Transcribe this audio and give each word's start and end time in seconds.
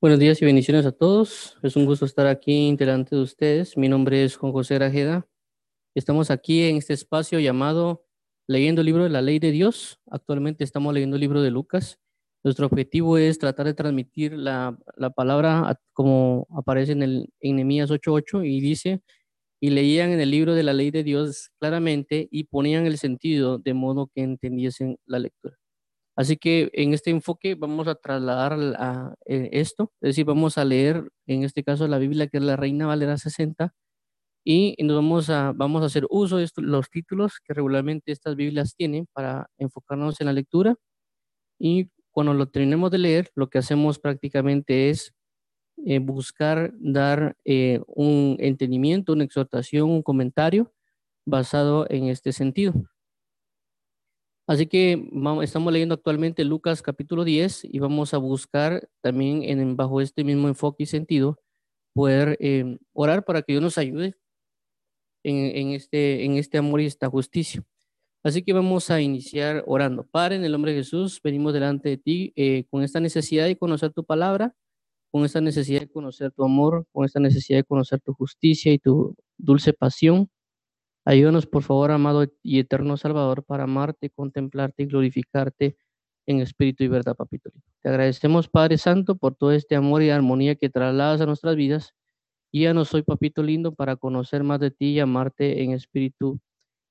Buenos 0.00 0.20
días 0.20 0.40
y 0.40 0.44
bendiciones 0.44 0.86
a 0.86 0.92
todos. 0.92 1.58
Es 1.60 1.74
un 1.74 1.84
gusto 1.84 2.04
estar 2.04 2.28
aquí 2.28 2.72
delante 2.76 3.16
de 3.16 3.22
ustedes. 3.22 3.76
Mi 3.76 3.88
nombre 3.88 4.22
es 4.22 4.36
Juan 4.36 4.52
José 4.52 4.76
Grajeda. 4.76 5.26
Estamos 5.92 6.30
aquí 6.30 6.62
en 6.62 6.76
este 6.76 6.92
espacio 6.92 7.40
llamado 7.40 8.06
Leyendo 8.46 8.82
el 8.82 8.86
libro 8.86 9.02
de 9.02 9.10
la 9.10 9.22
ley 9.22 9.40
de 9.40 9.50
Dios. 9.50 9.98
Actualmente 10.08 10.62
estamos 10.62 10.94
leyendo 10.94 11.16
el 11.16 11.20
libro 11.20 11.42
de 11.42 11.50
Lucas. 11.50 11.98
Nuestro 12.44 12.66
objetivo 12.66 13.18
es 13.18 13.40
tratar 13.40 13.66
de 13.66 13.74
transmitir 13.74 14.34
la, 14.34 14.78
la 14.96 15.10
palabra 15.10 15.80
como 15.92 16.46
aparece 16.56 16.92
en, 16.92 17.02
el, 17.02 17.32
en 17.40 17.56
Nehemías 17.56 17.90
8.8 17.90 18.46
y 18.46 18.60
dice, 18.60 19.02
y 19.60 19.70
leían 19.70 20.10
en 20.10 20.20
el 20.20 20.30
libro 20.30 20.54
de 20.54 20.62
la 20.62 20.74
ley 20.74 20.92
de 20.92 21.02
Dios 21.02 21.50
claramente 21.58 22.28
y 22.30 22.44
ponían 22.44 22.86
el 22.86 22.98
sentido 22.98 23.58
de 23.58 23.74
modo 23.74 24.12
que 24.14 24.22
entendiesen 24.22 24.96
la 25.06 25.18
lectura. 25.18 25.58
Así 26.18 26.36
que 26.36 26.68
en 26.72 26.94
este 26.94 27.10
enfoque 27.10 27.54
vamos 27.54 27.86
a 27.86 27.94
trasladar 27.94 28.54
a, 28.76 29.14
eh, 29.26 29.50
esto, 29.52 29.92
es 30.00 30.08
decir, 30.10 30.24
vamos 30.24 30.58
a 30.58 30.64
leer 30.64 31.08
en 31.28 31.44
este 31.44 31.62
caso 31.62 31.86
la 31.86 31.98
Biblia 31.98 32.26
que 32.26 32.38
es 32.38 32.42
la 32.42 32.56
Reina 32.56 32.86
Valera 32.88 33.16
60 33.18 33.72
y 34.44 34.76
nos 34.82 34.96
vamos 34.96 35.30
a, 35.30 35.52
vamos 35.52 35.82
a 35.82 35.86
hacer 35.86 36.06
uso 36.10 36.38
de 36.38 36.48
los 36.56 36.90
títulos 36.90 37.40
que 37.44 37.54
regularmente 37.54 38.12
estas 38.12 38.34
Biblias 38.36 38.74
tienen 38.76 39.06
para 39.12 39.48
enfocarnos 39.58 40.20
en 40.20 40.26
la 40.26 40.32
lectura 40.32 40.74
y 41.60 41.90
cuando 42.10 42.34
lo 42.34 42.48
terminemos 42.48 42.90
de 42.90 42.98
leer, 42.98 43.30
lo 43.36 43.48
que 43.48 43.58
hacemos 43.58 44.00
prácticamente 44.00 44.90
es 44.90 45.14
eh, 45.86 46.00
buscar 46.00 46.72
dar 46.80 47.36
eh, 47.44 47.80
un 47.86 48.36
entendimiento, 48.40 49.12
una 49.12 49.24
exhortación, 49.24 49.90
un 49.90 50.02
comentario 50.02 50.72
basado 51.26 51.86
en 51.90 52.08
este 52.08 52.32
sentido. 52.32 52.74
Así 54.48 54.66
que 54.66 55.10
estamos 55.42 55.72
leyendo 55.74 55.94
actualmente 55.94 56.42
Lucas 56.42 56.80
capítulo 56.80 57.24
10 57.24 57.66
y 57.66 57.80
vamos 57.80 58.14
a 58.14 58.16
buscar 58.16 58.88
también 59.02 59.42
en, 59.42 59.76
bajo 59.76 60.00
este 60.00 60.24
mismo 60.24 60.48
enfoque 60.48 60.84
y 60.84 60.86
sentido 60.86 61.38
poder 61.94 62.38
eh, 62.40 62.78
orar 62.94 63.26
para 63.26 63.42
que 63.42 63.52
Dios 63.52 63.62
nos 63.62 63.76
ayude 63.76 64.14
en, 65.22 65.36
en, 65.54 65.68
este, 65.72 66.24
en 66.24 66.38
este 66.38 66.56
amor 66.56 66.80
y 66.80 66.86
esta 66.86 67.10
justicia. 67.10 67.62
Así 68.24 68.42
que 68.42 68.54
vamos 68.54 68.90
a 68.90 69.02
iniciar 69.02 69.64
orando. 69.66 70.06
Padre, 70.06 70.36
en 70.36 70.44
el 70.44 70.52
nombre 70.52 70.72
de 70.72 70.78
Jesús, 70.78 71.20
venimos 71.22 71.52
delante 71.52 71.90
de 71.90 71.98
ti 71.98 72.32
eh, 72.34 72.64
con 72.70 72.82
esta 72.82 73.00
necesidad 73.00 73.44
de 73.44 73.58
conocer 73.58 73.92
tu 73.92 74.02
palabra, 74.02 74.54
con 75.10 75.26
esta 75.26 75.42
necesidad 75.42 75.80
de 75.80 75.90
conocer 75.90 76.32
tu 76.32 76.42
amor, 76.42 76.86
con 76.92 77.04
esta 77.04 77.20
necesidad 77.20 77.58
de 77.58 77.64
conocer 77.64 78.00
tu 78.00 78.14
justicia 78.14 78.72
y 78.72 78.78
tu 78.78 79.14
dulce 79.36 79.74
pasión. 79.74 80.30
Ayúdanos, 81.08 81.46
por 81.46 81.62
favor, 81.62 81.90
amado 81.90 82.26
y 82.42 82.58
eterno 82.58 82.98
Salvador, 82.98 83.42
para 83.42 83.64
amarte, 83.64 84.10
contemplarte 84.10 84.82
y 84.82 84.86
glorificarte 84.88 85.78
en 86.26 86.40
espíritu 86.40 86.84
y 86.84 86.88
verdad, 86.88 87.16
papito. 87.16 87.50
Te 87.80 87.88
agradecemos, 87.88 88.46
Padre 88.48 88.76
Santo, 88.76 89.16
por 89.16 89.34
todo 89.34 89.52
este 89.52 89.74
amor 89.74 90.02
y 90.02 90.10
armonía 90.10 90.56
que 90.56 90.68
trasladas 90.68 91.22
a 91.22 91.26
nuestras 91.26 91.56
vidas. 91.56 91.94
Y 92.52 92.64
ya 92.64 92.74
no 92.74 92.84
soy, 92.84 93.04
papito 93.04 93.42
lindo, 93.42 93.74
para 93.74 93.96
conocer 93.96 94.44
más 94.44 94.60
de 94.60 94.70
ti 94.70 94.88
y 94.90 95.00
amarte 95.00 95.62
en 95.62 95.72
espíritu 95.72 96.40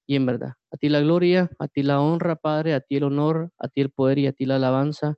y 0.08 0.16
en 0.16 0.26
verdad. 0.26 0.54
A 0.72 0.78
ti 0.78 0.90
la 0.90 1.02
gloria, 1.02 1.52
a 1.60 1.68
ti 1.68 1.84
la 1.84 2.02
honra, 2.02 2.38
Padre, 2.38 2.74
a 2.74 2.82
ti 2.82 2.98
el 2.98 3.04
honor, 3.04 3.52
a 3.60 3.68
ti 3.68 3.82
el 3.82 3.92
poder 3.92 4.20
y 4.20 4.28
a 4.28 4.34
ti 4.34 4.48
la 4.48 4.56
alabanza 4.58 5.18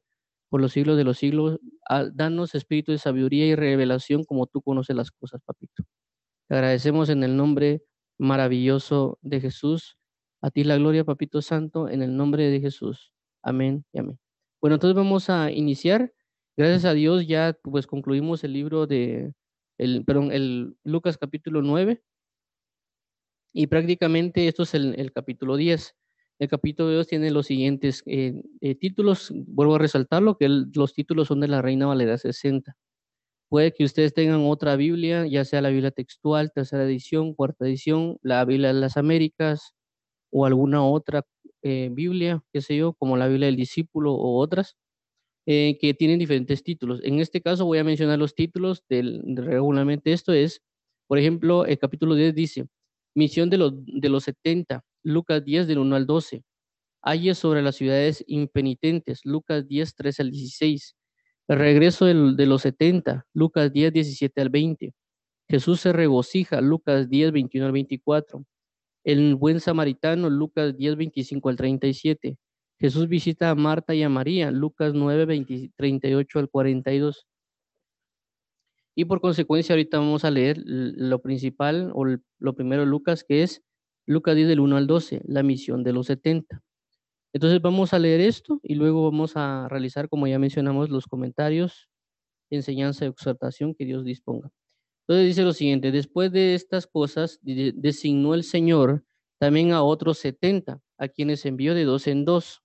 por 0.49 0.61
los 0.61 0.73
siglos 0.73 0.97
de 0.97 1.05
los 1.05 1.17
siglos. 1.17 1.59
Danos 2.13 2.55
espíritu 2.55 2.91
de 2.91 2.97
sabiduría 2.97 3.47
y 3.47 3.55
revelación 3.55 4.25
como 4.25 4.47
tú 4.47 4.61
conoces 4.61 4.95
las 4.95 5.11
cosas, 5.11 5.41
papito. 5.45 5.85
Te 6.49 6.55
agradecemos 6.55 7.09
en 7.09 7.23
el 7.23 7.37
nombre 7.37 7.83
maravilloso 8.19 9.17
de 9.21 9.41
Jesús. 9.41 9.97
A 10.41 10.51
ti 10.51 10.63
la 10.63 10.77
gloria, 10.77 11.03
Papito 11.03 11.41
Santo, 11.41 11.89
en 11.89 12.01
el 12.03 12.15
nombre 12.15 12.49
de 12.49 12.59
Jesús. 12.59 13.11
Amén 13.41 13.85
y 13.91 13.99
amén. 13.99 14.19
Bueno, 14.61 14.75
entonces 14.75 14.95
vamos 14.95 15.29
a 15.29 15.51
iniciar. 15.51 16.13
Gracias 16.55 16.85
a 16.85 16.93
Dios 16.93 17.25
ya 17.25 17.57
pues 17.63 17.87
concluimos 17.87 18.43
el 18.43 18.53
libro 18.53 18.85
de, 18.85 19.33
el, 19.77 20.03
perdón, 20.05 20.31
el 20.31 20.75
Lucas 20.83 21.17
capítulo 21.17 21.61
9. 21.61 22.03
Y 23.53 23.67
prácticamente 23.67 24.47
esto 24.47 24.63
es 24.63 24.73
el, 24.75 25.11
capítulo 25.13 25.55
10. 25.55 25.95
El 26.39 26.47
capítulo 26.47 26.91
2 26.91 27.07
tiene 27.07 27.31
los 27.31 27.47
siguientes 27.47 28.03
eh, 28.05 28.41
eh, 28.61 28.75
títulos. 28.75 29.31
Vuelvo 29.33 29.75
a 29.75 29.79
resaltarlo, 29.79 30.37
que 30.37 30.47
los 30.49 30.93
títulos 30.93 31.29
son 31.29 31.39
de 31.39 31.47
la 31.47 31.61
Reina 31.61 31.87
Valera 31.87 32.17
60. 32.17 32.75
Puede 33.49 33.73
que 33.73 33.83
ustedes 33.83 34.13
tengan 34.13 34.45
otra 34.45 34.75
Biblia, 34.75 35.25
ya 35.25 35.43
sea 35.43 35.61
la 35.61 35.69
Biblia 35.69 35.89
textual, 35.89 36.51
tercera 36.53 36.83
edición, 36.83 37.33
cuarta 37.33 37.65
edición, 37.65 38.17
la 38.21 38.45
Biblia 38.45 38.67
de 38.69 38.79
las 38.79 38.95
Américas 38.95 39.73
o 40.31 40.45
alguna 40.45 40.85
otra 40.85 41.23
eh, 41.63 41.89
Biblia, 41.91 42.43
qué 42.53 42.61
sé 42.61 42.77
yo, 42.77 42.93
como 42.93 43.17
la 43.17 43.27
Biblia 43.27 43.47
del 43.47 43.55
discípulo 43.55 44.13
o 44.13 44.37
otras, 44.37 44.77
eh, 45.47 45.77
que 45.81 45.95
tienen 45.95 46.19
diferentes 46.19 46.63
títulos. 46.63 47.01
En 47.03 47.19
este 47.19 47.41
caso 47.41 47.65
voy 47.65 47.79
a 47.79 47.83
mencionar 47.83 48.19
los 48.19 48.35
títulos 48.35 48.83
del, 48.89 49.23
regularmente. 49.35 50.13
Esto 50.13 50.33
es, 50.33 50.61
por 51.07 51.17
ejemplo, 51.17 51.65
el 51.65 51.79
capítulo 51.79 52.15
10 52.15 52.35
dice, 52.35 52.67
misión 53.15 53.49
de 53.49 53.57
los, 53.57 53.73
de 53.75 54.09
los 54.09 54.25
70, 54.25 54.83
Lucas 55.03 55.43
10 55.43 55.67
del 55.67 55.79
1 55.79 55.95
al 55.95 56.05
12. 56.05 56.43
Ayes 57.01 57.39
sobre 57.39 57.63
las 57.63 57.77
ciudades 57.77 58.23
impenitentes, 58.27 59.21
Lucas 59.25 59.67
10, 59.67 59.95
13 59.95 60.21
al 60.21 60.31
16. 60.31 60.95
El 61.49 61.57
regreso 61.57 62.05
de 62.05 62.45
los 62.45 62.61
70, 62.61 63.25
Lucas 63.33 63.73
10, 63.73 63.91
17 63.91 64.39
al 64.39 64.49
20. 64.49 64.93
Jesús 65.49 65.81
se 65.81 65.91
regocija, 65.91 66.61
Lucas 66.61 67.09
10, 67.09 67.31
21 67.31 67.65
al 67.65 67.71
24. 67.71 68.45
El 69.03 69.33
buen 69.33 69.59
samaritano, 69.59 70.29
Lucas 70.29 70.77
10, 70.77 70.95
25 70.95 71.49
al 71.49 71.55
37. 71.55 72.37
Jesús 72.79 73.07
visita 73.07 73.49
a 73.49 73.55
Marta 73.55 73.95
y 73.95 74.03
a 74.03 74.09
María, 74.09 74.51
Lucas 74.51 74.93
9, 74.93 75.25
20, 75.25 75.71
38 75.75 76.37
al 76.37 76.49
42. 76.49 77.25
Y 78.95 79.05
por 79.05 79.19
consecuencia, 79.19 79.73
ahorita 79.73 79.97
vamos 79.97 80.25
a 80.25 80.29
leer 80.29 80.61
lo 80.63 81.19
principal 81.19 81.91
o 81.95 82.05
lo 82.05 82.53
primero 82.53 82.83
de 82.83 82.87
Lucas, 82.89 83.23
que 83.23 83.41
es 83.41 83.63
Lucas 84.05 84.35
10 84.35 84.49
del 84.49 84.59
1 84.59 84.77
al 84.77 84.85
12, 84.85 85.23
la 85.25 85.41
misión 85.41 85.83
de 85.83 85.93
los 85.93 86.05
70. 86.05 86.61
Entonces 87.33 87.61
vamos 87.61 87.93
a 87.93 87.99
leer 87.99 88.21
esto 88.21 88.59
y 88.63 88.75
luego 88.75 89.03
vamos 89.11 89.33
a 89.35 89.67
realizar, 89.69 90.09
como 90.09 90.27
ya 90.27 90.39
mencionamos, 90.39 90.89
los 90.89 91.05
comentarios, 91.05 91.89
enseñanza 92.51 93.05
y 93.05 93.09
exhortación 93.09 93.75
que 93.75 93.85
Dios 93.85 94.05
disponga. 94.05 94.51
Entonces 95.07 95.27
dice 95.27 95.43
lo 95.43 95.53
siguiente, 95.53 95.91
después 95.91 96.31
de 96.31 96.55
estas 96.55 96.87
cosas, 96.87 97.39
designó 97.43 98.33
el 98.35 98.43
Señor 98.43 99.05
también 99.39 99.73
a 99.73 99.83
otros 99.83 100.19
setenta, 100.19 100.81
a 100.97 101.07
quienes 101.09 101.45
envió 101.45 101.75
de 101.75 101.85
dos 101.85 102.07
en 102.07 102.25
dos. 102.25 102.63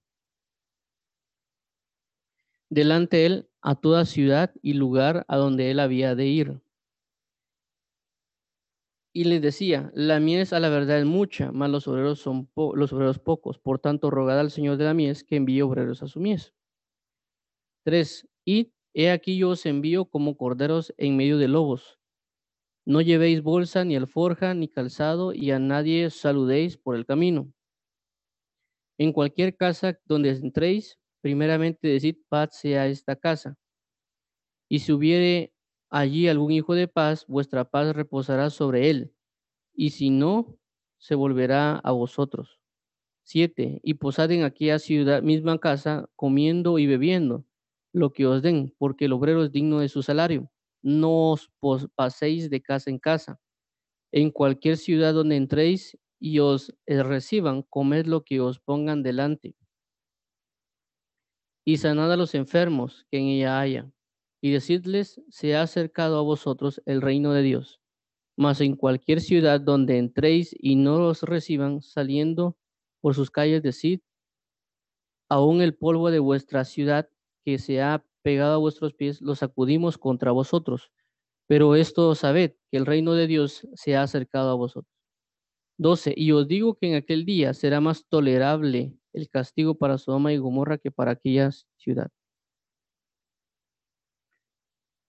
Delante 2.70 3.16
de 3.18 3.26
él 3.26 3.48
a 3.62 3.74
toda 3.74 4.04
ciudad 4.04 4.52
y 4.62 4.74
lugar 4.74 5.24
a 5.28 5.36
donde 5.36 5.70
él 5.70 5.80
había 5.80 6.14
de 6.14 6.26
ir 6.26 6.60
y 9.16 9.24
les 9.24 9.40
decía, 9.40 9.92
la 9.94 10.18
mies 10.18 10.52
a 10.52 10.58
la 10.58 10.68
verdad 10.68 10.98
es 10.98 11.06
mucha, 11.06 11.52
mas 11.52 11.70
los 11.70 11.86
obreros 11.86 12.18
son 12.18 12.50
los 12.56 12.92
obreros 12.92 13.20
pocos. 13.20 13.60
Por 13.60 13.78
tanto, 13.78 14.10
rogad 14.10 14.40
al 14.40 14.50
Señor 14.50 14.76
de 14.76 14.84
la 14.84 14.92
mies 14.92 15.22
que 15.22 15.36
envíe 15.36 15.62
obreros 15.62 16.02
a 16.02 16.08
su 16.08 16.18
mies. 16.18 16.52
Tres, 17.84 18.28
y 18.44 18.72
he 18.92 19.10
aquí 19.12 19.38
yo 19.38 19.50
os 19.50 19.66
envío 19.66 20.06
como 20.06 20.36
corderos 20.36 20.92
en 20.96 21.16
medio 21.16 21.38
de 21.38 21.46
lobos. 21.46 22.00
No 22.84 23.00
llevéis 23.02 23.40
bolsa, 23.40 23.84
ni 23.84 23.94
alforja, 23.94 24.52
ni 24.52 24.66
calzado, 24.66 25.32
y 25.32 25.52
a 25.52 25.60
nadie 25.60 26.10
saludéis 26.10 26.76
por 26.76 26.96
el 26.96 27.06
camino. 27.06 27.52
En 28.98 29.12
cualquier 29.12 29.56
casa 29.56 29.96
donde 30.06 30.30
entréis, 30.30 30.98
primeramente 31.20 31.86
decid 31.86 32.16
paz 32.28 32.58
sea 32.58 32.88
esta 32.88 33.14
casa. 33.14 33.56
Y 34.68 34.80
si 34.80 34.90
hubiere 34.90 35.53
allí 35.94 36.26
algún 36.26 36.50
hijo 36.50 36.74
de 36.74 36.88
paz, 36.88 37.24
vuestra 37.28 37.64
paz 37.64 37.94
reposará 37.94 38.50
sobre 38.50 38.90
él, 38.90 39.14
y 39.72 39.90
si 39.90 40.10
no, 40.10 40.58
se 40.98 41.14
volverá 41.14 41.76
a 41.76 41.92
vosotros. 41.92 42.58
Siete, 43.22 43.80
y 43.84 43.94
posad 43.94 44.32
en 44.32 44.42
aquella 44.42 44.80
ciudad, 44.80 45.22
misma 45.22 45.58
casa, 45.60 46.10
comiendo 46.16 46.80
y 46.80 46.88
bebiendo 46.88 47.46
lo 47.92 48.12
que 48.12 48.26
os 48.26 48.42
den, 48.42 48.74
porque 48.76 49.04
el 49.04 49.12
obrero 49.12 49.44
es 49.44 49.52
digno 49.52 49.78
de 49.78 49.88
su 49.88 50.02
salario. 50.02 50.50
No 50.82 51.30
os 51.30 51.48
paséis 51.94 52.50
de 52.50 52.60
casa 52.60 52.90
en 52.90 52.98
casa. 52.98 53.40
En 54.10 54.32
cualquier 54.32 54.76
ciudad 54.76 55.14
donde 55.14 55.36
entréis 55.36 55.96
y 56.18 56.40
os 56.40 56.74
eh, 56.86 57.04
reciban, 57.04 57.62
comed 57.62 58.06
lo 58.06 58.24
que 58.24 58.40
os 58.40 58.58
pongan 58.58 59.04
delante. 59.04 59.54
Y 61.64 61.76
sanad 61.76 62.12
a 62.12 62.16
los 62.16 62.34
enfermos 62.34 63.06
que 63.10 63.18
en 63.18 63.26
ella 63.26 63.60
haya 63.60 63.94
y 64.44 64.50
decidles, 64.50 65.22
se 65.30 65.56
ha 65.56 65.62
acercado 65.62 66.18
a 66.18 66.22
vosotros 66.22 66.82
el 66.84 67.00
reino 67.00 67.32
de 67.32 67.40
Dios. 67.40 67.80
Mas 68.36 68.60
en 68.60 68.76
cualquier 68.76 69.22
ciudad 69.22 69.58
donde 69.58 69.96
entréis 69.96 70.54
y 70.60 70.76
no 70.76 70.98
los 70.98 71.22
reciban, 71.22 71.80
saliendo 71.80 72.54
por 73.00 73.14
sus 73.14 73.30
calles, 73.30 73.62
decid, 73.62 74.00
aún 75.30 75.62
el 75.62 75.74
polvo 75.74 76.10
de 76.10 76.18
vuestra 76.18 76.66
ciudad 76.66 77.08
que 77.42 77.56
se 77.58 77.80
ha 77.80 78.04
pegado 78.20 78.56
a 78.56 78.58
vuestros 78.58 78.92
pies, 78.92 79.22
lo 79.22 79.34
sacudimos 79.34 79.96
contra 79.96 80.30
vosotros. 80.30 80.92
Pero 81.46 81.74
esto 81.74 82.14
sabed, 82.14 82.52
que 82.70 82.76
el 82.76 82.84
reino 82.84 83.14
de 83.14 83.26
Dios 83.26 83.66
se 83.72 83.96
ha 83.96 84.02
acercado 84.02 84.50
a 84.50 84.56
vosotros. 84.56 84.94
12. 85.78 86.12
Y 86.18 86.32
os 86.32 86.46
digo 86.46 86.74
que 86.74 86.90
en 86.90 86.96
aquel 86.96 87.24
día 87.24 87.54
será 87.54 87.80
más 87.80 88.04
tolerable 88.10 88.92
el 89.14 89.30
castigo 89.30 89.74
para 89.78 89.96
Sodoma 89.96 90.34
y 90.34 90.36
Gomorra 90.36 90.76
que 90.76 90.90
para 90.90 91.12
aquella 91.12 91.50
ciudad. 91.78 92.10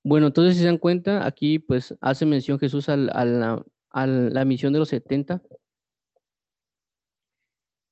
Bueno, 0.06 0.28
entonces 0.28 0.54
si 0.54 0.60
se 0.60 0.68
dan 0.68 0.78
cuenta, 0.78 1.26
aquí 1.26 1.58
pues 1.58 1.96
hace 2.00 2.28
mención 2.28 2.60
Jesús 2.60 2.90
al- 2.90 3.10
a, 3.10 4.06
la, 4.06 4.46
misión 4.46 4.72
de 4.72 4.78
los 4.78 4.90
70. 4.90 5.42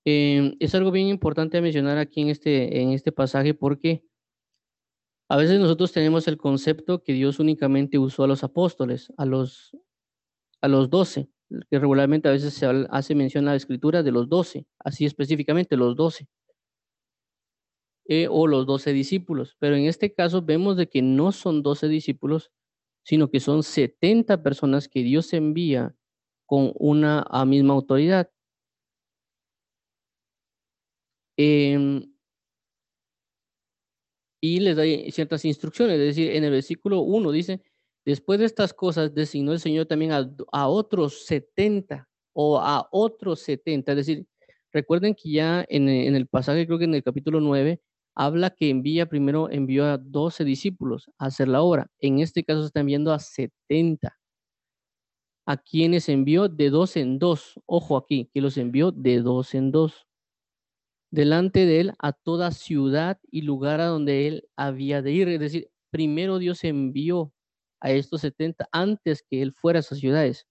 Eh, 0.05 0.55
es 0.59 0.75
algo 0.75 0.91
bien 0.91 1.07
importante 1.07 1.59
mencionar 1.59 1.97
aquí 1.97 2.21
en 2.21 2.29
este, 2.29 2.81
en 2.81 2.91
este 2.91 3.11
pasaje 3.11 3.55
porque 3.55 4.03
a 5.27 5.37
veces 5.37 5.59
nosotros 5.59 5.91
tenemos 5.91 6.27
el 6.27 6.37
concepto 6.37 7.01
que 7.01 7.13
Dios 7.13 7.39
únicamente 7.39 7.97
usó 7.97 8.25
a 8.25 8.27
los 8.27 8.43
apóstoles, 8.43 9.11
a 9.17 9.25
los, 9.25 9.75
a 10.61 10.67
los 10.67 10.91
doce, 10.91 11.31
que 11.71 11.79
regularmente 11.79 12.29
a 12.29 12.33
veces 12.33 12.53
se 12.53 12.67
hace 12.91 13.15
mención 13.15 13.45
en 13.45 13.47
la 13.47 13.55
escritura 13.55 14.03
de 14.03 14.11
los 14.11 14.29
doce, 14.29 14.67
así 14.77 15.05
específicamente 15.05 15.77
los 15.77 15.95
doce, 15.95 16.27
eh, 18.05 18.27
o 18.29 18.47
los 18.47 18.65
doce 18.65 18.93
discípulos. 18.93 19.55
Pero 19.59 19.75
en 19.75 19.85
este 19.85 20.13
caso 20.13 20.41
vemos 20.41 20.77
de 20.77 20.89
que 20.89 21.01
no 21.01 21.31
son 21.31 21.63
doce 21.63 21.87
discípulos, 21.87 22.51
sino 23.03 23.29
que 23.29 23.39
son 23.39 23.63
70 23.63 24.43
personas 24.43 24.87
que 24.87 25.03
Dios 25.03 25.33
envía 25.33 25.95
con 26.45 26.73
una 26.75 27.25
misma 27.45 27.73
autoridad. 27.73 28.29
Em, 31.37 32.03
y 34.41 34.59
les 34.59 34.75
da 34.75 34.83
ciertas 35.11 35.45
instrucciones, 35.45 35.99
es 35.99 36.05
decir, 36.07 36.31
en 36.31 36.43
el 36.43 36.51
versículo 36.51 36.99
1 36.99 37.31
dice, 37.31 37.61
después 38.05 38.39
de 38.39 38.45
estas 38.45 38.73
cosas 38.73 39.13
designó 39.13 39.53
el 39.53 39.59
Señor 39.59 39.85
también 39.85 40.11
a, 40.11 40.29
a 40.51 40.67
otros 40.67 41.25
70 41.25 42.09
o 42.33 42.59
a 42.59 42.87
otros 42.91 43.39
70, 43.39 43.93
es 43.93 43.95
decir, 43.95 44.27
recuerden 44.71 45.15
que 45.15 45.31
ya 45.31 45.65
en, 45.69 45.87
en 45.87 46.15
el 46.15 46.27
pasaje, 46.27 46.65
creo 46.67 46.77
que 46.77 46.85
en 46.85 46.95
el 46.95 47.03
capítulo 47.03 47.39
9, 47.39 47.81
habla 48.15 48.51
que 48.51 48.69
envía 48.69 49.07
primero, 49.07 49.49
envió 49.49 49.85
a 49.85 49.97
12 49.97 50.43
discípulos 50.45 51.09
a 51.17 51.27
hacer 51.27 51.47
la 51.47 51.61
obra, 51.61 51.87
en 51.99 52.19
este 52.19 52.43
caso 52.43 52.65
está 52.65 52.81
enviando 52.81 53.13
a 53.13 53.19
70, 53.19 54.17
a 55.45 55.57
quienes 55.57 56.09
envió 56.09 56.49
de 56.49 56.69
dos 56.69 56.97
en 56.97 57.17
dos, 57.19 57.59
ojo 57.65 57.95
aquí, 57.97 58.29
que 58.33 58.41
los 58.41 58.57
envió 58.57 58.91
de 58.91 59.21
dos 59.21 59.55
en 59.55 59.71
dos. 59.71 60.05
Delante 61.11 61.65
de 61.65 61.79
él 61.79 61.93
a 61.99 62.11
toda 62.11 62.51
ciudad 62.51 63.19
y 63.29 63.43
lugar 63.43 63.79
a 63.81 63.85
donde 63.85 64.27
él 64.27 64.49
había 64.57 65.01
de 65.01 65.11
ir. 65.11 65.29
Es 65.29 65.39
decir, 65.39 65.69
primero 65.91 66.39
Dios 66.39 66.63
envió 66.63 67.31
a 67.81 67.91
estos 67.91 68.21
70 68.21 68.67
antes 68.71 69.23
que 69.29 69.41
él 69.41 69.53
fuera 69.53 69.79
a 69.79 69.81
esas 69.81 69.99
ciudades. 69.99 70.47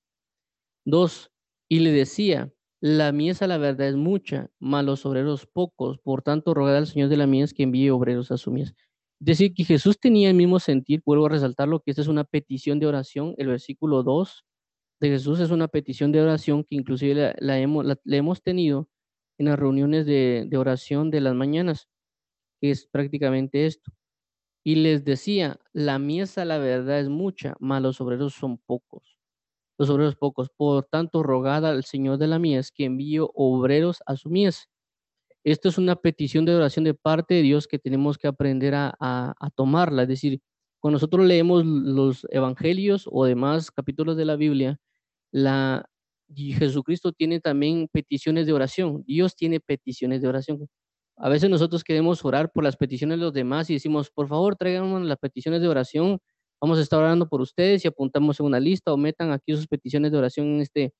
Dos, 0.85 1.31
y 1.69 1.81
le 1.81 1.93
decía, 1.93 2.53
la 2.82 3.12
mies 3.12 3.43
a 3.43 3.46
la 3.46 3.58
verdad 3.58 3.87
es 3.88 3.94
mucha, 3.94 4.50
mas 4.58 4.84
los 4.84 5.06
obreros 5.06 5.46
pocos, 5.46 5.99
por 6.00 6.23
tanto 6.23 6.52
rogad 6.52 6.76
al 6.76 6.88
Señor 6.88 7.08
de 7.11 7.17
la 7.17 7.29
mies 7.29 7.55
que 7.55 7.62
envíe 7.62 7.90
obreros 7.90 8.32
a 8.32 8.37
su 8.37 8.50
mies. 8.50 8.75
Es 9.20 9.26
decir, 9.26 9.55
que 9.55 9.64
Jesús 9.64 10.00
tenía 10.00 10.29
el 10.29 10.34
mismo 10.34 10.58
sentir, 10.58 11.00
vuelvo 11.06 11.26
a 11.26 11.29
resaltarlo, 11.29 11.79
que 11.79 11.93
esta 11.93 12.02
es 12.02 12.08
una 12.08 12.25
petición 12.25 12.81
de 12.81 12.88
oración, 12.88 13.37
el 13.38 13.46
versículo 13.46 14.02
2 14.02 14.44
de 15.00 15.11
Jesús 15.11 15.38
es 15.38 15.52
una 15.52 15.69
petición 15.69 16.11
de 16.11 16.23
oración 16.23 16.64
que 16.64 16.75
inclusive 16.75 17.37
la, 17.38 17.58
hemos, 17.61 18.43
tenido 18.43 18.88
en 19.38 19.46
las 19.46 19.58
reuniones 19.61 20.05
de, 20.05 20.49
oración 20.56 21.12
de 21.12 21.20
las 21.20 21.37
mañanas, 21.37 21.88
que 22.61 22.73
es 22.73 22.87
prácticamente 22.87 23.67
esto. 23.67 23.93
Y 24.64 24.76
les 24.76 25.05
decía, 25.05 25.61
la 25.73 26.00
miesa 26.00 26.44
la 26.44 26.58
verdad 26.58 26.99
es 26.99 27.08
mucha, 27.08 27.55
mas 27.61 27.81
los 27.81 28.00
obreros 28.00 28.35
son 28.35 28.58
pocos. 28.58 29.12
Los 29.82 29.90
obreros 29.90 30.14
pocos. 30.14 30.49
Por 30.56 30.84
tanto, 30.84 31.25
rogad 31.25 31.67
al 31.67 31.82
Señor 31.82 32.19
de 32.19 32.29
la 32.29 32.38
mies 32.38 32.70
que 32.70 32.84
envíe 32.84 33.19
obreros 33.34 34.00
a 34.06 34.14
su 34.14 34.31
mies. 34.31 34.69
Esto 35.44 35.69
es 35.69 35.76
una 35.79 35.96
petición 35.96 36.44
de 36.44 36.55
oración 36.55 36.84
de 36.84 36.94
parte 36.94 37.34
de 37.34 37.43
Dios 37.43 37.67
que 37.67 37.81
tenemos 37.81 38.17
que 38.17 38.29
aprender 38.29 38.76
a, 38.76 38.94
a, 39.00 39.34
a 39.40 39.50
tomarla. 39.50 40.02
Es 40.02 40.08
decir, 40.08 40.40
cuando 40.81 40.96
nosotros 40.96 41.26
leemos 41.26 41.64
los 41.67 42.26
evangelios 42.31 43.08
o 43.11 43.25
demás 43.25 43.73
capítulos 43.73 44.17
de 44.17 44.25
la 44.25 44.37
Biblia, 44.37 44.79
la, 45.32 45.85
y 46.28 46.52
Jesucristo 46.52 47.12
tiene 47.12 47.40
también 47.40 47.88
peticiones 47.93 48.46
de 48.46 48.52
oración. 48.52 49.02
Dios 49.05 49.35
tiene 49.35 49.58
peticiones 49.61 50.23
de 50.23 50.28
oración. 50.28 50.69
A 51.17 51.28
veces 51.28 51.50
nosotros 51.50 51.85
queremos 51.85 52.25
orar 52.25 52.52
por 52.52 52.64
las 52.64 52.76
peticiones 52.76 53.19
de 53.19 53.25
los 53.25 53.32
demás 53.32 53.69
y 53.70 53.75
decimos, 53.75 54.11
por 54.11 54.28
favor, 54.28 54.56
tráiganos 54.56 55.02
las 55.02 55.19
peticiones 55.19 55.61
de 55.61 55.69
oración. 55.69 56.20
Vamos 56.62 56.79
a 56.79 56.82
estar 56.82 57.00
orando 57.00 57.29
por 57.29 57.41
ustedes 57.41 57.85
y 57.85 57.88
apuntamos 57.88 58.38
en 58.38 58.47
una 58.47 58.61
lista 58.61 58.93
o 58.93 58.97
metan 58.97 59.32
aquí 59.32 59.53
sus 59.56 59.67
peticiones 59.67 60.12
de 60.12 60.19
oración 60.19 60.47
en 60.47 60.61
este, 60.61 60.94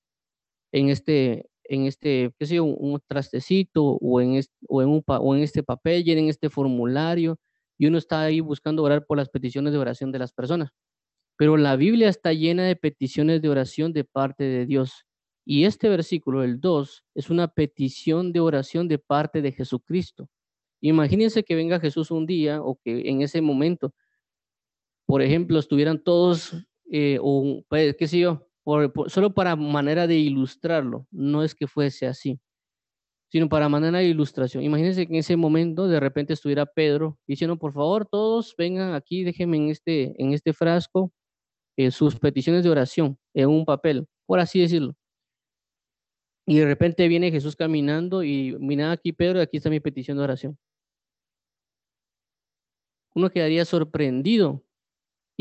en 0.73 0.89
este, 0.89 1.47
en 1.63 1.87
este, 1.87 2.33
qué 2.37 2.47
sé 2.47 2.57
yo, 2.57 2.65
un, 2.65 3.01
trastecito 3.07 3.85
o 3.85 4.21
en, 4.21 4.35
este, 4.35 4.53
o, 4.69 4.83
en 4.83 4.89
un, 4.89 5.05
o 5.07 5.37
en 5.37 5.43
este 5.43 5.63
papel, 5.63 6.03
llenen 6.03 6.29
este 6.29 6.51
formulario 6.51 7.39
y 7.79 7.87
uno 7.87 7.99
está 7.99 8.23
ahí 8.23 8.41
buscando 8.41 8.83
orar 8.83 9.07
por 9.07 9.17
las 9.17 9.29
peticiones 9.29 9.73
de 9.73 9.79
oración 9.79 10.11
de 10.11 10.19
las 10.19 10.33
personas. 10.33 10.71
Pero 11.39 11.57
la 11.57 11.77
Biblia 11.77 12.09
está 12.09 12.33
llena 12.33 12.65
de 12.65 12.75
peticiones 12.77 13.41
de 13.41 13.49
oración 13.49 13.93
de 13.93 14.05
parte 14.05 14.45
de 14.45 14.67
Dios. 14.67 15.07
Y 15.45 15.65
este 15.65 15.89
versículo, 15.89 16.43
el 16.43 16.61
2, 16.61 17.05
es 17.15 17.31
una 17.31 17.49
petición 17.49 18.33
de 18.33 18.41
oración 18.41 18.89
de 18.89 18.99
parte 18.99 19.43
de 19.43 19.53
Jesucristo. 19.53 20.29
Imagínense 20.81 21.45
que 21.45 21.55
venga 21.55 21.81
Jesús 21.81 22.11
un 22.11 22.27
día 22.27 22.63
o 22.63 22.79
que 22.85 23.09
en 23.09 23.23
ese 23.23 23.41
momento, 23.41 23.95
por 25.13 25.21
ejemplo, 25.21 25.59
estuvieran 25.59 26.03
todos, 26.03 26.55
eh, 26.91 27.19
o 27.21 27.63
pues, 27.69 27.95
qué 27.99 28.09
sé 28.09 28.19
yo, 28.19 28.49
por, 28.65 28.91
por, 28.95 29.11
solo 29.11 29.35
para 29.35 29.57
manera 29.57 30.07
de 30.07 30.17
ilustrarlo, 30.17 31.07
no 31.11 31.43
es 31.43 31.55
que 31.55 31.67
fuese 31.67 32.07
así, 32.07 32.41
sino 33.31 33.47
para 33.47 33.69
manera 33.69 33.99
de 33.99 34.07
ilustración. 34.07 34.65
Imagínense 34.65 35.07
que 35.07 35.13
en 35.13 35.19
ese 35.19 35.37
momento 35.37 35.87
de 35.87 36.01
repente 36.01 36.33
estuviera 36.33 36.65
Pedro 36.65 37.19
diciendo, 37.27 37.59
por 37.59 37.75
favor, 37.75 38.07
todos 38.07 38.55
vengan 38.57 38.95
aquí, 38.95 39.23
déjenme 39.23 39.59
en 39.59 39.69
este, 39.69 40.15
en 40.17 40.33
este 40.33 40.55
frasco 40.55 41.13
eh, 41.77 41.91
sus 41.91 42.19
peticiones 42.19 42.65
de 42.65 42.71
oración 42.71 43.19
en 43.35 43.51
un 43.51 43.67
papel, 43.67 44.07
por 44.25 44.41
así 44.41 44.61
decirlo. 44.63 44.95
Y 46.47 46.57
de 46.57 46.65
repente 46.65 47.07
viene 47.07 47.31
Jesús 47.31 47.55
caminando 47.55 48.25
y 48.25 48.57
mira 48.59 48.93
aquí 48.93 49.13
Pedro, 49.13 49.43
aquí 49.43 49.59
está 49.59 49.69
mi 49.69 49.81
petición 49.81 50.17
de 50.17 50.25
oración. 50.25 50.59
Uno 53.15 53.29
quedaría 53.29 53.67
sorprendido. 53.67 54.65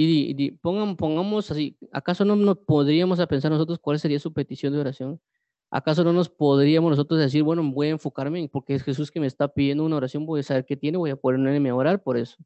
Y, 0.03 0.51
pongamos 0.61 1.51
así, 1.51 1.77
¿acaso 1.91 2.25
no 2.25 2.35
nos 2.35 2.57
podríamos 2.59 3.19
a 3.19 3.27
pensar 3.27 3.51
nosotros 3.51 3.79
cuál 3.79 3.99
sería 3.99 4.19
su 4.19 4.33
petición 4.33 4.73
de 4.73 4.79
oración? 4.79 5.21
¿Acaso 5.69 6.03
no 6.03 6.13
nos 6.13 6.29
podríamos 6.29 6.91
nosotros 6.91 7.19
decir, 7.19 7.43
bueno, 7.43 7.63
voy 7.71 7.87
a 7.87 7.91
enfocarme 7.91 8.49
porque 8.49 8.75
es 8.75 8.83
Jesús 8.83 9.11
que 9.11 9.19
me 9.19 9.27
está 9.27 9.47
pidiendo 9.47 9.85
una 9.85 9.97
oración, 9.97 10.25
voy 10.25 10.41
a 10.41 10.43
saber 10.43 10.65
qué 10.65 10.75
tiene, 10.77 10.97
voy 10.97 11.11
a 11.11 11.15
ponerme 11.15 11.69
a 11.69 11.75
orar 11.75 12.03
por 12.03 12.17
eso? 12.17 12.37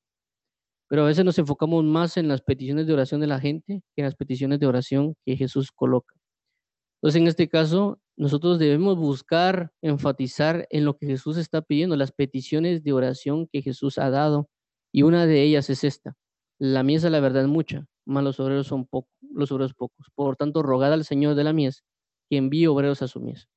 Pero 0.89 1.03
a 1.03 1.07
veces 1.07 1.25
nos 1.25 1.37
enfocamos 1.39 1.83
más 1.83 2.17
en 2.17 2.27
las 2.27 2.41
peticiones 2.41 2.87
de 2.87 2.93
oración 2.93 3.21
de 3.21 3.27
la 3.27 3.39
gente 3.39 3.81
que 3.95 4.01
en 4.01 4.05
las 4.05 4.15
peticiones 4.15 4.59
de 4.59 4.67
oración 4.67 5.15
que 5.25 5.37
Jesús 5.37 5.71
coloca. 5.71 6.15
Entonces, 7.01 7.21
en 7.21 7.27
este 7.27 7.49
caso, 7.49 7.99
nosotros 8.17 8.59
debemos 8.59 8.97
buscar 8.97 9.71
enfatizar 9.81 10.67
en 10.69 10.85
lo 10.85 10.97
que 10.97 11.07
Jesús 11.07 11.37
está 11.37 11.61
pidiendo, 11.61 11.95
las 11.95 12.11
peticiones 12.11 12.83
de 12.83 12.93
oración 12.93 13.47
que 13.51 13.63
Mies 13.65 13.97
ha 13.97 14.09
dado, 14.09 14.49
y 14.91 15.03
una 15.03 15.25
de 15.25 15.43
ellas 15.43 15.69
es 15.69 15.83
esta. 15.83 16.15
La 16.59 16.83
mies, 16.83 17.03
la 17.03 17.19
verdad, 17.19 17.43
es 17.43 17.49
mucha, 17.49 17.87
mas 18.05 18.23
los 18.23 18.39
obreros 18.39 18.67
son 18.67 18.85
pocos, 18.85 19.11
los 19.21 19.51
obreros 19.51 19.73
pocos. 19.73 20.09
Por 20.15 20.37
tanto, 20.37 20.63
rogad 20.63 20.93
al 20.93 21.03
Señor 21.05 21.35
de 21.35 21.43
la 21.43 21.53
mies 21.53 21.83
que 22.29 22.37
envíe 22.37 22.67
obreros 22.67 23.01
a 23.01 23.07
su 23.07 23.19
mies. 23.19 23.49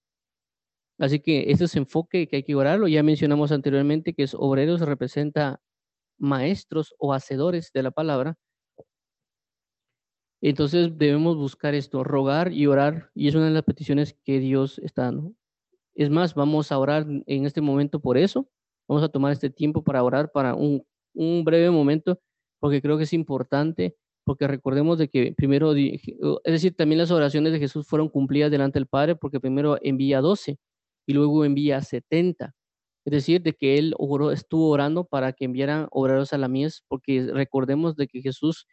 Así 0.98 1.20
que 1.20 1.50
este 1.52 1.64
es 1.64 1.76
enfoque 1.76 2.26
que 2.26 2.36
hay 2.36 2.42
que 2.42 2.56
orarlo. 2.56 2.88
Ya 2.88 3.02
mencionamos 3.02 3.52
anteriormente 3.52 4.14
que 4.14 4.24
es 4.24 4.34
obreros 4.34 4.80
representa 4.80 5.60
maestros 6.18 6.94
o 6.98 7.12
hacedores 7.14 7.70
de 7.72 7.82
la 7.84 7.92
palabra. 7.92 8.36
Entonces 10.40 10.96
debemos 10.98 11.36
buscar 11.36 11.74
esto, 11.74 12.04
rogar 12.04 12.52
y 12.52 12.66
orar, 12.66 13.10
y 13.14 13.28
es 13.28 13.34
una 13.34 13.46
de 13.46 13.52
las 13.52 13.64
peticiones 13.64 14.16
que 14.24 14.38
Dios 14.38 14.78
está 14.80 15.02
dando. 15.02 15.32
Es 15.94 16.10
más, 16.10 16.34
vamos 16.34 16.70
a 16.70 16.78
orar 16.78 17.06
en 17.26 17.44
este 17.46 17.60
momento 17.60 18.00
por 18.00 18.18
eso. 18.18 18.48
Vamos 18.88 19.02
a 19.04 19.08
tomar 19.08 19.32
este 19.32 19.50
tiempo 19.50 19.82
para 19.82 20.02
orar 20.02 20.30
para 20.30 20.54
un 20.54 20.84
breve 21.44 21.70
momento, 21.70 22.20
porque 22.60 22.82
creo 22.82 22.98
que 22.98 23.04
es 23.04 23.12
importante, 23.12 23.96
porque 24.24 24.46
recordemos 24.46 24.98
de 24.98 25.08
que 25.08 25.32
primero, 25.36 25.74
es 25.74 26.02
decir, 26.44 26.74
también 26.76 26.98
las 26.98 27.10
oraciones 27.10 27.52
de 27.52 27.58
Jesús 27.60 27.86
fueron 27.86 28.08
cumplidas 28.08 28.50
delante 28.50 28.78
del 28.78 28.86
Padre, 28.86 29.16
porque 29.16 29.40
primero 29.40 29.78
envía 29.82 30.20
12 30.20 30.58
y 31.06 31.12
luego 31.14 31.44
envía 31.44 31.80
70. 31.82 32.54
Es 33.06 33.12
decir, 33.12 33.42
de 33.42 33.54
que 33.54 33.78
él 33.78 33.94
oró, 33.98 34.32
estuvo 34.32 34.68
orando 34.70 35.04
para 35.04 35.32
que 35.32 35.46
enviaran 35.46 35.88
obreros 35.92 36.32
a 36.34 36.38
la 36.38 36.48
mies, 36.48 36.84
porque 36.88 37.28
recordemos 37.32 37.96
de 37.96 38.06
que 38.08 38.20
Jesús, 38.22 38.66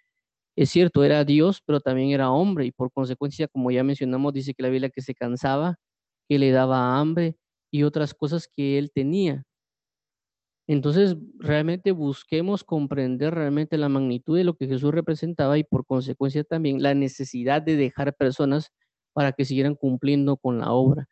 es 0.57 0.69
cierto, 0.71 1.03
era 1.05 1.23
Dios, 1.25 1.61
pero 1.65 1.79
también 1.81 2.11
era 2.11 2.31
hombre, 2.31 2.65
y 2.65 2.71
por 2.71 2.91
consecuencia, 2.91 3.47
como 3.47 3.71
ya 3.71 3.83
mencionamos, 3.83 4.33
dice 4.33 4.53
que 4.53 4.63
la 4.63 4.69
Biblia 4.69 4.89
que 4.89 5.01
se 5.01 5.15
cansaba, 5.15 5.77
que 6.29 6.39
le 6.39 6.51
daba 6.51 6.99
hambre 6.99 7.37
y 7.71 7.83
otras 7.83 8.13
cosas 8.13 8.47
que 8.53 8.77
él 8.77 8.91
tenía. 8.93 9.43
Entonces, 10.67 11.15
realmente 11.37 11.91
busquemos 11.91 12.63
comprender 12.63 13.35
realmente 13.35 13.77
la 13.77 13.89
magnitud 13.89 14.35
de 14.37 14.43
lo 14.43 14.55
que 14.55 14.67
Jesús 14.67 14.93
representaba 14.93 15.57
y 15.57 15.63
por 15.63 15.85
consecuencia 15.85 16.43
también 16.43 16.81
la 16.81 16.93
necesidad 16.95 17.61
de 17.61 17.75
dejar 17.75 18.15
personas 18.15 18.71
para 19.13 19.31
que 19.31 19.45
siguieran 19.45 19.75
cumpliendo 19.75 20.37
con 20.37 20.59
la 20.59 20.71
obra 20.71 21.07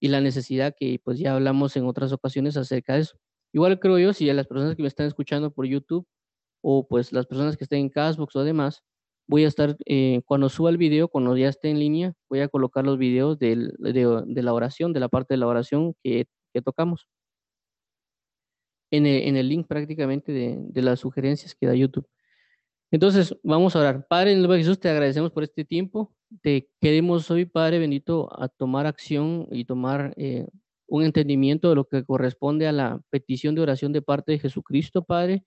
y 0.00 0.08
la 0.08 0.20
necesidad 0.20 0.74
que 0.78 1.00
pues 1.02 1.18
ya 1.18 1.34
hablamos 1.34 1.76
en 1.76 1.86
otras 1.86 2.12
ocasiones 2.12 2.56
acerca 2.56 2.94
de 2.94 3.00
eso. 3.02 3.16
Igual 3.52 3.80
creo 3.80 3.98
yo, 3.98 4.12
si 4.12 4.28
a 4.28 4.34
las 4.34 4.46
personas 4.46 4.76
que 4.76 4.82
me 4.82 4.88
están 4.88 5.06
escuchando 5.06 5.50
por 5.52 5.66
YouTube 5.66 6.06
o 6.62 6.86
pues 6.88 7.12
las 7.12 7.26
personas 7.26 7.56
que 7.56 7.64
estén 7.64 7.80
en 7.80 7.88
Castbox 7.90 8.36
o 8.36 8.44
demás, 8.44 8.82
voy 9.28 9.44
a 9.44 9.48
estar, 9.48 9.76
eh, 9.86 10.22
cuando 10.26 10.48
suba 10.48 10.70
el 10.70 10.78
video, 10.78 11.08
cuando 11.08 11.36
ya 11.36 11.48
esté 11.48 11.70
en 11.70 11.78
línea, 11.78 12.14
voy 12.28 12.40
a 12.40 12.48
colocar 12.48 12.84
los 12.84 12.98
videos 12.98 13.38
de, 13.38 13.72
la 13.78 14.52
oración, 14.52 14.92
de 14.92 15.00
la 15.00 15.08
parte 15.08 15.34
de 15.34 15.38
la 15.38 15.46
oración 15.46 15.94
que, 16.02 16.26
tocamos. 16.64 17.06
En 18.90 19.06
el, 19.06 19.48
link 19.48 19.66
prácticamente 19.66 20.32
de, 20.32 20.58
de, 20.60 20.82
las 20.82 21.00
sugerencias 21.00 21.54
que 21.54 21.66
da 21.66 21.74
YouTube. 21.74 22.08
Entonces, 22.92 23.36
vamos 23.42 23.74
a 23.74 23.80
orar. 23.80 24.06
Padre, 24.08 24.30
en 24.30 24.36
el 24.38 24.42
nombre 24.42 24.58
de 24.58 24.64
Jesús, 24.64 24.78
te 24.78 24.88
agradecemos 24.88 25.32
por 25.32 25.42
este 25.42 25.64
tiempo. 25.64 26.14
Te 26.40 26.68
queremos 26.80 27.30
hoy, 27.30 27.46
Padre 27.46 27.80
bendito, 27.80 28.28
a 28.40 28.48
tomar 28.48 28.86
acción 28.86 29.48
y 29.50 29.64
tomar 29.64 30.14
eh, 30.16 30.46
un 30.86 31.04
entendimiento 31.04 31.68
de 31.68 31.74
lo 31.74 31.88
que 31.88 32.04
corresponde 32.04 32.66
a 32.66 32.72
la 32.72 33.00
petición 33.10 33.54
de 33.54 33.62
oración 33.62 33.92
de 33.92 34.02
parte 34.02 34.32
de 34.32 34.38
Jesucristo, 34.38 35.04
Padre, 35.04 35.44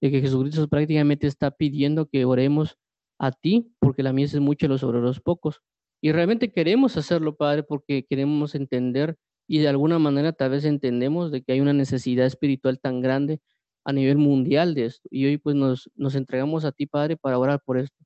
de 0.00 0.10
que 0.10 0.20
Jesucristo 0.20 0.68
prácticamente 0.68 1.26
está 1.26 1.50
pidiendo 1.50 2.06
que 2.06 2.24
oremos 2.24 2.78
a 3.18 3.32
ti, 3.32 3.72
porque 3.78 4.02
la 4.02 4.12
mies 4.12 4.34
es 4.34 4.40
mucha 4.40 4.66
y 4.66 4.68
los 4.68 4.82
obreros 4.82 5.20
pocos. 5.20 5.62
Y 6.00 6.12
realmente 6.12 6.52
queremos 6.52 6.96
hacerlo, 6.96 7.36
Padre, 7.36 7.62
porque 7.62 8.04
queremos 8.04 8.54
entender 8.54 9.16
y 9.46 9.58
de 9.58 9.68
alguna 9.68 9.98
manera 9.98 10.32
tal 10.32 10.50
vez 10.50 10.64
entendemos 10.64 11.30
de 11.30 11.42
que 11.42 11.52
hay 11.52 11.60
una 11.60 11.72
necesidad 11.72 12.26
espiritual 12.26 12.80
tan 12.80 13.00
grande 13.00 13.40
a 13.84 13.92
nivel 13.92 14.18
mundial 14.18 14.74
de 14.74 14.86
esto. 14.86 15.08
Y 15.10 15.26
hoy 15.26 15.38
pues 15.38 15.56
nos, 15.56 15.88
entregamos 16.14 16.64
a 16.64 16.72
ti, 16.72 16.86
Padre, 16.86 17.16
para 17.16 17.38
orar 17.38 17.60
por 17.64 17.78
esto. 17.78 17.96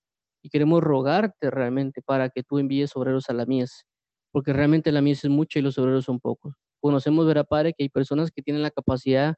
Y 0.43 0.51
queremos 0.51 0.83
rogarte 0.83 1.51
realmente 1.51 2.03
para 2.03 2.31
que 2.31 2.43
tú 2.43 2.59
envíes 2.59 2.97
obreros 2.97 3.31
a 3.31 3.35
la 3.35 3.47
mies, 3.47 3.87
porque 4.33 4.53
realmente 4.53 4.93
la 4.93 5.03
mies 5.03 5.25
es 5.25 5.31
mucha 5.31 5.59
y 5.59 5.63
los 5.63 5.79
obreros 5.79 6.05
son 6.07 6.21
pocos 6.21 6.55
conocemos, 6.81 7.27
verá, 7.27 7.45
Padre, 7.45 7.75
que 7.75 7.85
hay 7.85 7.89
personas 7.89 8.31
que 8.31 8.43
tienen 8.43 8.63
la 8.63 8.71
capacidad 8.71 9.37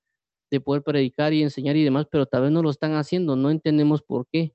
de 0.50 0.60
poder 0.60 0.82
predicar 0.82 1.32
y 1.32 1.42
enseñar 1.42 1.76
y 1.76 1.84
demás, 1.84 2.06
pero 2.10 2.26
tal 2.26 2.42
vez 2.42 2.52
no 2.52 2.62
lo 2.62 2.70
están 2.70 2.94
haciendo, 2.94 3.36
no 3.36 3.50
entendemos 3.50 4.02
por 4.02 4.26
qué, 4.30 4.54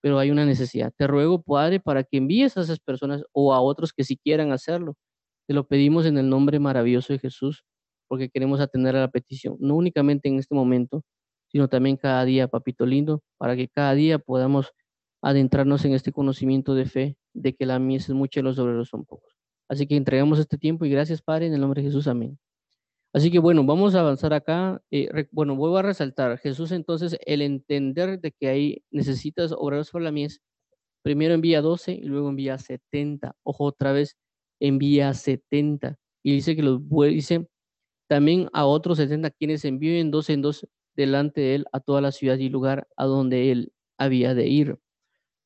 pero 0.00 0.18
hay 0.18 0.30
una 0.30 0.44
necesidad. 0.46 0.92
Te 0.96 1.06
ruego, 1.06 1.42
Padre, 1.42 1.80
para 1.80 2.04
que 2.04 2.18
envíes 2.18 2.56
a 2.56 2.62
esas 2.62 2.80
personas 2.80 3.24
o 3.32 3.54
a 3.54 3.60
otros 3.60 3.92
que 3.92 4.04
si 4.04 4.16
quieran 4.16 4.52
hacerlo. 4.52 4.94
Te 5.48 5.54
lo 5.54 5.66
pedimos 5.66 6.04
en 6.04 6.18
el 6.18 6.28
nombre 6.28 6.58
maravilloso 6.58 7.14
de 7.14 7.18
Jesús, 7.18 7.64
porque 8.06 8.28
queremos 8.28 8.60
atender 8.60 8.94
a 8.96 9.00
la 9.00 9.08
petición, 9.08 9.56
no 9.60 9.76
únicamente 9.76 10.28
en 10.28 10.38
este 10.38 10.54
momento, 10.54 11.04
sino 11.46 11.68
también 11.68 11.96
cada 11.96 12.22
día, 12.26 12.48
papito 12.48 12.84
lindo, 12.84 13.22
para 13.38 13.56
que 13.56 13.66
cada 13.66 13.94
día 13.94 14.18
podamos 14.18 14.72
adentrarnos 15.22 15.86
en 15.86 15.94
este 15.94 16.12
conocimiento 16.12 16.74
de 16.74 16.84
fe, 16.84 17.16
de 17.32 17.54
que 17.54 17.64
la 17.64 17.78
mies 17.78 18.10
es 18.10 18.14
mucha 18.14 18.40
y 18.40 18.42
los 18.42 18.58
obreros 18.58 18.90
son 18.90 19.06
pocos. 19.06 19.38
Así 19.70 19.86
que 19.86 19.96
entregamos 19.96 20.38
este 20.38 20.58
tiempo 20.58 20.84
y 20.84 20.90
gracias, 20.90 21.22
Padre, 21.22 21.46
en 21.46 21.54
el 21.54 21.62
nombre 21.62 21.80
de 21.80 21.88
Jesús. 21.88 22.06
Amén. 22.08 22.38
Así 23.14 23.30
que 23.30 23.38
bueno, 23.38 23.64
vamos 23.64 23.94
a 23.94 24.00
avanzar 24.00 24.34
acá. 24.34 24.82
Eh, 24.90 25.28
bueno, 25.30 25.56
vuelvo 25.56 25.78
a 25.78 25.82
resaltar, 25.82 26.36
Jesús 26.38 26.72
entonces, 26.72 27.16
el 27.24 27.40
entender 27.40 28.20
de 28.20 28.32
que 28.32 28.48
ahí 28.48 28.84
necesitas 28.90 29.52
obreros 29.52 29.90
para 29.90 30.04
la 30.04 30.12
mies, 30.12 30.42
primero 31.02 31.32
envía 31.32 31.62
12 31.62 31.92
y 31.94 32.02
luego 32.02 32.28
envía 32.28 32.58
70. 32.58 33.34
Ojo, 33.44 33.64
otra 33.64 33.92
vez, 33.92 34.18
envía 34.60 35.14
70. 35.14 35.96
Y 36.22 36.34
dice 36.34 36.56
que 36.56 36.62
los 36.62 36.80
dice 37.10 37.46
también 38.08 38.48
a 38.52 38.66
otros 38.66 38.98
70 38.98 39.30
quienes 39.32 39.64
envíen 39.64 40.10
dos 40.10 40.30
en 40.30 40.42
dos 40.42 40.66
delante 40.96 41.40
de 41.40 41.54
él 41.56 41.66
a 41.72 41.80
toda 41.80 42.00
la 42.00 42.12
ciudad 42.12 42.38
y 42.38 42.48
lugar 42.48 42.88
a 42.96 43.06
donde 43.06 43.52
él 43.52 43.72
había 43.98 44.34
de 44.34 44.48
ir. 44.48 44.78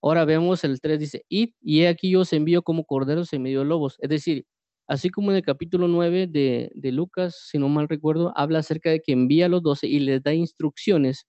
Ahora 0.03 0.25
vemos 0.25 0.65
el 0.65 0.81
3, 0.81 0.99
dice, 0.99 1.25
y 1.29 1.55
he 1.65 1.89
aquí 1.89 2.11
yo 2.11 2.21
os 2.21 2.33
envío 2.33 2.63
como 2.63 2.85
corderos 2.85 3.33
en 3.33 3.43
medio 3.43 3.61
de 3.61 3.67
lobos. 3.67 3.97
Es 4.01 4.11
decir, 4.11 4.47
así 4.89 5.11
como 5.11 5.31
en 5.31 5.37
el 5.39 5.45
capítulo 5.45 5.89
9 5.89 6.27
de, 6.27 6.73
de 6.75 6.93
Lucas, 6.93 7.49
si 7.51 7.59
no 7.59 7.69
mal 7.69 7.89
recuerdo, 7.89 8.33
habla 8.37 8.61
acerca 8.61 8.91
de 8.91 9.01
que 9.01 9.13
envía 9.13 9.47
a 9.47 9.49
los 9.49 9.63
12 9.63 9.87
y 9.87 10.01
les 10.01 10.23
da 10.23 10.35
instrucciones. 10.35 11.27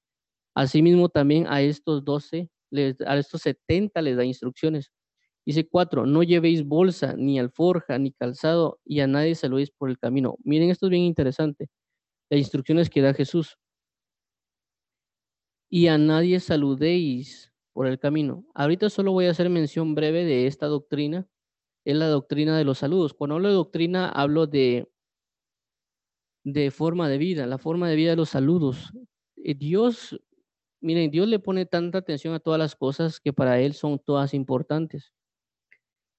Asimismo 0.56 1.10
también 1.10 1.46
a 1.48 1.62
estos 1.62 2.04
12, 2.06 2.50
a 3.06 3.18
estos 3.18 3.42
70 3.42 4.02
les 4.02 4.18
da 4.18 4.26
instrucciones. 4.26 4.92
Dice 5.46 5.68
4, 5.68 6.06
no 6.06 6.24
llevéis 6.24 6.66
bolsa, 6.66 7.16
ni 7.18 7.40
alforja, 7.40 7.98
ni 8.00 8.12
calzado, 8.12 8.80
y 8.86 9.02
a 9.02 9.08
nadie 9.08 9.36
saludéis 9.36 9.72
por 9.72 9.90
el 9.90 10.00
camino. 10.00 10.38
Miren, 10.44 10.70
esto 10.70 10.86
es 10.88 10.92
bien 10.92 11.04
interesante. 11.04 11.70
Las 12.30 12.40
instrucciones 12.40 12.90
que 12.90 13.02
da 13.02 13.14
Jesús. 13.14 13.58
Y 15.70 15.88
a 15.88 15.98
nadie 15.98 16.40
saludéis 16.40 17.52
por 17.74 17.88
el 17.88 18.00
camino. 18.00 18.46
Ahorita 18.54 18.90
solo 18.90 19.12
voy 19.12 19.26
a 19.26 19.32
hacer 19.32 19.50
mención 19.50 19.96
breve 19.96 20.24
de 20.24 20.48
esta 20.48 20.68
doctrina, 20.68 21.28
es 21.86 21.96
la 21.96 22.08
doctrina 22.08 22.58
de 22.58 22.64
los 22.64 22.78
saludos. 22.78 23.14
Cuando 23.14 23.36
hablo 23.36 23.50
de 23.50 23.56
doctrina, 23.56 24.08
hablo 24.10 24.48
de, 24.48 24.88
de 26.44 26.72
forma 26.72 27.10
de 27.10 27.18
vida, 27.18 27.48
la 27.48 27.58
forma 27.58 27.90
de 27.90 27.96
vida 27.96 28.12
de 28.12 28.16
los 28.16 28.30
saludos. 28.30 28.94
Eh, 29.38 29.56
Dios, 29.56 30.20
miren, 30.82 31.12
Dios 31.12 31.28
le 31.28 31.40
pone 31.40 31.66
tanta 31.66 31.98
atención 31.98 32.34
a 32.34 32.40
todas 32.40 32.60
las 32.60 32.76
cosas 32.76 33.20
que 33.20 33.34
para 33.34 33.60
Él 33.60 33.74
son 33.74 34.00
todas 34.00 34.34
importantes, 34.34 35.12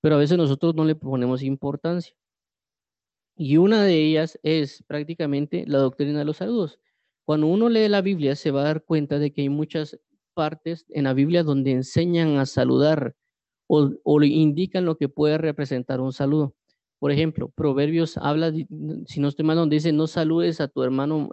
pero 0.04 0.16
a 0.16 0.18
veces 0.18 0.36
nosotros 0.36 0.74
no 0.74 0.84
le 0.84 0.96
ponemos 0.96 1.42
importancia. 1.42 2.14
Y 3.38 3.56
una 3.56 3.82
de 3.84 4.04
ellas 4.04 4.38
es 4.42 4.84
prácticamente 4.86 5.64
la 5.66 5.78
doctrina 5.78 6.18
de 6.18 6.26
los 6.26 6.36
saludos. 6.36 6.78
Cuando 7.24 7.46
uno 7.46 7.70
lee 7.70 7.88
la 7.88 8.02
Biblia 8.02 8.36
se 8.36 8.50
va 8.50 8.60
a 8.60 8.64
dar 8.64 8.84
cuenta 8.84 9.18
de 9.18 9.32
que 9.32 9.40
hay 9.40 9.48
muchas 9.48 9.98
partes 10.34 10.84
en 10.90 11.04
la 11.04 11.14
Biblia 11.14 11.42
donde 11.42 11.70
enseñan 11.70 12.36
a 12.36 12.44
saludar 12.44 13.16
o, 13.66 13.92
o 14.04 14.22
indican 14.22 14.84
lo 14.84 14.98
que 14.98 15.08
puede 15.08 15.38
representar 15.38 16.02
un 16.02 16.12
saludo. 16.12 16.54
Por 16.98 17.10
ejemplo, 17.10 17.48
Proverbios 17.56 18.18
habla, 18.18 18.52
si 19.06 19.20
no 19.20 19.28
estoy 19.28 19.46
mal, 19.46 19.56
donde 19.56 19.76
dice, 19.76 19.94
no 19.94 20.06
saludes 20.06 20.60
a 20.60 20.68
tu 20.68 20.82
hermano 20.82 21.30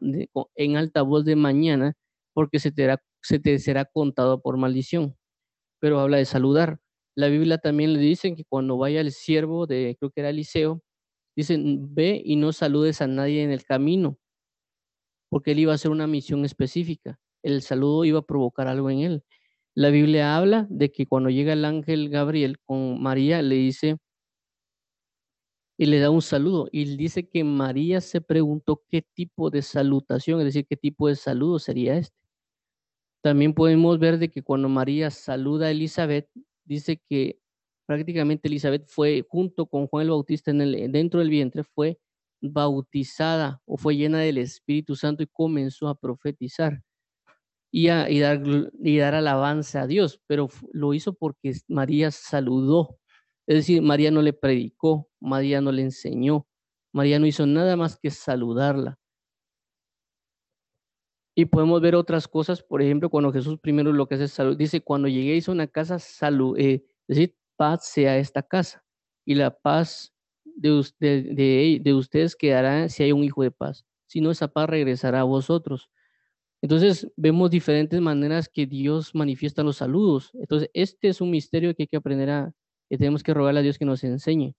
en 0.56 0.78
alta 0.78 1.01
voz 1.01 1.25
de 1.25 1.36
mañana 1.36 1.96
porque 2.34 2.58
se 2.58 2.72
te 2.72 3.60
será 3.60 3.84
contado 3.84 4.42
por 4.42 4.56
maldición. 4.56 5.18
Pero 5.82 6.00
habla 6.00 6.16
de 6.16 6.25
saludar. 6.25 6.80
La 7.15 7.27
Biblia 7.27 7.58
también 7.58 7.94
le 7.94 8.00
dice 8.00 8.36
que 8.36 8.46
cuando 8.46 8.77
vaya 8.77 9.01
el 9.01 9.12
siervo 9.12 9.68
de, 9.68 9.96
creo 10.00 10.12
que 10.12 10.22
era 10.22 10.30
Eliseo, 10.30 10.82
dicen, 11.36 11.94
ve 11.96 12.22
y 12.24 12.36
no 12.38 12.53
saludes 12.53 13.01
a 13.01 13.08
nadie 13.08 13.44
en 13.44 13.51
el 13.51 13.63
camino, 13.65 14.18
porque 15.30 15.51
él 15.51 15.60
iba 15.60 15.72
a 15.72 15.75
hacer 15.75 15.91
una 15.91 16.08
misión 16.08 16.46
específica 16.46 17.20
el 17.44 17.62
saludo 17.62 18.06
iba 18.06 18.20
a 18.20 18.22
provocar 18.24 18.68
algo 18.68 18.89
en 18.89 19.00
él. 19.00 19.24
La 19.75 19.89
Biblia 19.89 20.38
habla 20.38 20.68
de 20.70 20.91
que 20.91 21.08
cuando 21.08 21.30
llega 21.30 21.53
el 21.53 21.65
ángel 21.65 22.10
Gabriel 22.10 22.60
con 22.65 23.01
María, 23.01 23.41
le 23.41 23.56
dice 23.56 23.98
y 25.77 25.86
le 25.88 26.00
da 26.00 26.10
un 26.12 26.22
saludo. 26.22 26.68
Y 26.72 26.96
dice 26.98 27.27
que 27.27 27.44
María 27.44 28.01
se 28.01 28.22
preguntó 28.22 28.84
qué 28.89 29.01
tipo 29.01 29.50
de 29.50 29.62
salutación, 29.62 30.39
es 30.39 30.46
decir, 30.46 30.65
qué 30.68 30.77
tipo 30.77 31.08
de 31.08 31.15
saludo 31.15 31.60
sería 31.60 31.98
este. 31.98 32.15
También 33.24 33.53
podemos 33.53 34.00
ver 34.00 34.18
de 34.18 34.30
que 34.30 34.41
cuando 34.44 34.68
María 34.70 35.10
saluda 35.12 35.68
a 35.68 35.72
Elizabeth, 35.72 36.27
dice 36.72 37.01
que 37.10 37.38
prácticamente 37.86 38.48
Elizabeth 38.48 38.88
fue 38.88 39.25
junto 39.28 39.66
con 39.66 39.88
Juan 39.88 40.04
el 40.04 40.12
Bautista 40.12 40.51
en 40.51 40.62
el, 40.62 40.92
dentro 40.92 41.20
del 41.20 41.30
vientre, 41.30 41.63
fue 41.63 42.00
bautizada 42.42 43.62
o 43.66 43.78
fue 43.78 43.98
llena 43.98 44.20
del 44.20 44.38
Espíritu 44.38 44.96
Santo 44.96 45.22
y 45.22 45.28
comenzó 45.28 45.90
a 45.90 45.96
profetizar 45.96 46.82
y, 47.72 47.88
dar, 47.88 48.42
y 48.82 48.98
dar 48.98 49.16
alabanza 49.16 49.82
a 49.82 49.88
Dios, 49.88 50.22
pero 50.28 50.50
lo 50.72 50.94
hizo 50.94 51.13
porque 51.13 51.54
María 51.68 52.12
saludó. 52.12 52.98
Es 53.48 53.58
decir, 53.58 53.82
María 53.82 54.12
no 54.12 54.22
le 54.22 54.34
predicó, 54.34 55.10
María 55.20 55.62
no 55.62 55.72
le 55.72 55.84
enseñó, 55.84 56.48
María 56.94 57.20
no 57.20 57.25
hizo 57.25 57.46
nada 57.46 57.75
más 57.75 57.98
que 57.98 58.12
saludarla. 58.12 58.98
Y 61.35 61.45
podemos 61.45 61.81
ver 61.81 61.95
otras 61.95 62.27
cosas, 62.27 62.61
por 62.61 62.81
ejemplo, 62.81 63.09
cuando 63.09 63.31
Jesús 63.31 63.57
primero 63.59 63.93
lo 63.93 64.07
que 64.07 64.15
hace 64.15 64.25
es 64.25 64.31
salud, 64.31 64.57
dice, 64.57 64.81
cuando 64.81 65.07
lleguéis 65.07 65.47
a 65.47 65.53
una 65.53 65.67
casa, 65.67 65.97
salud, 66.00 66.57
eh, 66.59 66.83
es 67.07 67.17
decir, 67.17 67.38
paz 67.55 67.85
sea 67.85 68.17
esta 68.17 68.43
casa. 68.43 68.83
Y 69.25 69.35
la 69.35 69.57
paz 69.57 70.13
de, 70.43 70.83
de, 71.00 71.79
de 71.81 71.93
ustedes 71.93 72.35
quedará 72.35 72.89
si 72.89 73.03
hay 73.03 73.11
un 73.11 73.23
hijo 73.23 73.43
de 73.43 73.51
paz. 73.51 73.85
Si 74.07 74.19
no, 74.19 74.31
esa 74.31 74.50
paz 74.50 74.69
regresará 74.69 75.21
a 75.21 75.23
vosotros. 75.23 75.89
Entonces 76.61 77.11
vemos 77.17 77.50
diferentes 77.50 78.00
maneras 78.01 78.47
que 78.47 78.67
Dios 78.67 79.15
manifiesta 79.15 79.63
los 79.63 79.77
saludos. 79.77 80.31
Entonces 80.33 80.69
este 80.73 81.09
es 81.09 81.21
un 81.21 81.31
misterio 81.31 81.73
que 81.75 81.83
hay 81.83 81.88
que 81.88 81.97
aprender 81.97 82.29
a, 82.29 82.53
que 82.89 82.97
tenemos 82.97 83.23
que 83.23 83.33
rogarle 83.33 83.61
a 83.61 83.63
Dios 83.63 83.79
que 83.79 83.85
nos 83.85 84.03
enseñe. 84.03 84.55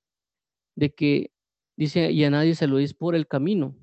De 0.76 0.94
que 0.94 1.30
dice, 1.76 2.10
y 2.10 2.24
a 2.24 2.30
nadie 2.30 2.54
saludéis 2.54 2.94
por 2.94 3.14
el 3.14 3.28
camino, 3.28 3.76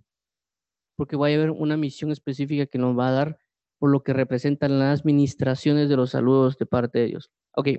porque 1.00 1.16
va 1.16 1.28
a 1.28 1.34
haber 1.34 1.52
una 1.52 1.78
misión 1.78 2.12
específica 2.12 2.66
que 2.66 2.78
nos 2.78 3.00
va 3.00 3.08
a 3.08 3.12
dar 3.12 3.40
por 3.78 3.90
lo 3.90 4.04
que 4.04 4.12
representan 4.12 4.80
las 4.80 5.06
ministraciones 5.06 5.88
de 5.88 5.96
los 5.96 6.10
saludos 6.10 6.58
de 6.58 6.66
parte 6.66 7.00
de 7.00 7.06
Dios. 7.06 7.32
Ok. 7.56 7.70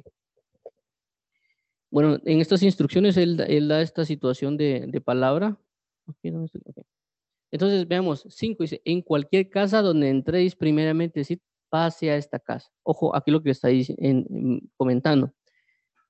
Bueno, 1.91 2.19
en 2.25 2.41
estas 2.41 2.63
instrucciones 2.63 3.19
él, 3.19 3.37
da 3.69 3.83
esta 3.83 4.07
situación 4.07 4.57
de, 4.57 5.03
palabra. 5.05 5.59
Okay, 6.07 6.33
entonces 7.51 7.87
veamos, 7.87 8.25
cinco 8.31 8.63
dice, 8.63 8.81
en 8.87 9.03
cualquier 9.03 9.51
casa 9.51 9.83
donde 9.83 10.09
entréis 10.09 10.57
primeramente, 10.57 11.21
decir, 11.21 11.43
pase 11.69 12.11
a 12.11 12.17
esta 12.17 12.39
casa. 12.39 12.71
Ojo, 12.83 13.15
aquí 13.15 13.31
lo 13.31 13.43
que 13.43 13.51
está 13.51 13.69
comentando. 14.79 15.31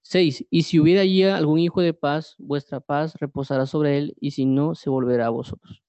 Seis, 0.03 0.47
y 0.49 0.63
si 0.63 0.79
hubiera 0.79 1.01
allí 1.01 1.25
algún 1.25 1.59
hijo 1.59 1.81
de 1.81 1.93
paz, 1.93 2.37
vuestra 2.39 2.79
paz 2.79 3.15
reposará 3.19 3.67
sobre 3.67 3.99
él, 3.99 4.15
y 4.21 4.31
si 4.31 4.47
no, 4.47 4.77
se 4.77 4.91
volverá 4.91 5.27
a 5.27 5.31
vosotros. 5.31 5.83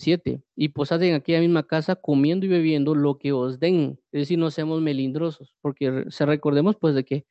7. 0.00 0.42
Y 0.56 0.70
posad 0.70 1.02
en 1.04 1.14
aquella 1.14 1.40
misma 1.40 1.64
casa 1.66 1.96
comiendo 1.96 2.46
y 2.46 2.48
bebiendo 2.48 2.94
lo 2.94 3.18
que 3.18 3.32
os 3.32 3.60
den. 3.60 4.00
Es 4.12 4.22
decir, 4.22 4.38
no 4.38 4.50
seamos 4.50 4.80
melindrosos, 4.82 5.54
porque 5.60 6.06
se 6.10 6.26
recordemos 6.26 6.76
pues 6.76 6.94
de 6.94 7.04
que 7.04 7.26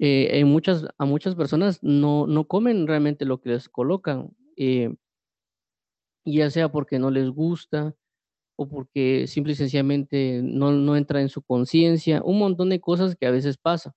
eh, 0.00 0.40
en 0.40 0.48
muchas, 0.48 0.86
a 0.98 1.04
muchas 1.06 1.34
personas 1.34 1.80
no, 1.82 2.26
no 2.26 2.46
comen 2.48 2.86
realmente 2.86 3.24
lo 3.24 3.40
que 3.40 3.50
les 3.50 3.68
colocan, 3.68 4.30
eh, 4.56 4.94
ya 6.24 6.50
sea 6.50 6.70
porque 6.70 6.98
no 6.98 7.10
les 7.10 7.30
gusta 7.30 7.94
o 8.56 8.68
porque 8.68 9.26
simple 9.28 9.52
y 9.54 9.56
sencillamente 9.56 10.42
no, 10.44 10.72
no 10.72 10.96
entra 10.96 11.20
en 11.22 11.28
su 11.30 11.42
conciencia, 11.42 12.22
un 12.24 12.38
montón 12.38 12.70
de 12.70 12.80
cosas 12.80 13.16
que 13.16 13.26
a 13.26 13.30
veces 13.32 13.58
pasa. 13.58 13.94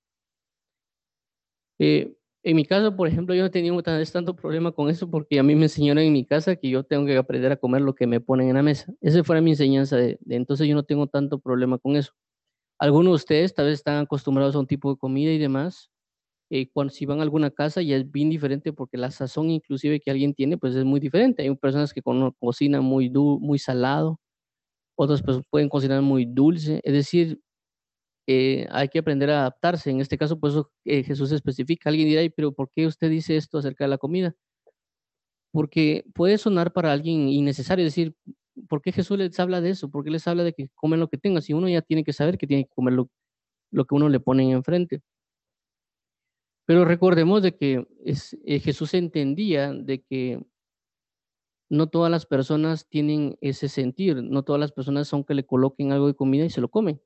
Eh, 1.79 2.15
en 2.43 2.55
mi 2.55 2.65
caso, 2.65 2.95
por 2.95 3.07
ejemplo, 3.07 3.35
yo 3.35 3.41
no 3.41 3.47
he 3.47 3.49
tenido 3.51 3.81
tanto 3.83 4.35
problema 4.35 4.71
con 4.71 4.89
eso 4.89 5.09
porque 5.09 5.39
a 5.39 5.43
mí 5.43 5.55
me 5.55 5.63
enseñaron 5.63 6.03
en 6.03 6.13
mi 6.13 6.25
casa 6.25 6.55
que 6.55 6.69
yo 6.69 6.83
tengo 6.83 7.05
que 7.05 7.17
aprender 7.17 7.51
a 7.51 7.57
comer 7.57 7.81
lo 7.81 7.93
que 7.95 8.07
me 8.07 8.19
ponen 8.19 8.49
en 8.49 8.55
la 8.55 8.63
mesa. 8.63 8.93
Esa 9.01 9.23
fue 9.23 9.41
mi 9.41 9.51
enseñanza 9.51 9.95
de, 9.97 10.19
entonces 10.29 10.67
yo 10.67 10.75
no 10.75 10.83
tengo 10.83 11.07
tanto 11.07 11.39
problema 11.39 11.77
con 11.77 11.95
eso. 11.95 12.13
Algunos 12.79 13.11
de 13.11 13.15
ustedes 13.17 13.53
tal 13.55 13.67
vez 13.67 13.75
están 13.79 14.03
acostumbrados 14.03 14.55
a 14.55 14.59
un 14.59 14.67
tipo 14.67 14.91
de 14.91 14.97
comida 14.97 15.31
y 15.31 15.37
demás. 15.39 15.89
Eh, 16.51 16.69
cuando 16.73 16.93
si 16.93 17.05
van 17.05 17.19
a 17.19 17.23
alguna 17.23 17.51
casa 17.51 17.81
ya 17.81 17.97
es 17.97 18.11
bien 18.11 18.29
diferente 18.29 18.73
porque 18.73 18.97
la 18.97 19.11
sazón 19.11 19.49
inclusive 19.51 19.99
que 20.01 20.11
alguien 20.11 20.33
tiene 20.35 20.57
pues 20.57 20.75
es 20.75 20.85
muy 20.85 20.99
diferente. 20.99 21.43
Hay 21.43 21.55
personas 21.55 21.93
que 21.93 22.01
cocinan 22.39 22.83
muy, 22.83 23.09
muy 23.11 23.59
salado, 23.59 24.19
otras 24.95 25.23
pues 25.23 25.39
pueden 25.49 25.69
cocinar 25.69 26.01
muy 26.01 26.25
dulce. 26.25 26.81
Es 26.83 26.93
decir, 26.93 27.39
eh, 28.27 28.67
hay 28.71 28.87
que 28.89 28.99
aprender 28.99 29.29
a 29.31 29.41
adaptarse. 29.41 29.89
En 29.89 30.01
este 30.01 30.17
caso, 30.17 30.39
pues 30.39 30.55
Jesús 30.85 31.31
especifica. 31.31 31.89
Alguien 31.89 32.07
dirá, 32.07 32.21
pero 32.35 32.51
¿por 32.53 32.69
qué 32.69 32.87
usted 32.87 33.09
dice 33.09 33.37
esto 33.37 33.57
acerca 33.57 33.85
de 33.85 33.89
la 33.89 33.97
comida? 33.97 34.35
Porque 35.51 36.05
puede 36.13 36.37
sonar 36.37 36.71
para 36.73 36.91
alguien 36.91 37.27
innecesario 37.29 37.83
decir, 37.83 38.15
¿por 38.67 38.81
qué 38.81 38.91
Jesús 38.91 39.17
les 39.17 39.39
habla 39.39 39.61
de 39.61 39.71
eso? 39.71 39.89
¿Por 39.89 40.03
qué 40.03 40.11
les 40.11 40.27
habla 40.27 40.43
de 40.43 40.53
que 40.53 40.69
comen 40.75 40.99
lo 40.99 41.09
que 41.09 41.17
tengan? 41.17 41.41
Si 41.41 41.53
uno 41.53 41.67
ya 41.69 41.81
tiene 41.81 42.03
que 42.03 42.13
saber 42.13 42.37
que 42.37 42.47
tiene 42.47 42.65
que 42.65 42.71
comer 42.73 42.93
lo, 42.93 43.09
que 43.85 43.95
uno 43.95 44.09
le 44.09 44.19
pone 44.19 44.51
enfrente. 44.51 45.01
Pero 46.65 46.85
recordemos 46.85 47.41
de 47.41 47.55
que 47.55 47.85
es, 48.05 48.37
eh, 48.45 48.59
Jesús 48.59 48.93
entendía 48.93 49.73
de 49.73 50.01
que 50.01 50.41
no 51.69 51.87
todas 51.87 52.11
las 52.11 52.25
personas 52.25 52.87
tienen 52.87 53.37
ese 53.41 53.69
sentir, 53.69 54.21
no 54.23 54.43
todas 54.43 54.59
las 54.59 54.71
personas 54.71 55.07
son 55.07 55.23
que 55.23 55.33
le 55.33 55.45
coloquen 55.45 55.91
algo 55.91 56.07
de 56.07 56.15
comida 56.15 56.45
y 56.45 56.49
se 56.49 56.61
lo 56.61 56.69
comen. 56.69 57.01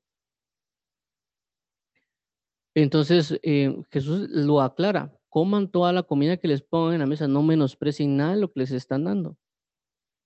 Entonces 2.76 3.40
eh, 3.42 3.74
Jesús 3.90 4.28
lo 4.28 4.60
aclara, 4.60 5.10
coman 5.30 5.70
toda 5.70 5.94
la 5.94 6.02
comida 6.02 6.36
que 6.36 6.46
les 6.46 6.60
pongan 6.60 6.94
en 6.94 7.00
la 7.00 7.06
mesa, 7.06 7.26
no 7.26 7.42
menosprecien 7.42 8.18
nada 8.18 8.34
de 8.34 8.40
lo 8.42 8.52
que 8.52 8.60
les 8.60 8.70
están 8.70 9.04
dando. 9.04 9.38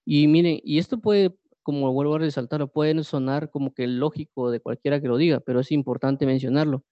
Y 0.04 0.26
miren, 0.26 0.61
y 0.64 0.78
esto 0.78 1.00
puede, 1.00 1.37
como 1.62 1.92
vuelvo 1.92 2.16
a 2.16 2.19
resaltar, 2.19 2.69
puede 2.69 3.04
sonar 3.04 3.50
como 3.50 3.73
que 3.73 3.87
lógico 3.87 4.50
de 4.50 4.59
cualquiera 4.61 5.00
que 5.00 5.07
lo 5.07 5.16
diga, 5.16 5.38
pero 5.38 5.61
es 5.61 5.71
importante 5.71 6.26
mencionarlo. 6.26 6.83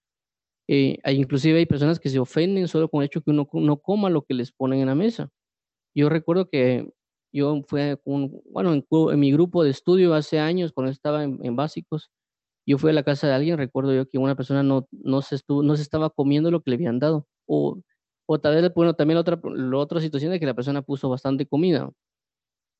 Eh, 0.69 0.99
hay, 1.03 1.17
inclusive 1.17 1.59
hay 1.59 1.65
personas 1.65 1.99
que 1.99 2.09
se 2.09 2.19
ofenden 2.19 2.69
solo 2.69 2.89
con 2.89 3.01
el 3.01 3.07
hecho 3.07 3.21
que 3.21 3.31
uno 3.31 3.49
no 3.51 3.77
coma 3.81 4.09
lo 4.09 4.23
que 4.23 4.35
les 4.35 4.53
ponen 4.53 4.79
en 4.79 4.87
la 4.87 4.95
mesa. 4.95 5.29
Yo 5.95 6.09
recuerdo 6.09 6.49
que 6.49 6.89
yo 7.33 7.63
fui, 7.67 7.81
bueno, 8.05 8.73
en, 8.73 9.19
mi 9.19 9.31
grupo 9.33 9.63
de 9.65 9.71
estudio 9.71 10.13
hace 10.13 10.39
años, 10.39 10.71
cuando 10.73 10.91
estaba 10.91 11.23
en 11.25 11.55
básicos, 11.57 12.11
yo 12.69 12.77
fui 12.77 12.91
a 12.91 12.93
la 12.93 13.03
casa 13.03 13.27
de 13.27 13.33
alguien, 13.33 13.57
recuerdo 13.57 13.95
yo 13.95 14.07
que 14.07 14.19
una 14.19 14.35
persona 14.35 14.61
no, 14.61 14.87
no, 14.91 15.23
se, 15.23 15.35
estuvo, 15.35 15.63
no 15.63 15.75
se 15.75 15.81
estaba 15.81 16.11
comiendo 16.11 16.51
lo 16.51 16.61
que 16.61 16.69
le 16.69 16.75
habían 16.75 16.99
dado. 16.99 17.27
O, 17.47 17.81
o 18.27 18.39
tal 18.39 18.61
vez, 18.61 18.71
bueno, 18.75 18.93
también 18.93 19.15
la 19.15 19.21
otra, 19.21 19.41
otra 19.75 19.99
situación 20.01 20.31
de 20.31 20.39
que 20.39 20.45
la 20.45 20.53
persona 20.53 20.83
puso 20.83 21.09
bastante 21.09 21.47
comida. 21.47 21.89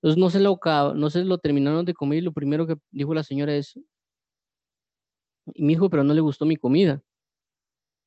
Entonces 0.02 0.20
no 0.20 0.30
se, 0.30 0.40
lo, 0.40 0.60
no 0.96 1.10
se 1.10 1.26
lo 1.26 1.40
terminaron 1.40 1.86
de 1.86 1.96
comer 1.96 2.20
y 2.20 2.22
lo 2.22 2.34
primero 2.34 2.68
que 2.68 2.78
dijo 2.92 3.16
la 3.16 3.24
señora 3.24 3.56
es, 3.56 3.80
mi 5.56 5.74
hijo, 5.74 5.90
pero 5.90 6.04
no 6.04 6.14
le 6.14 6.22
gustó 6.22 6.46
mi 6.46 6.56
comida. 6.56 7.02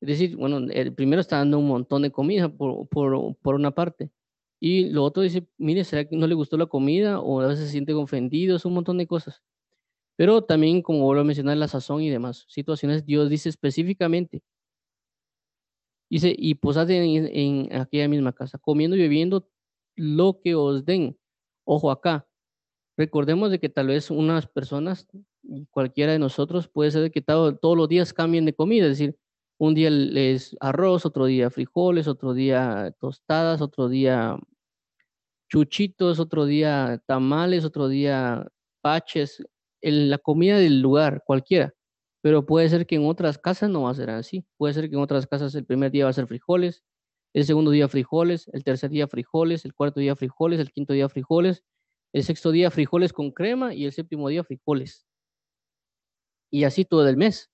Es 0.01 0.07
decir, 0.07 0.37
bueno, 0.37 0.59
el 0.71 0.93
primero 0.93 1.19
está 1.19 1.37
dando 1.37 1.59
un 1.59 1.67
montón 1.67 2.01
de 2.03 2.11
comida 2.11 2.47
por, 2.49 2.87
por, 2.87 3.35
por 3.41 3.55
una 3.55 3.71
parte. 3.71 4.09
Y 4.61 4.89
lo 4.89 5.03
otro 5.03 5.21
dice, 5.23 5.45
mire, 5.57 5.83
¿será 5.83 6.05
que 6.05 6.15
no 6.15 6.27
le 6.27 6.35
gustó 6.35 6.55
la 6.57 6.67
comida? 6.67 7.19
O 7.19 7.41
a 7.41 7.47
veces 7.47 7.65
se 7.65 7.71
siente 7.71 7.93
ofendido, 7.93 8.55
es 8.55 8.63
un 8.63 8.73
montón 8.73 8.97
de 8.97 9.07
cosas. 9.07 9.41
Pero 10.15 10.43
también, 10.43 10.81
como 10.81 11.03
vuelvo 11.03 11.21
a 11.21 11.25
mencionar, 11.25 11.57
la 11.57 11.67
sazón 11.67 12.01
y 12.01 12.09
demás 12.09 12.45
situaciones, 12.47 13.05
Dios 13.05 13.29
dice 13.29 13.49
específicamente, 13.49 14.43
dice, 16.09 16.33
y 16.37 16.55
posad 16.55 16.89
en, 16.91 17.69
aquella 17.73 18.07
misma 18.07 18.33
casa, 18.33 18.57
comiendo 18.59 18.95
y 18.95 19.01
bebiendo 19.01 19.49
lo 19.95 20.39
que 20.41 20.55
os 20.55 20.85
den. 20.85 21.17
Ojo 21.65 21.91
acá, 21.91 22.27
recordemos 22.97 23.51
de 23.51 23.59
que 23.59 23.69
tal 23.69 23.87
vez 23.87 24.11
unas 24.11 24.47
personas, 24.47 25.07
cualquiera 25.71 26.13
de 26.13 26.19
nosotros, 26.19 26.67
puede 26.67 26.91
ser 26.91 27.11
que 27.11 27.21
todos 27.21 27.77
los 27.77 27.89
días 27.89 28.13
cambien 28.13 28.45
de 28.45 28.53
comida, 28.53 28.85
es 28.85 28.91
decir, 28.99 29.17
un 29.57 29.73
día 29.75 29.89
es 29.89 30.55
arroz, 30.59 31.05
otro 31.05 31.25
día 31.25 31.49
frijoles, 31.49 32.07
otro 32.07 32.33
día 32.33 32.95
tostadas, 32.99 33.61
otro 33.61 33.87
día 33.89 34.37
chuchitos, 35.49 36.19
otro 36.19 36.45
día 36.45 37.01
tamales, 37.05 37.63
otro 37.65 37.87
día 37.87 38.47
paches, 38.81 39.43
la 39.83 40.17
comida 40.17 40.57
del 40.57 40.81
lugar, 40.81 41.23
cualquiera. 41.25 41.73
Pero 42.21 42.45
puede 42.45 42.69
ser 42.69 42.87
que 42.87 42.95
en 42.95 43.05
otras 43.05 43.37
casas 43.37 43.69
no 43.69 43.83
va 43.83 43.91
a 43.91 43.95
ser 43.95 44.09
así. 44.09 44.45
Puede 44.57 44.73
ser 44.73 44.89
que 44.89 44.95
en 44.95 45.01
otras 45.01 45.27
casas 45.27 45.53
el 45.55 45.65
primer 45.65 45.91
día 45.91 46.05
va 46.05 46.11
a 46.11 46.13
ser 46.13 46.27
frijoles, 46.27 46.83
el 47.33 47.45
segundo 47.45 47.71
día 47.71 47.87
frijoles, 47.87 48.49
el 48.53 48.63
tercer 48.63 48.91
día 48.91 49.07
frijoles, 49.07 49.65
el 49.65 49.73
cuarto 49.73 49.99
día 49.99 50.15
frijoles, 50.15 50.59
el 50.59 50.71
quinto 50.71 50.93
día 50.93 51.09
frijoles, 51.09 51.63
el 52.13 52.23
sexto 52.23 52.51
día 52.51 52.69
frijoles 52.71 53.11
con 53.11 53.31
crema 53.31 53.73
y 53.73 53.85
el 53.85 53.91
séptimo 53.91 54.29
día 54.29 54.43
frijoles. 54.43 55.05
Y 56.51 56.63
así 56.63 56.85
todo 56.85 57.07
el 57.09 57.17
mes. 57.17 57.51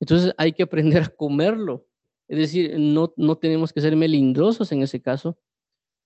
Entonces 0.00 0.32
hay 0.38 0.52
que 0.52 0.62
aprender 0.62 1.02
a 1.02 1.08
comerlo. 1.08 1.86
Es 2.28 2.38
decir, 2.38 2.76
no, 2.78 3.12
no 3.16 3.36
tenemos 3.36 3.72
que 3.72 3.80
ser 3.80 3.94
melindrosos 3.94 4.72
en 4.72 4.82
ese 4.82 5.00
caso, 5.00 5.38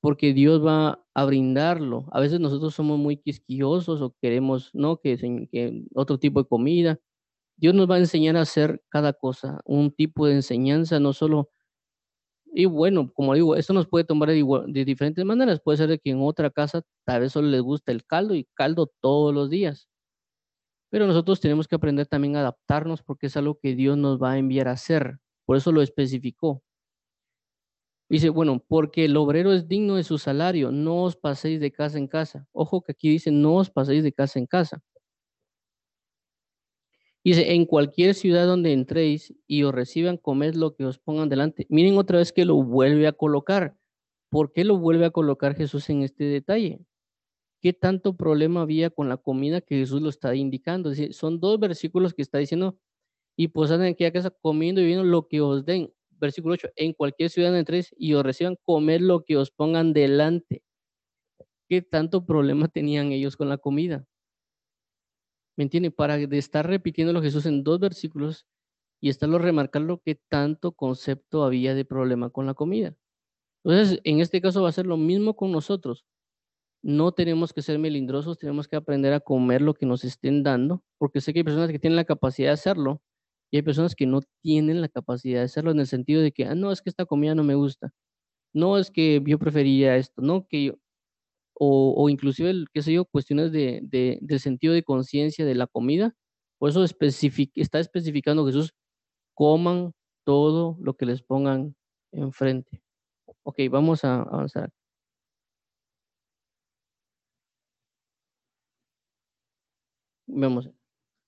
porque 0.01 0.33
Dios 0.33 0.65
va 0.65 1.00
a 1.21 1.25
brindarlo. 1.25 2.07
A 2.13 2.21
veces 2.21 2.41
nosotros 2.41 2.75
somos 2.75 2.99
muy 2.99 3.17
quisquillosos 3.17 4.01
o 4.03 4.15
queremos, 4.21 4.71
¿no? 4.75 4.99
Que, 4.99 5.17
que 5.51 5.85
otro 5.95 6.19
tipo 6.19 6.43
de 6.43 6.49
comida. 6.49 6.99
Dios 7.57 7.75
nos 7.75 7.91
va 7.91 7.97
a 7.97 7.99
enseñar 7.99 8.37
a 8.37 8.43
hacer 8.43 8.83
cada 8.89 9.13
cosa, 9.13 9.61
un 9.67 9.93
tipo 9.93 10.27
de 10.27 10.35
enseñanza, 10.35 11.01
no 11.01 11.13
solo... 11.13 11.51
Y 12.53 12.65
bueno, 12.67 13.13
como 13.15 13.35
digo, 13.35 13.55
esto 13.57 13.73
nos 13.73 13.87
puede 13.87 14.05
tomar 14.05 14.31
de, 14.31 14.45
de 14.69 14.85
diferentes 14.85 15.25
maneras. 15.25 15.61
Puede 15.61 15.79
ser 15.79 16.01
que 16.01 16.11
en 16.11 16.21
otra 16.23 16.51
casa 16.51 16.83
tal 17.05 17.21
vez 17.23 17.33
solo 17.33 17.49
les 17.49 17.63
gusta 17.63 17.93
el 17.93 18.05
caldo 18.05 18.35
y 18.35 18.49
caldo 18.55 18.91
todos 19.01 19.33
los 19.35 19.51
días. 19.51 19.89
Pero 20.91 21.07
nosotros 21.07 21.41
tenemos 21.41 21.69
que 21.69 21.77
aprender 21.77 22.07
también 22.07 22.37
a 22.37 22.41
adaptarnos 22.41 23.03
porque 23.03 23.27
es 23.29 23.37
algo 23.37 23.59
que 23.61 23.77
Dios 23.77 23.97
nos 23.97 24.21
va 24.21 24.33
a 24.33 24.39
enviar 24.39 24.69
a 24.69 24.73
hacer. 24.73 25.19
Por 25.47 25.57
eso 25.57 25.71
lo 25.71 25.83
especificó. 25.83 26.63
Dice, 28.11 28.29
bueno, 28.29 28.65
porque 28.67 29.05
el 29.05 29.17
obrero 29.17 29.53
es 29.53 29.69
digno 29.69 29.95
de 29.95 30.03
su 30.03 30.19
salario, 30.19 30.73
no 30.73 31.05
os 31.05 31.17
paséis 31.17 31.61
de 31.61 31.71
casa 31.71 31.97
en 31.97 32.09
casa. 32.09 32.49
Ojo 32.53 32.83
que 32.83 32.91
aquí 32.91 33.09
dice, 33.09 33.31
no 33.31 33.55
os 33.55 33.71
paséis 33.71 34.03
de 34.03 34.13
casa 34.13 34.41
en 34.41 34.47
casa. 34.47 34.83
Dice, 37.23 37.53
en 37.53 37.67
cualquier 37.67 38.15
ciudad 38.15 38.47
donde 38.47 38.73
entréis 38.73 39.33
y 39.47 39.63
os 39.63 39.73
reciban, 39.73 40.17
comed 40.17 40.55
lo 40.55 40.75
que 40.75 40.87
os 40.87 40.99
pongan 40.99 41.29
delante. 41.29 41.67
Miren 41.71 41.99
otra 41.99 42.19
vez 42.19 42.33
que 42.33 42.45
lo 42.45 42.57
vuelve 42.57 43.07
a 43.07 43.13
colocar. 43.13 43.77
¿Por 44.29 44.53
qué 44.53 44.65
lo 44.65 44.79
vuelve 44.79 45.07
a 45.07 45.11
colocar 45.11 45.55
Jesús 45.55 45.89
en 45.91 46.03
este 46.03 46.25
detalle? 46.25 46.81
¿Qué 47.63 47.73
tanto 47.73 48.17
problema 48.17 48.63
había 48.63 48.91
con 48.91 49.09
la 49.09 49.19
comida 49.19 49.61
que 49.61 49.77
Jesús 49.77 50.03
lo 50.03 50.09
está 50.09 50.35
indicando? 50.35 50.93
Son 51.13 51.41
dos 51.41 51.61
versículos 51.61 52.15
que 52.15 52.23
está 52.23 52.39
diciendo, 52.39 52.79
y 53.37 53.49
posad 53.49 53.83
en 53.85 53.93
aquella 53.93 54.13
casa 54.13 54.31
comiendo 54.31 54.81
y 54.81 54.87
viendo 54.87 55.05
lo 55.05 55.29
que 55.29 55.41
os 55.41 55.65
den 55.65 55.93
versículo 56.21 56.55
8, 56.55 56.69
en 56.77 56.93
cualquier 56.93 57.31
ciudad 57.31 57.57
entréis 57.57 57.95
y 57.99 58.15
os 58.15 58.23
reciban, 58.23 58.57
comer 58.65 59.01
lo 59.01 59.25
que 59.25 59.37
os 59.37 59.51
pongan 59.51 59.93
delante. 59.93 60.63
¿Qué 61.69 61.83
tanto 61.83 62.27
problema 62.27 62.69
tenían 62.73 63.13
ellos 63.13 63.37
con 63.37 63.49
la 63.49 63.59
comida? 63.59 64.05
¿Me 65.57 65.65
entiende? 65.65 65.91
Para 65.91 66.17
estar 66.17 66.67
repitiéndolo 66.67 67.23
Jesús 67.23 67.47
en 67.47 67.63
dos 67.65 67.81
versículos 67.81 68.47
y 69.01 69.09
estarlo 69.09 69.39
remarcando 69.39 70.01
qué 70.05 70.15
tanto 70.29 70.73
concepto 70.73 71.45
había 71.45 71.75
de 71.75 71.85
problema 71.85 72.31
con 72.31 72.47
la 72.47 72.55
comida. 72.55 72.95
Entonces, 73.65 74.01
en 74.05 74.21
este 74.21 74.41
caso 74.41 74.63
va 74.63 74.71
a 74.71 74.73
ser 74.73 74.87
lo 74.87 74.97
mismo 74.97 75.37
con 75.37 75.53
nosotros. 75.53 76.05
No 76.83 77.13
tenemos 77.13 77.53
que 77.53 77.63
ser 77.63 77.79
melindrosos, 77.79 78.39
tenemos 78.39 78.69
que 78.69 78.77
aprender 78.77 79.13
a 79.13 79.21
comer 79.21 79.63
lo 79.63 79.75
que 79.75 79.87
nos 79.87 80.05
estén 80.05 80.43
dando, 80.43 80.83
porque 80.99 81.21
sé 81.21 81.33
que 81.33 81.41
hay 81.41 81.45
personas 81.45 81.71
que 81.71 81.79
tienen 81.79 81.97
la 81.97 82.05
capacidad 82.05 82.49
de 82.49 82.55
hacerlo, 82.55 83.03
y 83.51 83.57
hay 83.59 83.63
personas 83.63 83.95
que 83.95 84.07
no 84.07 84.21
tienen 84.43 84.81
la 84.81 84.89
capacidad 84.89 85.41
de 85.41 85.45
hacerlo 85.47 85.71
en 85.73 85.81
el 85.81 85.87
sentido 85.87 86.23
de 86.23 86.33
que, 86.33 86.45
ah, 86.47 86.55
no, 86.55 86.73
es 86.73 86.83
que 86.83 86.91
esta 86.91 87.07
comida 87.07 87.35
no 87.35 87.45
me 87.45 87.55
gusta. 87.55 87.93
No, 88.55 88.79
es 88.79 88.91
que 88.91 89.23
yo 89.27 89.39
prefería 89.39 89.97
esto, 89.97 90.23
no, 90.23 90.47
que 90.49 90.65
yo, 90.67 90.75
o, 91.55 91.95
o 91.97 92.09
inclusive, 92.09 92.65
qué 92.73 92.83
sé 92.83 92.93
yo, 92.93 93.05
cuestiones 93.07 93.53
de, 93.53 93.81
de 93.85 94.19
del 94.23 94.41
sentido 94.41 94.75
de 94.75 94.83
conciencia 94.85 95.45
de 95.45 95.55
la 95.55 95.67
comida. 95.67 96.15
Por 96.59 96.71
eso 96.71 96.85
está 96.85 97.81
especificando 97.81 98.47
Jesús, 98.47 98.75
coman 99.35 99.93
todo 100.25 100.77
lo 100.81 100.95
que 100.97 101.07
les 101.07 101.23
pongan 101.23 101.77
enfrente. 102.13 102.83
Ok, 103.45 103.61
vamos 103.71 104.05
a 104.05 104.23
avanzar. 104.23 104.71
Vemos. 110.27 110.71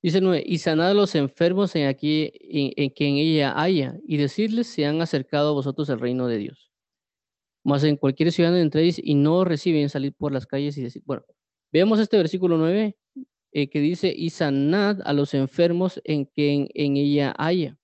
Dice 0.03 0.21
9, 0.21 0.43
y 0.45 0.59
sanad 0.59 0.91
a 0.91 0.95
los 0.95 1.15
enfermos 1.15 1.77
en 1.77 1.87
aquí, 1.87 2.33
en, 2.41 2.91
que 2.91 3.07
en 3.07 3.17
ella 3.17 3.55
haya, 3.61 3.97
y 4.05 4.17
decirles, 4.17 4.67
se 4.67 4.85
han 4.85 5.01
acercado 5.01 5.51
a 5.51 5.53
vosotros 5.53 5.89
el 5.91 6.01
reino 6.01 6.27
de 6.27 6.39
Dios. 6.39 6.73
Más 7.65 7.85
en 7.85 7.97
cualquier 7.97 8.33
ciudad 8.33 8.59
entréis 8.59 9.01
y 9.03 9.15
no 9.15 9.45
reciben 9.45 9.89
salir 9.89 10.13
por 10.13 10.33
las 10.33 10.47
calles 10.47 10.77
y 10.77 10.83
decir, 10.83 11.03
bueno, 11.07 11.23
veamos 11.73 12.01
este 12.01 12.17
versículo 12.17 12.59
9 12.59 12.97
eh, 13.53 13.71
que 13.71 13.81
dice, 13.81 14.13
y 14.17 14.31
sanad 14.31 15.01
a 15.05 15.13
los 15.13 15.35
enfermos 15.35 16.01
en 16.03 16.27
que 16.27 16.53
en, 16.53 16.69
en 16.75 16.97
ella 16.97 17.33
haya. 17.39 17.79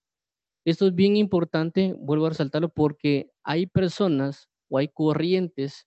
Esto 0.65 0.89
es 0.89 0.95
bien 0.97 1.17
importante, 1.17 1.95
vuelvo 2.01 2.27
a 2.27 2.31
resaltarlo, 2.31 2.69
porque 2.69 3.31
hay 3.45 3.67
personas 3.67 4.49
o 4.69 4.79
hay 4.79 4.89
corrientes 4.89 5.87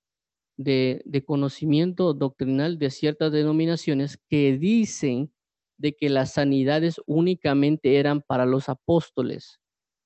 de, 0.55 1.01
de, 1.03 1.25
conocimiento 1.25 2.13
doctrinal 2.13 2.79
de 2.79 2.89
ciertas 2.89 3.33
denominaciones 3.33 4.17
que 4.29 4.57
dicen 4.57 5.33
de 5.81 5.93
que 5.93 6.09
las 6.09 6.33
sanidades 6.33 7.01
únicamente 7.07 7.97
eran 7.97 8.21
para 8.21 8.45
los 8.45 8.69
apóstoles, 8.69 9.59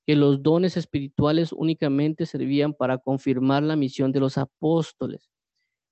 que 0.07 0.15
los 0.15 0.41
dones 0.41 0.77
espirituales 0.77 1.51
únicamente 1.51 2.25
servían 2.25 2.73
para 2.73 2.97
confirmar 2.97 3.61
la 3.61 3.75
misión 3.75 4.13
de 4.13 4.21
los 4.21 4.37
apóstoles. 4.37 5.29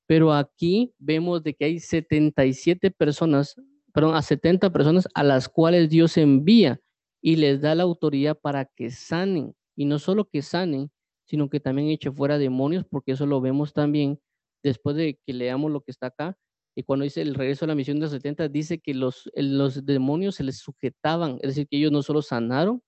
Pero 0.08 0.32
aquí 0.32 0.94
vemos 0.98 1.44
de 1.44 1.54
que 1.54 1.66
hay 1.66 1.80
77 1.80 2.92
personas, 2.92 3.56
perdón, 3.94 4.16
a 4.16 4.22
70 4.22 4.72
personas 4.72 5.08
a 5.14 5.24
las 5.24 5.50
cuales 5.50 5.90
Dios 5.90 6.16
envía 6.18 6.80
y 7.22 7.36
les 7.36 7.62
da 7.62 7.76
la 7.76 7.84
autoridad 7.84 8.40
para 8.40 8.66
que 8.66 8.90
sanen. 8.90 9.54
Y 9.76 9.86
no 9.86 10.00
solo 10.00 10.30
que 10.30 10.42
sanen, 10.42 10.92
sino 11.26 11.50
que 11.50 11.60
también 11.60 11.90
eche 11.90 12.12
fuera 12.12 12.38
demonios, 12.38 12.86
porque 12.90 13.14
eso 13.14 13.26
lo 13.26 13.42
vemos 13.42 13.74
también 13.74 14.20
después 14.62 14.96
de 14.96 15.20
que 15.26 15.34
leamos 15.34 15.72
lo 15.72 15.82
que 15.82 15.92
está 15.92 16.08
acá, 16.08 16.38
y 16.76 16.84
cuando 16.84 17.04
dice 17.04 17.22
el 17.22 17.36
regreso 17.36 17.66
a 17.66 17.68
la 17.68 17.76
misión 17.76 17.98
de 17.98 18.04
los 18.04 18.12
70, 18.12 18.48
dice 18.50 18.80
que 18.80 18.94
los, 18.94 19.30
los 19.36 19.86
demonios 19.86 20.36
se 20.36 20.44
les 20.44 20.58
sujetaban, 20.58 21.38
es 21.42 21.50
decir, 21.50 21.68
que 21.68 21.78
ellos 21.78 21.92
no 21.92 22.02
solo 22.02 22.22
sanaron, 22.22 22.82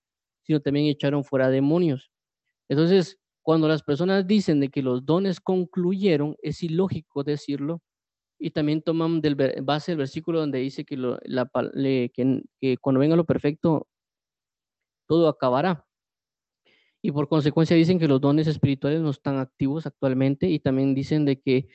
sino 0.43 0.59
también 0.59 0.87
echaron 0.87 1.23
fuera 1.23 1.49
demonios. 1.49 2.11
Entonces, 2.67 3.19
cuando 3.43 3.67
las 3.67 3.83
personas 3.83 4.25
dicen 4.25 4.59
de 4.59 4.69
que 4.69 4.81
los 4.81 5.05
dones 5.05 5.39
concluyeron, 5.39 6.35
es 6.41 6.63
ilógico 6.63 7.23
decirlo, 7.23 7.81
y 8.39 8.51
también 8.51 8.81
toman 8.81 9.21
del 9.21 9.35
base 9.63 9.91
el 9.91 9.99
versículo 9.99 10.39
donde 10.39 10.59
dice 10.59 10.83
que, 10.83 10.97
lo, 10.97 11.19
la, 11.23 11.49
que, 11.73 12.43
que 12.59 12.77
cuando 12.77 12.99
venga 12.99 13.15
lo 13.15 13.25
perfecto, 13.25 13.87
todo 15.07 15.27
acabará. 15.27 15.85
Y 17.03 17.11
por 17.11 17.29
consecuencia 17.29 17.75
dicen 17.75 17.99
que 17.99 18.07
los 18.07 18.19
dones 18.19 18.47
espirituales 18.47 18.99
no 18.99 19.11
están 19.11 19.37
activos 19.37 19.85
actualmente 19.85 20.49
y 20.49 20.59
también 20.59 20.95
dicen 20.95 21.23
de 21.23 21.39
que 21.39 21.67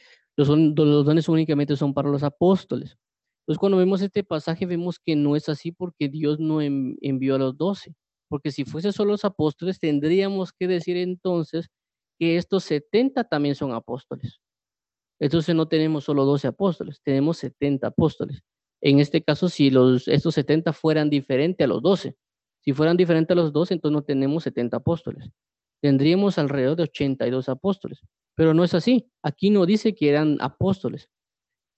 los, 0.48 1.05
dones 1.05 1.29
únicamente 1.29 1.76
son 1.76 1.94
para 1.94 2.09
los 2.09 2.22
apóstoles. 2.22 2.96
Entonces, 3.42 3.59
cuando 3.59 3.79
vemos 3.79 4.03
este 4.03 4.22
pasaje, 4.22 4.66
vemos 4.66 4.98
que 4.98 5.16
no 5.16 5.37
es 5.37 5.48
así 5.48 5.72
porque 5.72 6.09
Dios 6.09 6.38
no 6.38 6.61
envió 6.61 7.35
a 7.35 7.38
los 7.38 7.57
doce. 7.57 7.94
Porque 8.29 8.53
si 8.53 8.64
fuese 8.64 8.92
solo 8.92 9.12
los 9.12 9.24
apóstoles, 9.24 9.81
tendríamos 9.81 10.53
que 10.53 10.68
decir 10.68 10.96
entonces 10.96 11.68
que 12.18 12.37
estos 12.37 12.64
70 12.64 13.24
también 13.24 13.55
son 13.55 13.72
apóstoles. 13.72 14.40
Entonces 15.18 15.55
no 15.55 15.68
tenemos 15.68 16.05
solo 16.05 16.24
12 16.24 16.48
apóstoles, 16.48 17.00
tenemos 17.03 17.38
70 17.38 17.88
apóstoles. 17.88 18.42
En 18.81 19.00
este 19.00 19.22
caso, 19.22 19.48
si 19.48 19.70
los, 19.70 20.09
estos 20.09 20.35
70 20.35 20.72
fueran 20.72 21.11
diferentes 21.11 21.64
a 21.64 21.68
los 21.68 21.83
12, 21.83 22.16
si 22.61 22.72
fueran 22.72 22.96
diferentes 22.96 23.35
a 23.35 23.40
los 23.40 23.53
12, 23.53 23.74
entonces 23.74 23.92
no 23.94 24.03
tenemos 24.03 24.44
70 24.44 24.79
apóstoles. 24.79 25.29
Tendríamos 25.81 26.38
alrededor 26.38 26.77
de 26.77 26.85
82 26.85 27.49
apóstoles. 27.49 28.01
Pero 28.35 28.55
no 28.55 28.64
es 28.64 28.75
así. 28.75 29.11
Aquí 29.23 29.51
no 29.51 29.66
dice 29.66 29.95
que 29.95 30.09
eran 30.09 30.37
apóstoles. 30.40 31.09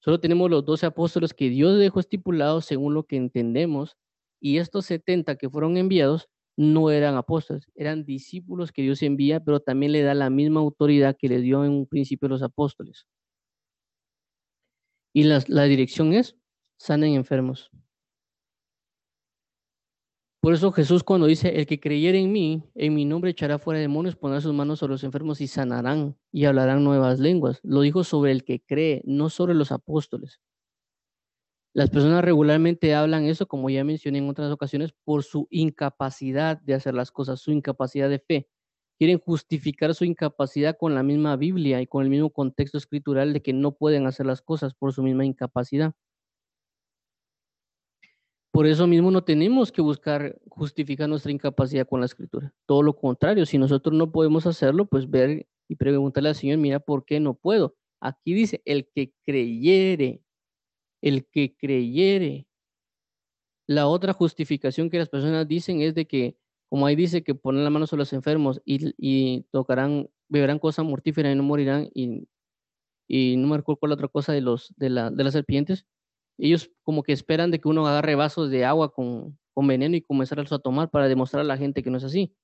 Solo 0.00 0.20
tenemos 0.20 0.50
los 0.50 0.64
12 0.64 0.86
apóstoles 0.86 1.34
que 1.34 1.48
Dios 1.48 1.78
dejó 1.78 2.00
estipulados 2.00 2.64
según 2.64 2.94
lo 2.94 3.04
que 3.04 3.16
entendemos. 3.16 3.96
Y 4.40 4.58
estos 4.58 4.86
70 4.86 5.36
que 5.36 5.48
fueron 5.48 5.76
enviados 5.76 6.28
no 6.56 6.90
eran 6.90 7.16
apóstoles, 7.16 7.66
eran 7.74 8.04
discípulos 8.04 8.72
que 8.72 8.82
Dios 8.82 9.02
envía, 9.02 9.40
pero 9.40 9.60
también 9.60 9.92
le 9.92 10.02
da 10.02 10.14
la 10.14 10.30
misma 10.30 10.60
autoridad 10.60 11.16
que 11.18 11.28
le 11.28 11.40
dio 11.40 11.64
en 11.64 11.72
un 11.72 11.86
principio 11.86 12.26
a 12.26 12.30
los 12.30 12.42
apóstoles. 12.42 13.06
Y 15.14 15.24
la, 15.24 15.42
la 15.48 15.64
dirección 15.64 16.12
es, 16.12 16.36
sanen 16.78 17.14
enfermos. 17.14 17.70
Por 20.42 20.54
eso 20.54 20.72
Jesús 20.72 21.04
cuando 21.04 21.26
dice, 21.28 21.60
el 21.60 21.66
que 21.66 21.78
creyere 21.78 22.18
en 22.18 22.32
mí, 22.32 22.64
en 22.74 22.94
mi 22.94 23.04
nombre 23.04 23.30
echará 23.30 23.58
fuera 23.60 23.78
demonios, 23.78 24.16
pondrá 24.16 24.40
sus 24.40 24.52
manos 24.52 24.80
sobre 24.80 24.94
los 24.94 25.04
enfermos 25.04 25.40
y 25.40 25.46
sanarán 25.46 26.16
y 26.32 26.46
hablarán 26.46 26.82
nuevas 26.82 27.20
lenguas. 27.20 27.60
Lo 27.62 27.80
dijo 27.80 28.02
sobre 28.02 28.32
el 28.32 28.42
que 28.44 28.60
cree, 28.60 29.02
no 29.06 29.30
sobre 29.30 29.54
los 29.54 29.70
apóstoles. 29.70 30.40
Las 31.74 31.90
personas 31.90 32.24
regularmente 32.24 32.94
hablan 32.94 33.24
eso, 33.24 33.46
como 33.46 33.70
ya 33.70 33.84
mencioné 33.84 34.18
en 34.18 34.28
otras 34.28 34.50
ocasiones, 34.52 34.92
por 35.04 35.22
su 35.22 35.46
incapacidad 35.50 36.58
de 36.60 36.74
hacer 36.74 36.94
las 36.94 37.10
cosas, 37.10 37.40
su 37.40 37.50
incapacidad 37.52 38.10
de 38.10 38.18
fe. 38.18 38.48
Quieren 38.98 39.18
justificar 39.18 39.94
su 39.94 40.04
incapacidad 40.04 40.76
con 40.78 40.94
la 40.94 41.02
misma 41.02 41.36
Biblia 41.36 41.80
y 41.80 41.86
con 41.86 42.04
el 42.04 42.10
mismo 42.10 42.30
contexto 42.30 42.78
escritural 42.78 43.32
de 43.32 43.42
que 43.42 43.52
no 43.54 43.72
pueden 43.76 44.06
hacer 44.06 44.26
las 44.26 44.42
cosas 44.42 44.74
por 44.74 44.92
su 44.92 45.02
misma 45.02 45.24
incapacidad. 45.24 45.94
Por 48.52 48.66
eso 48.66 48.86
mismo 48.86 49.10
no 49.10 49.24
tenemos 49.24 49.72
que 49.72 49.80
buscar 49.80 50.38
justificar 50.48 51.08
nuestra 51.08 51.32
incapacidad 51.32 51.88
con 51.88 52.00
la 52.00 52.06
escritura. 52.06 52.52
Todo 52.66 52.82
lo 52.82 52.94
contrario, 52.94 53.46
si 53.46 53.56
nosotros 53.56 53.94
no 53.96 54.12
podemos 54.12 54.46
hacerlo, 54.46 54.84
pues 54.84 55.08
ver 55.08 55.48
y 55.68 55.76
preguntarle 55.76 56.28
al 56.28 56.34
Señor, 56.34 56.58
mira, 56.58 56.78
¿por 56.78 57.06
qué 57.06 57.18
no 57.18 57.32
puedo? 57.32 57.74
Aquí 57.98 58.34
dice, 58.34 58.60
el 58.66 58.88
que 58.94 59.14
creyere, 59.24 60.22
el 61.00 61.26
que 61.26 61.56
creyere. 61.56 62.46
La 63.66 63.86
otra 63.86 64.12
justificación 64.12 64.90
que 64.90 64.98
las 64.98 65.08
personas 65.08 65.48
dicen 65.48 65.80
es 65.80 65.94
de 65.94 66.06
que, 66.06 66.36
como 66.68 66.84
ahí 66.86 66.94
dice 66.94 67.24
que 67.24 67.34
ponen 67.34 67.64
la 67.64 67.70
mano 67.70 67.86
sobre 67.86 68.00
los 68.00 68.12
enfermos 68.12 68.60
y, 68.66 69.42
tocarán, 69.50 70.10
beberán 70.28 70.58
cosas 70.58 70.84
mortíferas 70.84 71.32
y 71.32 71.36
no 71.36 71.42
morirán, 71.42 71.88
y, 71.94 72.28
y 73.08 73.36
no 73.38 73.48
me 73.48 73.56
recuerdo 73.56 73.86
la 73.86 73.94
otra 73.94 74.08
cosa 74.08 74.32
de, 74.34 74.42
los, 74.42 74.74
de, 74.76 74.90
la, 74.90 75.10
de 75.10 75.24
las 75.24 75.32
serpientes, 75.32 75.86
ellos 76.38 76.70
como 76.82 77.02
que 77.02 77.12
esperan 77.12 77.50
de 77.50 77.60
que 77.60 77.68
uno 77.68 77.86
agarre 77.86 78.14
vasos 78.14 78.50
de 78.50 78.64
agua 78.64 78.92
con, 78.92 79.38
con 79.54 79.66
veneno 79.66 79.96
y 79.96 80.02
comenzarlos 80.02 80.52
a 80.52 80.58
tomar 80.58 80.90
para 80.90 81.08
demostrar 81.08 81.42
a 81.42 81.44
la 81.44 81.56
gente 81.56 81.82
que 81.82 81.90
no 81.90 81.98
es 81.98 82.04
así. 82.04 82.34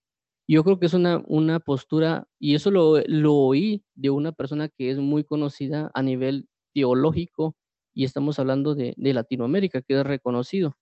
Yo 0.48 0.64
creo 0.64 0.79
que 0.79 0.87
es 0.87 0.94
una, 0.94 1.22
una 1.27 1.61
postura, 1.61 2.27
y 2.38 2.55
eso 2.55 2.70
lo, 2.70 3.01
lo 3.07 3.35
oí 3.35 3.85
de 3.94 4.11
una 4.11 4.33
persona 4.33 4.68
que 4.68 4.90
es 4.90 4.98
muy 4.98 5.24
conocida 5.24 5.90
a 5.94 6.03
nivel 6.03 6.48
teológico, 6.74 7.57
y 7.94 8.05
estamos 8.05 8.38
hablando 8.38 8.74
de, 8.74 8.94
de 8.96 9.12
Latinoamérica, 9.14 9.83
que 9.83 9.98
es 9.98 10.07
reconocido. 10.07 10.77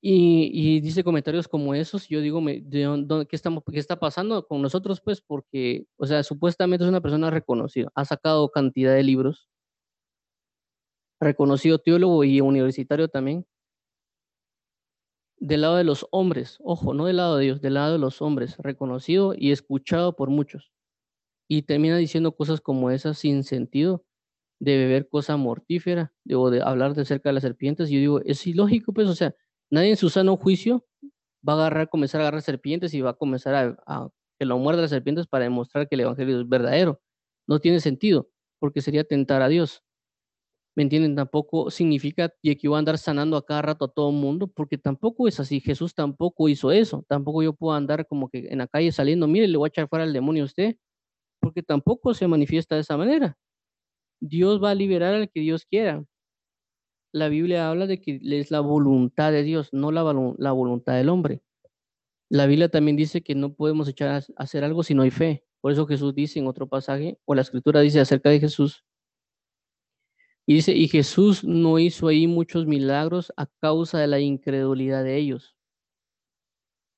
Y, 0.00 0.50
y, 0.52 0.80
dice 0.80 1.02
comentarios 1.02 1.48
como 1.48 1.74
esos, 1.74 2.08
yo 2.08 2.20
digo, 2.20 2.40
me, 2.40 2.60
de, 2.60 3.26
¿qué, 3.28 3.36
estamos, 3.36 3.64
¿qué 3.70 3.78
está 3.78 3.98
pasando 3.98 4.46
con 4.46 4.62
nosotros? 4.62 5.00
Pues 5.00 5.20
porque, 5.20 5.86
o 5.96 6.06
sea, 6.06 6.22
supuestamente 6.22 6.84
es 6.84 6.88
una 6.88 7.00
persona 7.00 7.30
reconocida, 7.30 7.90
ha 7.94 8.04
sacado 8.04 8.50
cantidad 8.50 8.94
de 8.94 9.02
libros, 9.02 9.48
reconocido 11.20 11.78
teólogo 11.78 12.24
y 12.24 12.40
universitario 12.40 13.08
también, 13.08 13.46
del 15.38 15.60
lado 15.62 15.76
de 15.76 15.84
los 15.84 16.06
hombres, 16.10 16.58
ojo, 16.62 16.94
no 16.94 17.06
del 17.06 17.18
lado 17.18 17.36
de 17.36 17.44
Dios, 17.44 17.60
del 17.60 17.74
lado 17.74 17.92
de 17.92 17.98
los 17.98 18.22
hombres, 18.22 18.56
reconocido 18.58 19.34
y 19.36 19.52
escuchado 19.52 20.16
por 20.16 20.30
muchos. 20.30 20.72
Y 21.48 21.62
termina 21.62 21.96
diciendo 21.98 22.32
cosas 22.36 22.60
como 22.60 22.90
esas 22.90 23.18
sin 23.18 23.44
sentido, 23.44 24.04
de 24.60 24.78
beber 24.78 25.08
cosa 25.08 25.36
mortífera, 25.36 26.14
o 26.34 26.50
de 26.50 26.62
hablar 26.62 26.94
de 26.94 27.04
cerca 27.06 27.30
de 27.30 27.34
las 27.34 27.44
serpientes. 27.44 27.90
Y 27.90 27.94
yo 27.94 28.00
digo, 28.00 28.20
es 28.24 28.46
ilógico, 28.46 28.92
pues, 28.94 29.08
o 29.08 29.14
sea, 29.16 29.34
nadie 29.70 29.90
en 29.90 29.98
su 29.98 30.10
sano 30.10 30.36
juicio 30.36 30.86
va 31.48 31.54
a 31.54 31.56
agarrar, 31.56 31.90
comenzar 31.90 32.20
a 32.22 32.24
agarrar 32.26 32.42
serpientes 32.42 32.94
y 32.94 33.02
va 33.02 33.10
a 33.12 33.14
comenzar 33.14 33.54
a, 33.56 33.76
a 33.86 34.10
que 34.38 34.46
lo 34.46 34.58
muerda 34.58 34.82
las 34.82 34.90
serpientes 34.90 35.28
para 35.28 35.44
demostrar 35.44 35.88
que 35.88 35.96
el 35.96 36.02
evangelio 36.02 36.40
es 36.40 36.48
verdadero. 36.48 37.02
No 37.48 37.60
tiene 37.60 37.80
sentido, 37.80 38.30
porque 38.60 38.82
sería 38.82 39.04
tentar 39.04 39.42
a 39.42 39.48
Dios. 39.48 39.84
¿Me 40.76 40.82
entienden? 40.82 41.16
Tampoco 41.16 41.70
significa 41.70 42.28
que 42.42 42.54
yo 42.62 42.76
a 42.76 42.78
andar 42.78 42.98
sanando 42.98 43.36
a 43.36 43.44
cada 43.44 43.62
rato 43.62 43.86
a 43.86 43.88
todo 43.88 44.10
el 44.10 44.16
mundo, 44.16 44.46
porque 44.46 44.78
tampoco 44.78 45.26
es 45.26 45.40
así. 45.40 45.60
Jesús 45.60 45.94
tampoco 45.94 46.48
hizo 46.48 46.70
eso. 46.70 47.04
Tampoco 47.08 47.42
yo 47.42 47.54
puedo 47.54 47.74
andar 47.74 48.06
como 48.06 48.28
que 48.28 48.48
en 48.50 48.58
la 48.58 48.68
calle 48.68 48.92
saliendo, 48.92 49.26
mire, 49.26 49.48
le 49.48 49.56
voy 49.56 49.66
a 49.66 49.70
echar 49.70 49.88
fuera 49.88 50.04
al 50.04 50.12
demonio 50.12 50.44
a 50.44 50.46
usted, 50.46 50.76
porque 51.40 51.62
tampoco 51.62 52.14
se 52.14 52.28
manifiesta 52.28 52.76
de 52.76 52.82
esa 52.82 52.96
manera. 52.96 53.36
Dios 54.20 54.62
va 54.62 54.70
a 54.70 54.74
liberar 54.74 55.14
al 55.14 55.30
que 55.30 55.40
Dios 55.40 55.66
quiera. 55.66 56.04
La 57.12 57.28
Biblia 57.28 57.70
habla 57.70 57.86
de 57.86 58.00
que 58.00 58.20
es 58.22 58.50
la 58.50 58.60
voluntad 58.60 59.32
de 59.32 59.42
Dios, 59.42 59.70
no 59.72 59.92
la, 59.92 60.04
la 60.38 60.52
voluntad 60.52 60.94
del 60.94 61.08
hombre. 61.08 61.42
La 62.30 62.46
Biblia 62.46 62.68
también 62.68 62.96
dice 62.96 63.22
que 63.22 63.34
no 63.34 63.54
podemos 63.54 63.88
echar 63.88 64.10
a 64.10 64.22
hacer 64.36 64.64
algo 64.64 64.82
si 64.82 64.94
no 64.94 65.02
hay 65.02 65.10
fe. 65.10 65.44
Por 65.62 65.72
eso 65.72 65.86
Jesús 65.86 66.14
dice 66.14 66.38
en 66.38 66.46
otro 66.46 66.68
pasaje, 66.68 67.18
o 67.24 67.34
la 67.34 67.42
escritura 67.42 67.80
dice 67.80 68.00
acerca 68.00 68.30
de 68.30 68.40
Jesús, 68.40 68.84
y 70.46 70.54
dice, 70.54 70.72
y 70.72 70.86
Jesús 70.86 71.42
no 71.42 71.80
hizo 71.80 72.06
ahí 72.06 72.28
muchos 72.28 72.66
milagros 72.66 73.32
a 73.36 73.46
causa 73.60 73.98
de 73.98 74.06
la 74.06 74.20
incredulidad 74.20 75.02
de 75.02 75.16
ellos. 75.16 75.56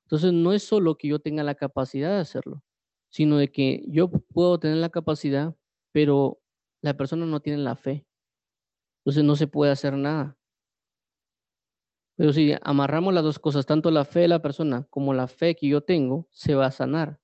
Entonces 0.04 0.32
no 0.34 0.52
es 0.52 0.62
solo 0.62 0.96
que 0.96 1.08
yo 1.08 1.18
tenga 1.18 1.42
la 1.42 1.54
capacidad 1.54 2.10
de 2.10 2.20
hacerlo, 2.20 2.62
sino 3.10 3.38
de 3.38 3.50
que 3.50 3.84
yo 3.88 4.10
puedo 4.10 4.58
tener 4.58 4.76
la 4.76 4.90
capacidad, 4.90 5.56
pero 5.92 6.40
la 6.82 6.94
persona 6.94 7.24
no 7.24 7.40
tiene 7.40 7.58
la 7.62 7.76
fe. 7.76 8.06
Entonces 9.00 9.24
no 9.24 9.36
se 9.36 9.46
puede 9.46 9.72
hacer 9.72 9.94
nada. 9.94 10.36
Pero 12.16 12.32
si 12.32 12.54
amarramos 12.62 13.14
las 13.14 13.22
dos 13.22 13.38
cosas, 13.38 13.64
tanto 13.64 13.90
la 13.90 14.04
fe 14.04 14.20
de 14.20 14.28
la 14.28 14.42
persona 14.42 14.86
como 14.90 15.14
la 15.14 15.28
fe 15.28 15.54
que 15.54 15.68
yo 15.68 15.82
tengo, 15.82 16.26
se 16.30 16.54
va 16.54 16.66
a 16.66 16.70
sanar. 16.70 17.20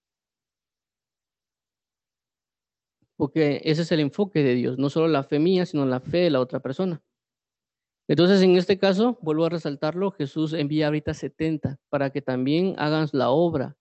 Porque 3.16 3.60
ese 3.64 3.82
es 3.82 3.92
el 3.92 4.00
enfoque 4.00 4.42
de 4.42 4.54
Dios, 4.54 4.78
no 4.78 4.90
solo 4.90 5.08
la 5.08 5.22
fe 5.22 5.38
mía, 5.38 5.66
sino 5.66 5.86
la 5.86 6.00
fe 6.00 6.18
de 6.18 6.30
la 6.30 6.40
otra 6.40 6.60
persona. 6.60 7.02
Entonces, 8.08 8.42
en 8.42 8.56
este 8.56 8.78
caso, 8.78 9.18
vuelvo 9.22 9.46
a 9.46 9.48
resaltarlo, 9.50 10.10
Jesús 10.10 10.52
envía 10.52 10.86
ahorita 10.86 11.14
70 11.14 11.78
para 11.88 12.10
que 12.10 12.20
también 12.20 12.74
hagan 12.78 13.08
la 13.12 13.30
obra 13.30 13.76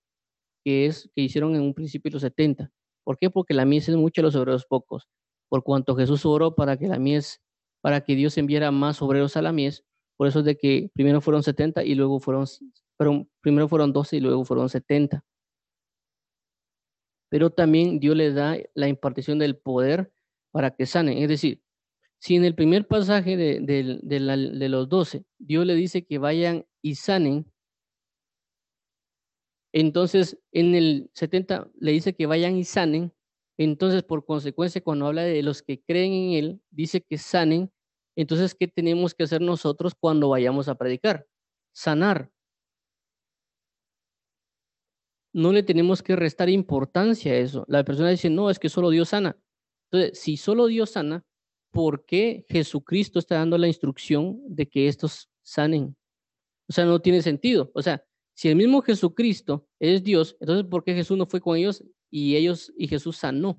que 0.63 0.85
es 0.85 1.09
que 1.15 1.21
hicieron 1.21 1.55
en 1.55 1.61
un 1.61 1.73
principio 1.73 2.11
los 2.11 2.21
70. 2.21 2.71
¿Por 3.03 3.17
qué? 3.17 3.29
Porque 3.29 3.53
la 3.53 3.65
mies 3.65 3.89
es 3.89 3.95
mucho, 3.95 4.21
los 4.21 4.35
obreros 4.35 4.65
pocos. 4.65 5.09
Por 5.49 5.63
cuanto 5.63 5.95
Jesús 5.95 6.25
oró 6.25 6.55
para 6.55 6.77
que 6.77 6.87
la 6.87 6.99
mies, 6.99 7.41
para 7.81 8.01
que 8.01 8.15
Dios 8.15 8.37
enviara 8.37 8.71
más 8.71 9.01
obreros 9.01 9.35
a 9.37 9.41
la 9.41 9.51
mies, 9.51 9.83
por 10.17 10.27
eso 10.27 10.39
es 10.39 10.45
de 10.45 10.57
que 10.57 10.89
primero 10.93 11.21
fueron 11.21 11.43
70 11.43 11.83
y 11.83 11.95
luego 11.95 12.19
fueron, 12.19 12.45
pero 12.97 13.27
primero 13.41 13.67
fueron 13.67 13.91
12 13.91 14.17
y 14.17 14.19
luego 14.21 14.45
fueron 14.45 14.69
70. 14.69 15.23
Pero 17.33 17.49
también 17.49 17.99
Dios 17.99 18.15
les 18.15 18.35
da 18.35 18.59
la 18.75 18.87
impartición 18.87 19.39
del 19.39 19.57
poder 19.57 20.13
para 20.51 20.69
que 20.69 20.85
sanen. 20.85 21.17
Es 21.17 21.27
decir, 21.27 21.63
si 22.19 22.35
en 22.35 22.45
el 22.45 22.53
primer 22.53 22.87
pasaje 22.87 23.35
de, 23.35 23.59
de, 23.59 24.69
los 24.69 24.87
12 24.87 25.25
Dios 25.39 25.65
le 25.65 25.73
dice 25.73 26.05
que 26.05 26.19
vayan 26.19 26.67
y 26.83 26.93
sanen, 26.93 27.51
entonces 29.71 30.37
en 30.51 30.75
el 30.75 31.09
70 31.15 31.71
le 31.79 31.93
dice 31.93 32.13
que 32.13 32.27
vayan 32.27 32.55
y 32.55 32.65
sanen, 32.65 33.11
entonces 33.57 34.03
por 34.03 34.27
consecuencia 34.27 34.81
cuando 34.81 35.07
habla 35.07 35.23
de 35.23 35.41
los 35.41 35.63
que 35.63 35.81
creen 35.81 36.13
en 36.13 36.31
Él, 36.33 36.61
dice 36.69 37.01
que 37.01 37.17
sanen, 37.17 37.71
entonces 38.15 38.53
¿qué 38.53 38.67
tenemos 38.67 39.15
que 39.15 39.23
hacer 39.23 39.41
nosotros 39.41 39.95
cuando 39.99 40.29
vayamos 40.29 40.67
a 40.67 40.75
predicar? 40.75 41.25
Sanar. 41.73 42.29
No 45.33 45.51
le 45.51 45.63
tenemos 45.63 46.03
que 46.03 46.15
restar 46.15 46.49
importancia 46.49 47.33
a 47.33 47.37
eso. 47.37 47.65
La 47.67 47.83
persona 47.83 48.09
dice, 48.09 48.29
no, 48.29 48.49
es 48.49 48.59
que 48.59 48.69
solo 48.69 48.91
Dios 48.91 49.09
sana. 49.09 49.37
Entonces, 49.91 50.19
si 50.19 50.37
solo 50.37 50.67
Dios 50.67 50.91
sana, 50.91 51.25
por 51.71 52.05
qué 52.05 52.45
Jesucristo 52.47 53.19
está 53.19 53.35
dando 53.35 53.57
la 53.57 53.67
instrucción 53.67 54.39
de 54.47 54.69
que 54.69 54.87
estos 54.87 55.29
sanen. 55.41 55.97
O 56.69 56.71
sea, 56.71 56.85
no 56.85 57.01
tiene 57.01 57.21
sentido. 57.21 57.71
O 57.73 57.81
sea, 57.81 58.05
si 58.35 58.49
el 58.49 58.55
mismo 58.55 58.81
Jesucristo 58.81 59.67
es 59.79 60.03
Dios, 60.03 60.37
entonces 60.39 60.65
¿por 60.69 60.83
qué 60.83 60.93
Jesús 60.93 61.17
no 61.17 61.25
fue 61.25 61.41
con 61.41 61.57
ellos 61.57 61.83
y 62.09 62.35
ellos 62.35 62.71
y 62.77 62.87
Jesús 62.87 63.17
sanó? 63.17 63.57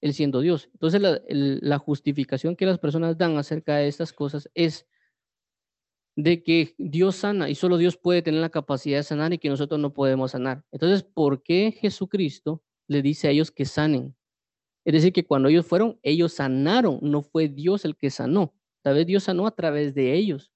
Él 0.00 0.14
siendo 0.14 0.40
Dios. 0.40 0.68
Entonces 0.72 1.00
la, 1.00 1.20
la 1.28 1.78
justificación 1.78 2.56
que 2.56 2.66
las 2.66 2.78
personas 2.78 3.18
dan 3.18 3.36
acerca 3.36 3.76
de 3.76 3.88
estas 3.88 4.12
cosas 4.12 4.48
es 4.54 4.86
de 6.16 6.42
que 6.42 6.74
Dios 6.78 7.16
sana 7.16 7.48
y 7.48 7.54
solo 7.54 7.78
Dios 7.78 7.96
puede 7.96 8.22
tener 8.22 8.40
la 8.40 8.50
capacidad 8.50 8.98
de 8.98 9.02
sanar 9.02 9.32
y 9.32 9.38
que 9.38 9.48
nosotros 9.48 9.80
no 9.80 9.92
podemos 9.94 10.32
sanar. 10.32 10.64
Entonces, 10.70 11.02
¿por 11.02 11.42
qué 11.42 11.72
Jesucristo 11.72 12.62
le 12.88 13.02
dice 13.02 13.28
a 13.28 13.30
ellos 13.30 13.50
que 13.50 13.64
sanen? 13.64 14.14
Es 14.84 14.92
decir, 14.92 15.12
que 15.12 15.24
cuando 15.24 15.48
ellos 15.48 15.66
fueron, 15.66 15.98
ellos 16.02 16.34
sanaron, 16.34 16.98
no 17.02 17.22
fue 17.22 17.48
Dios 17.48 17.84
el 17.84 17.96
que 17.96 18.10
sanó. 18.10 18.52
Tal 18.82 18.94
vez 18.94 19.06
Dios 19.06 19.24
sanó 19.24 19.46
a 19.46 19.52
través 19.52 19.94
de 19.94 20.14
ellos, 20.14 20.52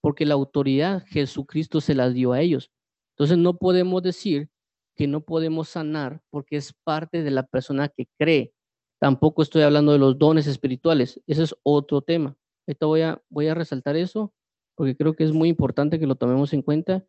porque 0.00 0.24
la 0.24 0.34
autoridad 0.34 1.04
Jesucristo 1.06 1.80
se 1.80 1.94
la 1.94 2.10
dio 2.10 2.32
a 2.32 2.40
ellos. 2.40 2.70
Entonces 3.14 3.38
no 3.38 3.58
podemos 3.58 4.02
decir 4.02 4.48
que 4.96 5.06
no 5.06 5.20
podemos 5.20 5.68
sanar 5.68 6.22
porque 6.30 6.56
es 6.56 6.72
parte 6.72 7.22
de 7.22 7.30
la 7.30 7.46
persona 7.46 7.88
que 7.88 8.08
cree. 8.18 8.54
Tampoco 8.98 9.42
estoy 9.42 9.62
hablando 9.62 9.92
de 9.92 9.98
los 9.98 10.18
dones 10.18 10.46
espirituales, 10.46 11.20
ese 11.26 11.42
es 11.42 11.54
otro 11.62 12.00
tema. 12.00 12.34
Ahorita 12.66 12.86
voy 12.86 13.02
a, 13.02 13.22
voy 13.28 13.48
a 13.48 13.54
resaltar 13.54 13.94
eso 13.94 14.32
porque 14.76 14.96
creo 14.96 15.14
que 15.14 15.24
es 15.24 15.32
muy 15.32 15.48
importante 15.48 15.98
que 15.98 16.06
lo 16.06 16.16
tomemos 16.16 16.52
en 16.52 16.62
cuenta. 16.62 17.04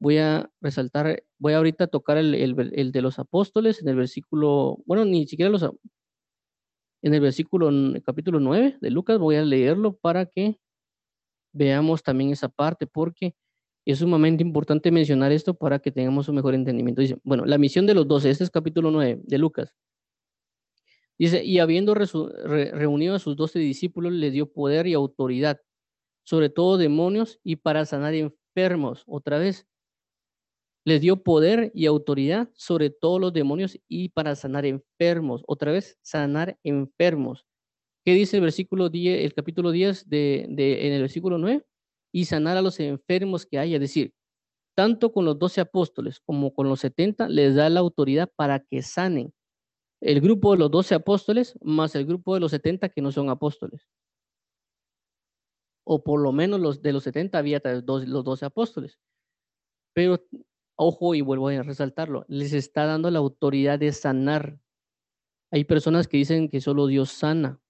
Voy 0.00 0.18
a 0.18 0.50
resaltar, 0.60 1.24
voy 1.38 1.52
ahorita 1.52 1.84
a 1.84 1.88
tocar 1.88 2.16
el, 2.18 2.34
el, 2.34 2.72
el 2.74 2.92
de 2.92 3.02
los 3.02 3.18
apóstoles 3.18 3.82
en 3.82 3.88
el 3.88 3.96
versículo, 3.96 4.78
bueno, 4.86 5.04
ni 5.04 5.26
siquiera 5.26 5.50
los, 5.50 5.62
en 7.02 7.14
el 7.14 7.20
versículo, 7.20 7.70
capítulo 8.04 8.40
9 8.40 8.78
de 8.80 8.90
Lucas, 8.90 9.18
voy 9.18 9.36
a 9.36 9.44
leerlo 9.44 9.96
para 9.96 10.26
que 10.26 10.58
veamos 11.52 12.02
también 12.02 12.30
esa 12.30 12.48
parte, 12.48 12.86
porque 12.86 13.34
es 13.86 13.98
sumamente 13.98 14.42
importante 14.42 14.90
mencionar 14.90 15.32
esto 15.32 15.54
para 15.54 15.78
que 15.78 15.90
tengamos 15.90 16.28
un 16.28 16.36
mejor 16.36 16.54
entendimiento. 16.54 17.00
Dice, 17.00 17.18
bueno, 17.24 17.44
la 17.46 17.58
misión 17.58 17.86
de 17.86 17.94
los 17.94 18.06
doce, 18.06 18.30
este 18.30 18.44
es 18.44 18.50
capítulo 18.50 18.90
9 18.90 19.20
de 19.24 19.38
Lucas. 19.38 19.74
Dice, 21.18 21.44
y 21.44 21.58
habiendo 21.58 21.94
reunido 21.94 23.14
a 23.14 23.18
sus 23.18 23.36
doce 23.36 23.58
discípulos, 23.58 24.12
le 24.12 24.30
dio 24.30 24.50
poder 24.50 24.86
y 24.86 24.94
autoridad, 24.94 25.60
sobre 26.24 26.50
todo 26.50 26.78
demonios 26.78 27.40
y 27.42 27.56
para 27.56 27.84
sanar 27.84 28.14
enfermos. 28.14 29.04
Otra 29.06 29.38
vez, 29.38 29.66
les 30.84 31.00
dio 31.00 31.22
poder 31.22 31.70
y 31.74 31.86
autoridad 31.86 32.50
sobre 32.54 32.90
todos 32.90 33.20
los 33.20 33.32
demonios 33.32 33.78
y 33.88 34.10
para 34.10 34.34
sanar 34.34 34.64
enfermos. 34.64 35.42
Otra 35.46 35.72
vez, 35.72 35.98
sanar 36.02 36.58
enfermos. 36.62 37.46
¿Qué 38.04 38.14
dice 38.14 38.36
el 38.36 38.42
versículo 38.42 38.88
10, 38.88 39.24
el 39.24 39.34
capítulo 39.34 39.72
10 39.72 40.08
de, 40.08 40.44
en 40.44 40.92
el 40.92 41.02
versículo 41.02 41.38
9? 41.38 41.64
Y 42.12 42.24
sanar 42.24 42.56
a 42.56 42.62
los 42.62 42.80
enfermos 42.80 43.46
que 43.46 43.58
haya. 43.58 43.76
Es 43.76 43.80
decir, 43.80 44.14
tanto 44.74 45.12
con 45.12 45.24
los 45.26 45.38
doce 45.38 45.60
apóstoles 45.60 46.20
como 46.20 46.54
con 46.54 46.68
los 46.68 46.80
70 46.80 47.28
les 47.28 47.54
da 47.54 47.68
la 47.68 47.80
autoridad 47.80 48.30
para 48.34 48.60
que 48.60 48.82
sanen. 48.82 49.32
El 50.00 50.22
grupo 50.22 50.52
de 50.52 50.58
los 50.58 50.70
doce 50.70 50.94
apóstoles 50.94 51.58
más 51.60 51.94
el 51.94 52.06
grupo 52.06 52.34
de 52.34 52.40
los 52.40 52.52
70 52.52 52.88
que 52.88 53.02
no 53.02 53.12
son 53.12 53.28
apóstoles. 53.28 53.86
O 55.84 56.04
por 56.04 56.20
lo 56.20 56.32
menos 56.32 56.60
los 56.60 56.82
de 56.82 56.92
los 56.92 57.04
70 57.04 57.38
había 57.38 57.60
los 57.64 58.24
doce 58.24 58.44
apóstoles. 58.44 58.98
Pero 59.94 60.20
ojo, 60.76 61.14
y 61.14 61.20
vuelvo 61.20 61.48
a 61.48 61.62
resaltarlo, 61.62 62.24
les 62.28 62.52
está 62.52 62.86
dando 62.86 63.10
la 63.10 63.18
autoridad 63.18 63.78
de 63.78 63.92
sanar. 63.92 64.60
Hay 65.50 65.64
personas 65.64 66.08
que 66.08 66.16
dicen 66.16 66.48
que 66.48 66.60
solo 66.60 66.86
Dios 66.86 67.10
sana 67.10 67.60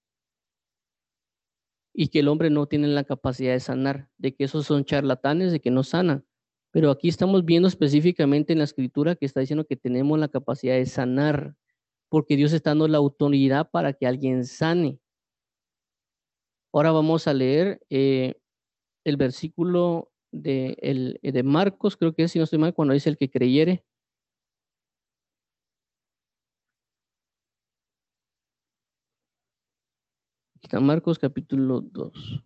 y 1.92 2.08
que 2.08 2.20
el 2.20 2.28
hombre 2.28 2.50
no 2.50 2.66
tiene 2.66 2.88
la 2.88 3.04
capacidad 3.04 3.52
de 3.52 3.60
sanar, 3.60 4.08
de 4.18 4.34
que 4.34 4.44
esos 4.44 4.66
son 4.66 4.84
charlatanes, 4.84 5.50
de 5.50 5.60
que 5.60 5.70
no 5.70 5.82
sanan. 5.82 6.24
Pero 6.70 6.90
aquí 6.90 7.08
estamos 7.08 7.44
viendo 7.44 7.68
específicamente 7.68 8.52
en 8.52 8.58
la 8.58 8.64
escritura 8.64 9.16
que 9.16 9.26
está 9.26 9.40
diciendo 9.40 9.66
que 9.66 9.76
tenemos 9.76 10.18
la 10.18 10.28
capacidad 10.28 10.74
de 10.76 10.86
sanar, 10.86 11.56
porque 12.08 12.36
Dios 12.36 12.52
está 12.52 12.70
dando 12.70 12.86
la 12.86 12.98
autoridad 12.98 13.70
para 13.70 13.92
que 13.92 14.06
alguien 14.06 14.44
sane. 14.44 15.00
Ahora 16.72 16.92
vamos 16.92 17.26
a 17.26 17.34
leer 17.34 17.80
eh, 17.90 18.34
el 19.04 19.16
versículo 19.16 20.12
de, 20.32 20.76
el, 20.82 21.18
eh, 21.22 21.32
de 21.32 21.42
Marcos, 21.42 21.96
creo 21.96 22.14
que 22.14 22.24
es, 22.24 22.32
si 22.32 22.38
no 22.38 22.44
estoy 22.44 22.58
mal, 22.60 22.74
cuando 22.74 22.94
dice 22.94 23.10
el 23.10 23.18
que 23.18 23.30
creyere. 23.30 23.84
Está 30.62 30.78
Marcos 30.80 31.18
capítulo 31.18 31.80
2. 31.80 32.44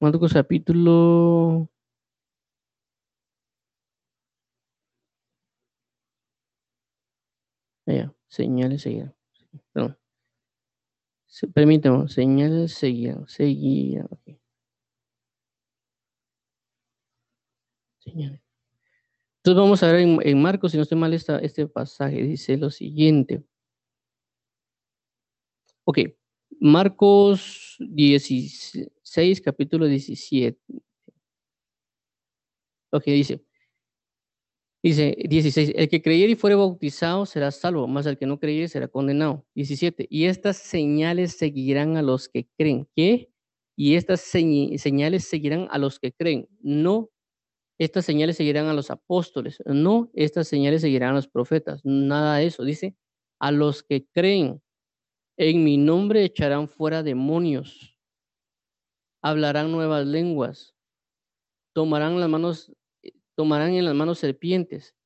Marcos 0.00 0.32
capítulo... 0.32 1.70
Allá, 7.86 8.14
señales 8.28 8.82
seguidas. 8.82 9.12
Perdón. 9.72 9.98
Permítame, 11.54 12.08
señales 12.08 12.72
seguidas. 12.72 13.32
Seguidas. 13.32 14.06
Okay. 14.10 14.40
Entonces 19.48 19.62
vamos 19.62 19.82
a 19.82 19.92
ver 19.92 20.00
en, 20.22 20.42
Marcos, 20.42 20.72
si 20.72 20.76
no 20.76 20.82
estoy 20.82 20.98
mal, 20.98 21.12
este 21.14 21.66
pasaje 21.66 22.22
dice 22.22 22.56
lo 22.56 22.70
siguiente. 22.70 23.42
Ok, 25.84 25.98
Marcos 26.60 27.76
16, 27.78 29.40
capítulo 29.40 29.86
17. 29.86 30.58
Ok, 32.90 33.04
dice. 33.06 33.47
Dice 34.88 35.16
16, 35.28 35.72
el 35.76 35.88
que 35.90 36.00
creyere 36.00 36.32
y 36.32 36.34
fuere 36.34 36.56
bautizado 36.56 37.26
será 37.26 37.50
salvo, 37.50 37.86
más 37.86 38.06
el 38.06 38.16
que 38.16 38.24
no 38.24 38.40
creyere 38.40 38.68
será 38.68 38.88
condenado. 38.88 39.44
17, 39.54 40.06
y 40.08 40.24
estas 40.24 40.56
señales 40.56 41.36
seguirán 41.36 41.98
a 41.98 42.02
los 42.02 42.30
que 42.30 42.48
creen. 42.56 42.88
¿Qué? 42.96 43.30
Y 43.76 43.96
estas 43.96 44.20
señales 44.22 45.24
seguirán 45.24 45.68
a 45.70 45.76
los 45.76 46.00
que 46.00 46.12
creen. 46.12 46.48
No 46.62 47.10
estas 47.78 48.06
señales 48.06 48.38
seguirán 48.38 48.66
a 48.66 48.72
los 48.72 48.90
apóstoles, 48.90 49.62
no 49.66 50.10
estas 50.14 50.48
señales 50.48 50.80
seguirán 50.80 51.10
a 51.10 51.16
los 51.16 51.28
profetas, 51.28 51.80
nada 51.84 52.38
de 52.38 52.46
eso, 52.46 52.64
dice, 52.64 52.96
a 53.38 53.52
los 53.52 53.82
que 53.82 54.06
creen, 54.12 54.62
en 55.36 55.64
mi 55.64 55.76
nombre 55.76 56.24
echarán 56.24 56.68
fuera 56.68 57.04
demonios, 57.04 57.98
hablarán 59.22 59.70
nuevas 59.70 60.06
lenguas, 60.06 60.74
tomarán 61.72 62.18
las 62.18 62.28
manos, 62.28 62.72
tomarán 63.38 63.74
en 63.74 63.84
las 63.84 63.94
manos 63.94 64.18
serpientes, 64.18 64.96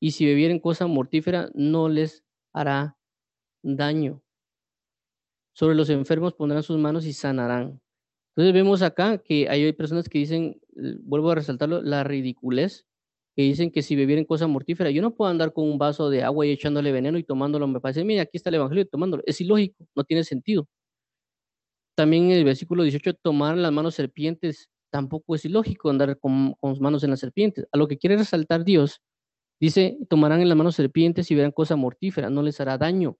y 0.00 0.12
si 0.12 0.24
bebieren 0.24 0.60
cosa 0.60 0.86
mortífera 0.86 1.50
no 1.52 1.88
les 1.88 2.22
hará 2.52 2.96
daño. 3.64 4.22
Sobre 5.52 5.74
los 5.74 5.90
enfermos 5.90 6.32
pondrán 6.32 6.62
sus 6.62 6.78
manos 6.78 7.06
y 7.06 7.12
sanarán. 7.12 7.80
Entonces 8.36 8.54
vemos 8.54 8.82
acá 8.82 9.18
que 9.18 9.48
hay 9.48 9.72
personas 9.72 10.08
que 10.08 10.18
dicen, 10.18 10.60
vuelvo 11.00 11.32
a 11.32 11.34
resaltarlo, 11.34 11.82
la 11.82 12.04
ridiculez, 12.04 12.86
que 13.34 13.42
dicen 13.42 13.72
que 13.72 13.82
si 13.82 13.96
bebieren 13.96 14.26
cosa 14.26 14.46
mortífera, 14.46 14.92
yo 14.92 15.02
no 15.02 15.16
puedo 15.16 15.28
andar 15.32 15.52
con 15.52 15.64
un 15.68 15.76
vaso 15.76 16.08
de 16.08 16.22
agua 16.22 16.46
y 16.46 16.52
echándole 16.52 16.92
veneno 16.92 17.18
y 17.18 17.24
tomándolo, 17.24 17.66
me 17.66 17.80
parece, 17.80 18.04
mira, 18.04 18.22
aquí 18.22 18.36
está 18.36 18.50
el 18.50 18.54
evangelio 18.54 18.84
y 18.84 18.88
tomándolo. 18.88 19.24
Es 19.26 19.40
ilógico, 19.40 19.88
no 19.96 20.04
tiene 20.04 20.22
sentido. 20.22 20.68
También 21.96 22.26
en 22.26 22.38
el 22.38 22.44
versículo 22.44 22.84
18, 22.84 23.14
tomar 23.14 23.56
las 23.58 23.72
manos 23.72 23.96
serpientes, 23.96 24.70
tampoco 24.92 25.34
es 25.34 25.44
ilógico 25.44 25.90
andar 25.90 26.18
con, 26.18 26.54
con 26.60 26.78
manos 26.80 27.04
en 27.04 27.10
las 27.10 27.20
serpientes. 27.20 27.66
A 27.72 27.78
lo 27.78 27.88
que 27.88 27.98
quiere 27.98 28.16
resaltar 28.16 28.64
Dios, 28.64 29.00
dice, 29.60 29.98
tomarán 30.10 30.40
en 30.42 30.48
las 30.48 30.58
manos 30.58 30.76
serpientes 30.76 31.30
y 31.30 31.34
verán 31.34 31.52
cosa 31.52 31.76
mortífera, 31.76 32.30
no 32.30 32.42
les 32.42 32.60
hará 32.60 32.78
daño. 32.78 33.16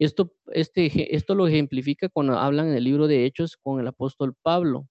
Esto, 0.00 0.34
este, 0.48 1.16
esto 1.16 1.34
lo 1.34 1.46
ejemplifica 1.46 2.08
cuando 2.10 2.38
hablan 2.38 2.68
en 2.68 2.74
el 2.74 2.84
libro 2.84 3.06
de 3.06 3.24
Hechos 3.24 3.56
con 3.56 3.80
el 3.80 3.86
apóstol 3.86 4.34
Pablo, 4.42 4.88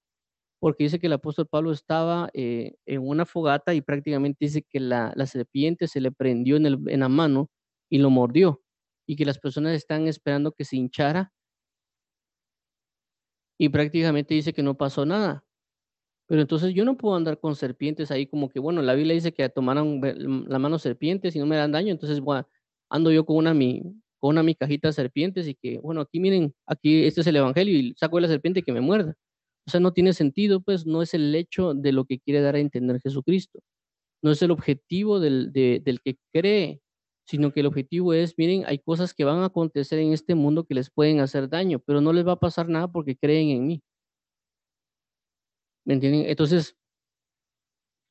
porque 0.59 0.85
dice 0.85 0.99
que 0.99 1.07
el 1.07 1.13
apóstol 1.13 1.47
Pablo 1.47 1.71
estaba 1.71 2.29
eh, 2.33 2.75
en 2.87 3.07
una 3.07 3.25
fogata 3.25 3.73
y 3.75 3.81
prácticamente 3.81 4.45
dice 4.45 4.63
que 4.63 4.79
la, 4.79 5.13
la 5.15 5.27
serpiente 5.27 5.87
se 5.87 6.01
le 6.01 6.11
prendió 6.11 6.57
en, 6.57 6.65
el, 6.65 6.79
en 6.87 7.01
la 7.01 7.09
mano 7.09 7.49
y 7.89 7.99
lo 7.99 8.09
mordió, 8.09 8.63
y 9.07 9.15
que 9.15 9.25
las 9.25 9.39
personas 9.39 9.75
están 9.75 10.07
esperando 10.07 10.53
que 10.53 10.65
se 10.65 10.77
hinchara 10.77 11.33
y 13.57 13.69
prácticamente 13.69 14.33
dice 14.33 14.53
que 14.53 14.63
no 14.63 14.75
pasó 14.75 15.05
nada. 15.05 15.44
Pero 16.27 16.41
entonces 16.41 16.73
yo 16.73 16.85
no 16.85 16.97
puedo 16.97 17.15
andar 17.15 17.39
con 17.39 17.55
serpientes 17.55 18.11
ahí 18.11 18.25
como 18.27 18.49
que, 18.49 18.59
bueno, 18.59 18.81
la 18.81 18.95
Biblia 18.95 19.13
dice 19.13 19.33
que 19.33 19.47
tomaran 19.49 20.01
la 20.47 20.59
mano 20.59 20.79
serpientes 20.79 21.35
y 21.35 21.39
no 21.39 21.45
me 21.45 21.55
dan 21.55 21.71
daño, 21.71 21.91
entonces 21.91 22.19
bueno, 22.19 22.47
ando 22.89 23.11
yo 23.11 23.25
con 23.25 23.37
una 23.37 23.53
mi, 23.53 23.81
con 24.19 24.31
una 24.31 24.43
mi 24.43 24.55
cajita 24.55 24.87
de 24.89 24.93
serpientes 24.93 25.47
y 25.47 25.55
que, 25.55 25.77
bueno, 25.79 26.01
aquí 26.01 26.19
miren, 26.19 26.53
aquí 26.65 27.05
este 27.05 27.21
es 27.21 27.27
el 27.27 27.35
evangelio 27.37 27.77
y 27.77 27.93
saco 27.97 28.17
de 28.17 28.23
la 28.23 28.27
serpiente 28.27 28.63
que 28.63 28.73
me 28.73 28.81
muerda. 28.81 29.15
O 29.67 29.71
sea, 29.71 29.79
no 29.79 29.93
tiene 29.93 30.13
sentido, 30.13 30.61
pues 30.61 30.85
no 30.85 31.01
es 31.01 31.13
el 31.13 31.33
hecho 31.35 31.73
de 31.73 31.91
lo 31.91 32.05
que 32.05 32.19
quiere 32.19 32.41
dar 32.41 32.55
a 32.55 32.59
entender 32.59 32.99
Jesucristo. 33.01 33.59
No 34.23 34.31
es 34.31 34.41
el 34.41 34.51
objetivo 34.51 35.19
del, 35.19 35.51
del 35.53 36.01
que 36.03 36.17
cree, 36.33 36.81
sino 37.27 37.51
que 37.51 37.61
el 37.61 37.67
objetivo 37.67 38.13
es, 38.13 38.35
miren, 38.37 38.63
hay 38.67 38.79
cosas 38.79 39.13
que 39.13 39.23
van 39.25 39.39
a 39.39 39.45
acontecer 39.45 39.99
en 39.99 40.13
este 40.13 40.35
mundo 40.35 40.65
que 40.65 40.75
les 40.75 40.89
pueden 40.91 41.19
hacer 41.19 41.49
daño, 41.49 41.79
pero 41.79 42.01
no 42.01 42.13
les 42.13 42.27
va 42.27 42.33
a 42.33 42.39
pasar 42.39 42.69
nada 42.69 42.87
porque 42.91 43.17
creen 43.17 43.49
en 43.49 43.67
mí. 43.67 43.83
¿Me 45.85 45.93
entienden? 45.93 46.25
Entonces, 46.27 46.75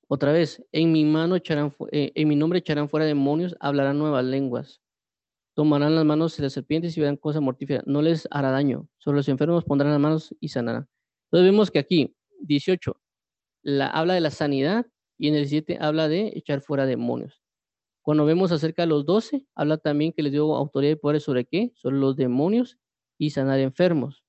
otra 0.09 0.33
vez, 0.33 0.65
en 0.73 0.93
mi 0.93 1.05
mano 1.05 1.37
echarán, 1.37 1.75
eh, 1.91 2.13
en 2.15 2.29
mi 2.29 2.37
nombre 2.37 2.59
echarán 2.59 2.89
fuera 2.89 3.07
demonios, 3.07 3.57
hablarán 3.61 3.99
nuevas 3.99 4.25
lenguas, 4.25 4.81
tomarán 5.55 5.95
las 5.95 6.05
manos 6.05 6.37
de 6.37 6.45
las 6.45 6.53
serpientes 6.53 6.97
y 6.97 7.01
verán 7.01 7.17
cosas 7.17 7.43
mortíferas, 7.43 7.85
no 7.87 8.03
les 8.03 8.29
hará 8.31 8.51
daño, 8.51 8.89
solo 8.99 9.17
los 9.19 9.29
enfermos 9.29 9.65
pondrán 9.65 9.93
las 9.93 10.01
manos 10.01 10.35
y 10.41 10.49
sanarán. 10.49 10.89
Entonces 11.27 11.51
vemos 11.51 11.71
que 11.71 11.79
aquí, 11.79 12.17
18, 12.41 13.01
la, 13.63 13.89
habla 13.89 14.15
de 14.15 14.21
la 14.21 14.31
sanidad 14.31 14.87
y 15.19 15.29
en 15.29 15.35
el 15.35 15.43
17 15.43 15.79
habla 15.81 16.09
de 16.09 16.33
echar 16.37 16.61
fuera 16.61 16.87
demonios. 16.87 17.43
Cuando 18.03 18.27
vemos 18.27 18.53
acerca 18.53 18.83
de 18.83 18.89
los 18.89 19.07
doce, 19.07 19.47
habla 19.55 19.79
también 19.79 20.13
que 20.13 20.23
les 20.23 20.33
dio 20.33 20.55
autoridad 20.55 20.93
y 20.93 20.97
poder 20.97 21.21
sobre 21.21 21.47
qué? 21.47 21.73
Sobre 21.77 21.97
los 21.97 22.17
demonios 22.17 22.79
y 23.19 23.31
sanar 23.31 23.61
enfermos. 23.61 24.24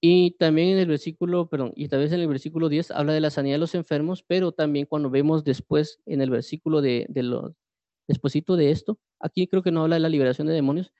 Y 0.00 0.32
también 0.32 0.68
en 0.68 0.78
el 0.78 0.86
versículo, 0.86 1.48
perdón, 1.48 1.72
y 1.74 1.88
tal 1.88 2.00
vez 2.00 2.12
en 2.12 2.20
el 2.20 2.28
versículo 2.28 2.68
10 2.68 2.90
habla 2.90 3.12
de 3.12 3.20
la 3.20 3.30
sanidad 3.30 3.54
de 3.54 3.60
los 3.60 3.74
enfermos, 3.74 4.22
pero 4.22 4.52
también 4.52 4.86
cuando 4.86 5.10
vemos 5.10 5.42
después 5.42 6.00
en 6.06 6.20
el 6.20 6.30
versículo 6.30 6.82
de, 6.82 7.06
de 7.08 7.22
los, 7.22 7.54
despuésito 8.06 8.56
de 8.56 8.70
esto, 8.70 8.98
aquí 9.20 9.46
creo 9.46 9.62
que 9.62 9.72
no 9.72 9.82
habla 9.82 9.96
de 9.96 10.00
la 10.00 10.08
liberación 10.08 10.46
de 10.46 10.54
demonios, 10.54 10.92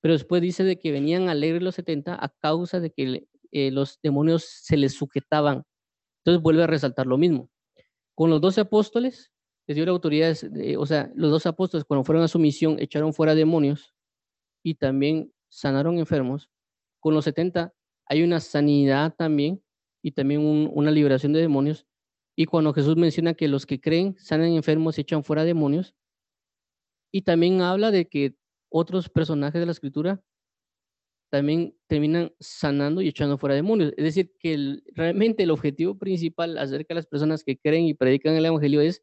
pero 0.00 0.14
después 0.14 0.42
dice 0.42 0.64
de 0.64 0.78
que 0.78 0.92
venían 0.92 1.28
alegres 1.28 1.62
los 1.62 1.74
70 1.76 2.14
a 2.14 2.28
causa 2.40 2.80
de 2.80 2.90
que 2.90 3.26
eh, 3.52 3.70
los 3.70 3.98
demonios 4.02 4.44
se 4.44 4.76
les 4.76 4.94
sujetaban. 4.94 5.64
Entonces 6.18 6.42
vuelve 6.42 6.62
a 6.62 6.66
resaltar 6.66 7.06
lo 7.06 7.18
mismo. 7.18 7.50
Con 8.14 8.30
los 8.30 8.40
doce 8.40 8.60
apóstoles, 8.60 9.32
les 9.66 9.76
dio 9.76 9.86
la 9.86 9.92
autoridad, 9.92 10.36
o 10.78 10.86
sea, 10.86 11.10
los 11.14 11.30
dos 11.30 11.46
apóstoles 11.46 11.84
cuando 11.84 12.04
fueron 12.04 12.22
a 12.22 12.28
su 12.28 12.38
misión 12.38 12.78
echaron 12.78 13.14
fuera 13.14 13.34
demonios 13.34 13.94
y 14.62 14.74
también 14.74 15.32
sanaron 15.48 15.98
enfermos. 15.98 16.50
Con 17.00 17.14
los 17.14 17.24
70 17.24 17.72
hay 18.06 18.22
una 18.22 18.40
sanidad 18.40 19.14
también 19.16 19.62
y 20.02 20.12
también 20.12 20.40
una 20.72 20.90
liberación 20.90 21.32
de 21.32 21.40
demonios. 21.40 21.86
Y 22.36 22.46
cuando 22.46 22.72
Jesús 22.72 22.96
menciona 22.96 23.34
que 23.34 23.48
los 23.48 23.64
que 23.66 23.80
creen 23.80 24.16
sanan 24.18 24.48
enfermos 24.48 24.98
y 24.98 25.02
echan 25.02 25.24
fuera 25.24 25.44
demonios, 25.44 25.94
y 27.12 27.22
también 27.22 27.60
habla 27.60 27.90
de 27.90 28.08
que 28.08 28.34
otros 28.68 29.08
personajes 29.08 29.60
de 29.60 29.66
la 29.66 29.72
escritura 29.72 30.20
también 31.30 31.76
terminan 31.86 32.32
sanando 32.40 33.02
y 33.02 33.08
echando 33.08 33.38
fuera 33.38 33.54
demonios. 33.54 33.92
Es 33.96 34.04
decir, 34.04 34.32
que 34.38 34.80
realmente 34.94 35.44
el 35.44 35.50
objetivo 35.50 35.96
principal 35.96 36.58
acerca 36.58 36.94
de 36.94 36.96
las 36.96 37.06
personas 37.06 37.44
que 37.44 37.56
creen 37.56 37.86
y 37.86 37.94
predican 37.94 38.34
el 38.34 38.44
Evangelio 38.44 38.80
es 38.80 39.02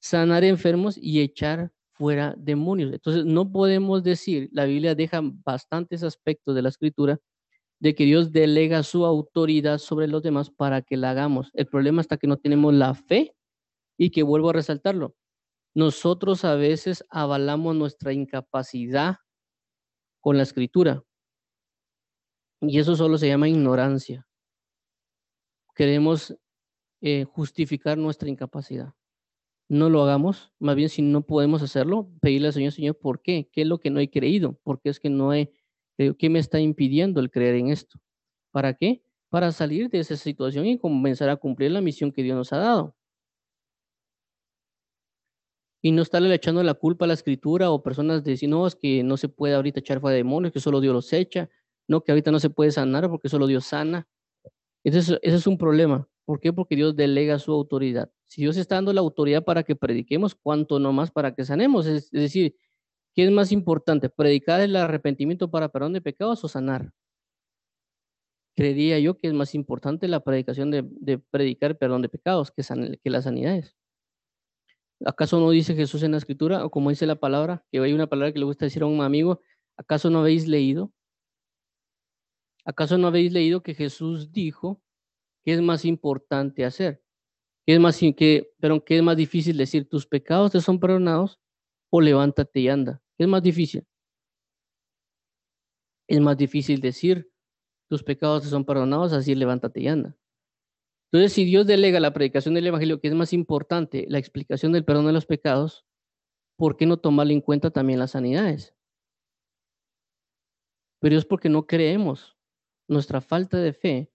sanar 0.00 0.44
enfermos 0.44 0.96
y 0.96 1.20
echar 1.20 1.72
fuera 1.92 2.34
demonios. 2.38 2.92
Entonces, 2.92 3.24
no 3.24 3.50
podemos 3.50 4.02
decir, 4.02 4.48
la 4.52 4.64
Biblia 4.64 4.94
deja 4.94 5.20
bastantes 5.22 6.02
aspectos 6.02 6.54
de 6.54 6.62
la 6.62 6.68
escritura 6.68 7.20
de 7.84 7.94
que 7.94 8.06
Dios 8.06 8.32
delega 8.32 8.82
su 8.82 9.04
autoridad 9.04 9.76
sobre 9.76 10.08
los 10.08 10.22
demás 10.22 10.48
para 10.48 10.80
que 10.80 10.96
la 10.96 11.10
hagamos. 11.10 11.50
El 11.52 11.66
problema 11.66 12.00
está 12.00 12.16
que 12.16 12.26
no 12.26 12.38
tenemos 12.38 12.72
la 12.72 12.94
fe 12.94 13.36
y 13.98 14.08
que 14.08 14.22
vuelvo 14.22 14.48
a 14.48 14.54
resaltarlo. 14.54 15.14
Nosotros 15.74 16.46
a 16.46 16.54
veces 16.54 17.04
avalamos 17.10 17.76
nuestra 17.76 18.14
incapacidad 18.14 19.16
con 20.22 20.38
la 20.38 20.44
escritura. 20.44 21.02
Y 22.62 22.78
eso 22.78 22.96
solo 22.96 23.18
se 23.18 23.28
llama 23.28 23.50
ignorancia. 23.50 24.26
Queremos 25.74 26.34
eh, 27.02 27.24
justificar 27.24 27.98
nuestra 27.98 28.30
incapacidad 28.30 28.94
no 29.68 29.88
lo 29.88 30.02
hagamos, 30.02 30.52
más 30.58 30.76
bien 30.76 30.88
si 30.88 31.02
no 31.02 31.22
podemos 31.22 31.62
hacerlo, 31.62 32.10
pedirle 32.20 32.48
al 32.48 32.52
Señor, 32.52 32.72
Señor, 32.72 32.98
¿por 32.98 33.22
qué? 33.22 33.48
¿Qué 33.50 33.62
es 33.62 33.66
lo 33.66 33.78
que 33.78 33.90
no 33.90 33.98
he 34.00 34.10
creído? 34.10 34.58
¿Por 34.62 34.80
qué 34.80 34.90
es 34.90 35.00
que 35.00 35.08
no 35.10 35.32
he, 35.32 35.52
qué 35.96 36.30
me 36.30 36.38
está 36.38 36.60
impidiendo 36.60 37.20
el 37.20 37.30
creer 37.30 37.56
en 37.56 37.68
esto? 37.68 37.98
¿Para 38.50 38.74
qué? 38.74 39.02
Para 39.30 39.52
salir 39.52 39.90
de 39.90 40.00
esa 40.00 40.16
situación 40.16 40.66
y 40.66 40.78
comenzar 40.78 41.28
a 41.28 41.36
cumplir 41.36 41.70
la 41.72 41.80
misión 41.80 42.12
que 42.12 42.22
Dios 42.22 42.36
nos 42.36 42.52
ha 42.52 42.58
dado. 42.58 42.96
Y 45.82 45.92
no 45.92 46.02
estarle 46.02 46.34
echando 46.34 46.62
la 46.62 46.74
culpa 46.74 47.04
a 47.04 47.08
la 47.08 47.14
escritura 47.14 47.70
o 47.70 47.82
personas 47.82 48.24
de 48.24 48.30
decir, 48.32 48.48
no, 48.48 48.66
es 48.66 48.74
que 48.74 49.02
no 49.02 49.16
se 49.16 49.28
puede 49.28 49.54
ahorita 49.54 49.80
echar 49.80 50.00
fuera 50.00 50.12
de 50.12 50.18
demonios, 50.18 50.52
que 50.52 50.60
solo 50.60 50.80
Dios 50.80 50.94
los 50.94 51.12
echa, 51.12 51.50
no, 51.86 52.02
que 52.02 52.12
ahorita 52.12 52.30
no 52.30 52.40
se 52.40 52.48
puede 52.48 52.70
sanar 52.70 53.08
porque 53.10 53.28
solo 53.28 53.46
Dios 53.46 53.66
sana. 53.66 54.08
Entonces, 54.82 55.18
ese 55.22 55.36
es 55.36 55.46
un 55.46 55.58
problema. 55.58 56.08
¿Por 56.24 56.40
qué? 56.40 56.52
Porque 56.52 56.76
Dios 56.76 56.96
delega 56.96 57.38
su 57.38 57.52
autoridad. 57.52 58.10
Si 58.24 58.42
Dios 58.42 58.56
está 58.56 58.76
dando 58.76 58.92
la 58.92 59.00
autoridad 59.00 59.44
para 59.44 59.62
que 59.62 59.76
prediquemos, 59.76 60.34
¿cuánto 60.34 60.78
no 60.78 60.92
más 60.92 61.10
para 61.10 61.34
que 61.34 61.44
sanemos? 61.44 61.86
Es, 61.86 62.10
decir, 62.10 62.56
¿qué 63.14 63.24
es 63.24 63.30
más 63.30 63.52
importante? 63.52 64.08
¿Predicar 64.08 64.60
el 64.60 64.76
arrepentimiento 64.76 65.50
para 65.50 65.68
perdón 65.68 65.92
de 65.92 66.00
pecados 66.00 66.44
o 66.44 66.48
sanar? 66.48 66.92
Creería 68.56 68.98
yo 68.98 69.18
que 69.18 69.26
es 69.28 69.34
más 69.34 69.54
importante 69.54 70.06
la 70.06 70.20
predicación 70.20 70.70
de, 70.70 71.18
predicar 71.30 71.76
perdón 71.76 72.02
de 72.02 72.08
pecados 72.08 72.52
que, 72.52 72.62
que 73.02 73.10
las 73.10 73.24
sanidades. 73.24 73.76
¿Acaso 75.04 75.40
no 75.40 75.50
dice 75.50 75.74
Jesús 75.74 76.02
en 76.02 76.12
la 76.12 76.18
escritura, 76.18 76.64
o 76.64 76.70
como 76.70 76.90
dice 76.90 77.06
la 77.06 77.16
palabra, 77.16 77.64
que 77.70 77.80
hay 77.80 77.92
una 77.92 78.06
palabra 78.06 78.32
que 78.32 78.38
le 78.38 78.44
gusta 78.44 78.66
decir 78.66 78.82
a 78.82 78.86
un 78.86 79.02
amigo, 79.02 79.40
¿acaso 79.76 80.08
no 80.08 80.20
habéis 80.20 80.46
leído? 80.46 80.92
¿Acaso 82.64 82.96
no 82.96 83.08
habéis 83.08 83.32
leído 83.32 83.62
que 83.62 83.74
Jesús 83.74 84.32
dijo 84.32 84.80
¿Qué 85.44 85.52
es 85.52 85.60
más 85.60 85.84
importante 85.84 86.64
hacer? 86.64 87.02
¿Qué 87.66 87.74
es 87.74 87.80
más, 87.80 87.98
que, 88.16 88.50
pero 88.60 88.84
qué 88.84 88.96
es 88.98 89.02
más 89.02 89.16
difícil 89.16 89.58
decir? 89.58 89.88
¿Tus 89.88 90.06
pecados 90.06 90.52
te 90.52 90.60
son 90.60 90.80
perdonados 90.80 91.38
o 91.90 92.00
levántate 92.00 92.60
y 92.60 92.68
anda? 92.68 93.02
¿Qué 93.16 93.24
es 93.24 93.28
más 93.28 93.42
difícil? 93.42 93.86
Es 96.08 96.20
más 96.20 96.36
difícil 96.36 96.80
decir 96.80 97.30
tus 97.88 98.02
pecados 98.02 98.42
te 98.42 98.48
son 98.48 98.64
perdonados, 98.64 99.12
así 99.12 99.34
levántate 99.34 99.80
y 99.80 99.88
anda. 99.88 100.16
Entonces, 101.12 101.32
si 101.32 101.44
Dios 101.44 101.66
delega 101.66 102.00
la 102.00 102.12
predicación 102.12 102.54
del 102.54 102.66
Evangelio, 102.66 103.00
que 103.00 103.08
es 103.08 103.14
más 103.14 103.32
importante, 103.32 104.06
la 104.08 104.18
explicación 104.18 104.72
del 104.72 104.84
perdón 104.84 105.06
de 105.06 105.12
los 105.12 105.26
pecados, 105.26 105.86
¿por 106.56 106.76
qué 106.76 106.86
no 106.86 106.96
tomarle 106.96 107.34
en 107.34 107.40
cuenta 107.40 107.70
también 107.70 108.00
las 108.00 108.12
sanidades? 108.12 108.74
Pero 111.00 111.16
es 111.16 111.24
porque 111.24 111.48
no 111.48 111.66
creemos. 111.66 112.36
Nuestra 112.88 113.20
falta 113.20 113.58
de 113.58 113.72
fe 113.72 114.13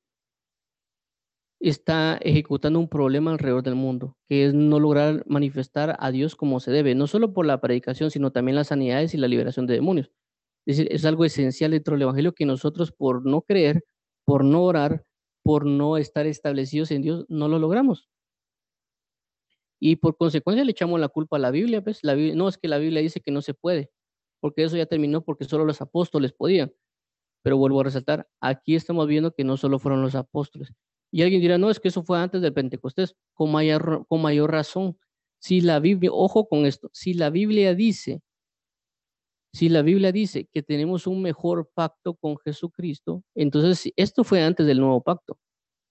está 1.59 2.17
ejecutando 2.21 2.79
un 2.79 2.87
problema 2.89 3.31
alrededor 3.31 3.63
del 3.63 3.75
mundo, 3.75 4.17
que 4.27 4.45
es 4.45 4.53
no 4.53 4.79
lograr 4.79 5.23
manifestar 5.27 5.95
a 5.99 6.11
Dios 6.11 6.35
como 6.35 6.59
se 6.59 6.71
debe, 6.71 6.95
no 6.95 7.07
solo 7.07 7.33
por 7.33 7.45
la 7.45 7.59
predicación, 7.61 8.11
sino 8.11 8.31
también 8.31 8.55
las 8.55 8.67
sanidades 8.67 9.13
y 9.13 9.17
la 9.17 9.27
liberación 9.27 9.67
de 9.67 9.75
demonios. 9.75 10.11
Es 10.65 10.77
decir, 10.77 10.93
es 10.93 11.05
algo 11.05 11.25
esencial 11.25 11.71
dentro 11.71 11.95
del 11.95 12.03
Evangelio 12.03 12.33
que 12.33 12.45
nosotros 12.45 12.91
por 12.91 13.25
no 13.25 13.41
creer, 13.41 13.83
por 14.25 14.45
no 14.45 14.63
orar, 14.63 15.05
por 15.43 15.65
no 15.65 15.97
estar 15.97 16.27
establecidos 16.27 16.91
en 16.91 17.01
Dios, 17.01 17.25
no 17.29 17.47
lo 17.49 17.59
logramos. 17.59 18.09
Y 19.81 19.97
por 19.97 20.17
consecuencia 20.17 20.63
le 20.65 20.71
echamos 20.71 20.99
la 20.99 21.07
culpa 21.09 21.37
a 21.37 21.39
la 21.39 21.51
Biblia, 21.51 21.81
pues 21.83 21.99
la 22.03 22.13
Biblia, 22.13 22.35
no 22.35 22.47
es 22.47 22.57
que 22.57 22.67
la 22.67 22.77
Biblia 22.77 23.01
dice 23.01 23.21
que 23.21 23.31
no 23.31 23.41
se 23.41 23.53
puede, 23.53 23.91
porque 24.41 24.63
eso 24.63 24.77
ya 24.77 24.85
terminó 24.85 25.21
porque 25.23 25.45
solo 25.45 25.65
los 25.65 25.81
apóstoles 25.81 26.33
podían. 26.33 26.73
Pero 27.43 27.57
vuelvo 27.57 27.81
a 27.81 27.85
resaltar, 27.85 28.27
aquí 28.41 28.75
estamos 28.75 29.07
viendo 29.07 29.33
que 29.33 29.43
no 29.45 29.57
solo 29.57 29.79
fueron 29.79 30.01
los 30.01 30.15
apóstoles. 30.15 30.73
Y 31.11 31.23
alguien 31.23 31.41
dirá, 31.41 31.57
no, 31.57 31.69
es 31.69 31.79
que 31.79 31.87
eso 31.87 32.03
fue 32.03 32.19
antes 32.19 32.41
del 32.41 32.53
Pentecostés, 32.53 33.15
con 33.33 33.51
mayor, 33.51 34.05
con 34.07 34.21
mayor 34.21 34.51
razón. 34.51 34.97
Si 35.39 35.61
la 35.61 35.79
Biblia, 35.79 36.11
ojo 36.13 36.47
con 36.47 36.65
esto, 36.65 36.89
si 36.93 37.13
la 37.13 37.29
Biblia 37.29 37.73
dice, 37.73 38.21
si 39.53 39.69
la 39.69 39.81
Biblia 39.81 40.11
dice 40.11 40.47
que 40.51 40.61
tenemos 40.61 41.07
un 41.07 41.21
mejor 41.21 41.71
pacto 41.73 42.13
con 42.15 42.37
Jesucristo, 42.37 43.23
entonces 43.35 43.91
esto 43.95 44.23
fue 44.23 44.43
antes 44.43 44.67
del 44.67 44.79
nuevo 44.79 45.01
pacto. 45.01 45.39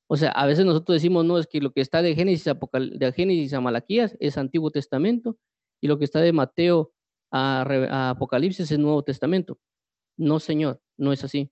O 0.08 0.16
sea, 0.16 0.30
a 0.30 0.46
veces 0.46 0.64
nosotros 0.64 0.96
decimos, 0.96 1.24
no, 1.24 1.38
es 1.38 1.46
que 1.46 1.60
lo 1.60 1.72
que 1.72 1.80
está 1.80 2.00
de 2.00 2.14
Génesis 2.14 2.46
a, 2.48 2.54
de 2.54 3.12
Génesis 3.12 3.52
a 3.52 3.60
Malaquías 3.60 4.16
es 4.20 4.38
Antiguo 4.38 4.70
Testamento 4.70 5.36
y 5.80 5.88
lo 5.88 5.98
que 5.98 6.04
está 6.04 6.20
de 6.20 6.32
Mateo 6.32 6.92
a, 7.30 8.10
Apocalipsis 8.10 8.70
es 8.70 8.78
Nuevo 8.78 9.02
Testamento. 9.02 9.58
No, 10.16 10.40
Señor, 10.40 10.80
no 10.96 11.12
es 11.12 11.24
así. 11.24 11.50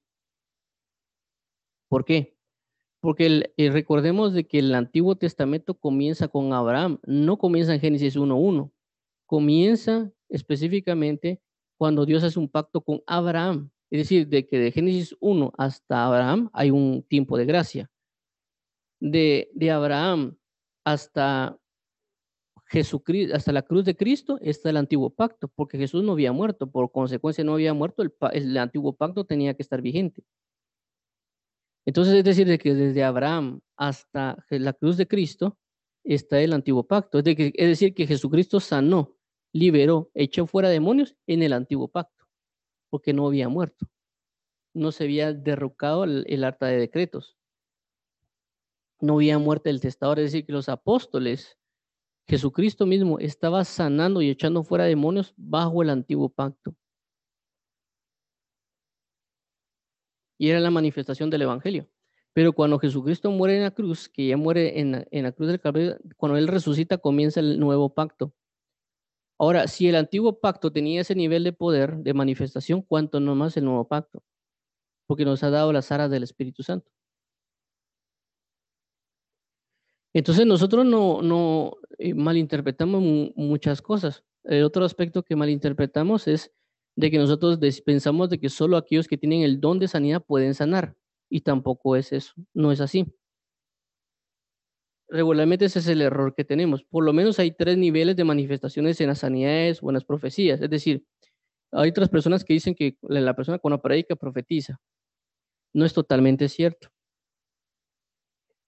¿Por 1.88 2.04
qué? 2.04 2.35
Porque 3.06 3.52
eh, 3.56 3.70
recordemos 3.70 4.34
de 4.34 4.48
que 4.48 4.58
el 4.58 4.74
Antiguo 4.74 5.14
Testamento 5.14 5.74
comienza 5.74 6.26
con 6.26 6.52
Abraham, 6.52 6.98
no 7.06 7.38
comienza 7.38 7.72
en 7.72 7.78
Génesis 7.78 8.16
1.1, 8.16 8.72
comienza 9.26 10.10
específicamente 10.28 11.40
cuando 11.78 12.04
Dios 12.04 12.24
hace 12.24 12.40
un 12.40 12.48
pacto 12.48 12.80
con 12.80 13.04
Abraham. 13.06 13.70
Es 13.90 14.00
decir, 14.00 14.26
de 14.26 14.44
que 14.44 14.58
de 14.58 14.72
Génesis 14.72 15.14
1 15.20 15.52
hasta 15.56 16.04
Abraham 16.04 16.50
hay 16.52 16.72
un 16.72 17.04
tiempo 17.04 17.38
de 17.38 17.44
gracia 17.44 17.88
de, 18.98 19.70
Abraham 19.72 20.36
hasta 20.84 21.56
Jesucristo, 22.64 23.36
hasta 23.36 23.52
la 23.52 23.62
cruz 23.62 23.84
de 23.84 23.96
Cristo, 23.96 24.36
está 24.40 24.70
el 24.70 24.78
antiguo 24.78 25.10
pacto, 25.10 25.46
porque 25.46 25.78
Jesús 25.78 26.02
no 26.02 26.10
había 26.10 26.32
muerto, 26.32 26.68
por 26.68 26.90
consecuencia 26.90 27.44
no 27.44 27.54
había 27.54 27.72
muerto, 27.72 28.02
el 28.32 28.56
antiguo 28.56 28.96
pacto 28.96 29.24
tenía 29.24 29.54
que 29.54 29.62
estar 29.62 29.80
vigente. 29.80 30.24
Entonces, 31.86 32.14
es 32.14 32.24
decir, 32.24 32.46
de 32.46 32.58
que 32.58 32.74
desde 32.74 33.04
Abraham 33.04 33.60
hasta 33.76 34.44
la 34.50 34.72
cruz 34.72 34.96
de 34.96 35.06
Cristo 35.06 35.56
está 36.04 36.40
el 36.40 36.52
antiguo 36.52 36.86
pacto. 36.86 37.18
Es, 37.18 37.24
decir, 37.24 37.94
que 37.94 38.06
Jesucristo 38.06 38.60
sanó, 38.60 39.16
liberó, 39.52 40.10
echó 40.14 40.46
fuera 40.46 40.68
demonios 40.68 41.16
en 41.26 41.42
el 41.42 41.52
antiguo 41.52 41.88
pacto, 41.88 42.26
porque 42.90 43.12
no 43.12 43.26
había 43.26 43.48
muerto. 43.48 43.86
No 44.74 44.92
se 44.92 45.04
había 45.04 45.32
derrocado 45.32 46.04
el, 46.04 46.24
el 46.28 46.44
arta 46.44 46.66
de 46.66 46.78
decretos 46.78 47.36
no 49.00 49.14
había 49.14 49.38
muerte 49.38 49.68
del 49.68 49.80
testador, 49.80 50.18
es 50.18 50.26
decir, 50.26 50.46
que 50.46 50.52
los 50.52 50.68
apóstoles, 50.68 51.58
Jesucristo 52.28 52.86
mismo 52.86 53.18
estaba 53.18 53.64
sanando 53.64 54.22
y 54.22 54.30
echando 54.30 54.62
fuera 54.62 54.84
demonios 54.84 55.34
bajo 55.36 55.82
el 55.82 55.90
antiguo 55.90 56.28
pacto. 56.28 56.74
Y 60.38 60.50
era 60.50 60.60
la 60.60 60.70
manifestación 60.70 61.30
del 61.30 61.42
Evangelio. 61.42 61.88
Pero 62.32 62.52
cuando 62.52 62.78
Jesucristo 62.78 63.30
muere 63.30 63.56
en 63.56 63.62
la 63.62 63.70
cruz, 63.70 64.08
que 64.08 64.26
ya 64.28 64.36
muere 64.36 64.78
en 64.80 64.92
la, 65.10 65.32
cruz 65.32 65.48
del 65.48 65.60
Calvario, 65.60 65.96
cuando 66.16 66.36
Él 66.36 66.48
resucita 66.48 66.98
comienza 66.98 67.40
el 67.40 67.58
nuevo 67.58 67.94
pacto. 67.94 68.34
Ahora, 69.38 69.68
si 69.68 69.88
el 69.88 69.96
antiguo 69.96 70.38
pacto 70.40 70.72
tenía 70.72 71.00
ese 71.00 71.14
nivel 71.14 71.44
de 71.44 71.52
poder, 71.52 71.96
de 71.98 72.14
manifestación, 72.14 72.82
¿cuánto 72.82 73.20
no 73.20 73.34
más 73.34 73.56
el 73.56 73.64
nuevo 73.64 73.86
pacto? 73.88 74.22
Porque 75.06 75.24
nos 75.24 75.42
ha 75.42 75.50
dado 75.50 75.72
las 75.72 75.92
aras 75.92 76.10
del 76.10 76.22
Espíritu 76.24 76.62
Santo. 76.62 76.90
Entonces 80.14 80.46
nosotros 80.46 80.86
no, 80.86 81.20
no 81.20 81.76
eh, 81.98 82.14
malinterpretamos 82.14 83.02
muchas 83.36 83.82
cosas. 83.82 84.24
El 84.44 84.64
otro 84.64 84.84
aspecto 84.84 85.22
que 85.22 85.36
malinterpretamos 85.36 86.26
es 86.26 86.54
de 86.96 87.10
que 87.10 87.18
nosotros 87.18 87.58
pensamos 87.84 88.30
de 88.30 88.40
que 88.40 88.48
solo 88.48 88.76
aquellos 88.76 89.06
que 89.06 89.18
tienen 89.18 89.42
el 89.42 89.60
don 89.60 89.78
de 89.78 89.86
sanidad 89.88 90.24
pueden 90.24 90.54
sanar. 90.54 90.96
Y 91.28 91.42
tampoco 91.42 91.96
es 91.96 92.12
eso, 92.12 92.32
no 92.54 92.72
es 92.72 92.80
así. 92.80 93.06
Regularmente 95.08 95.66
ese 95.66 95.78
es 95.78 95.88
el 95.88 96.00
error 96.00 96.34
que 96.34 96.44
tenemos. 96.44 96.82
Por 96.82 97.04
lo 97.04 97.12
menos 97.12 97.38
hay 97.38 97.52
tres 97.52 97.76
niveles 97.76 98.16
de 98.16 98.24
manifestaciones 98.24 99.00
en 99.00 99.08
las 99.08 99.20
sanidades 99.20 99.80
o 99.82 99.90
en 99.90 99.94
las 99.94 100.04
profecías. 100.04 100.60
Es 100.60 100.70
decir, 100.70 101.04
hay 101.70 101.90
otras 101.90 102.08
personas 102.08 102.44
que 102.44 102.54
dicen 102.54 102.74
que 102.74 102.96
la 103.02 103.36
persona 103.36 103.58
con 103.58 103.72
la 103.72 103.80
predica 103.80 104.16
profetiza. 104.16 104.80
No 105.72 105.84
es 105.84 105.92
totalmente 105.92 106.48
cierto. 106.48 106.88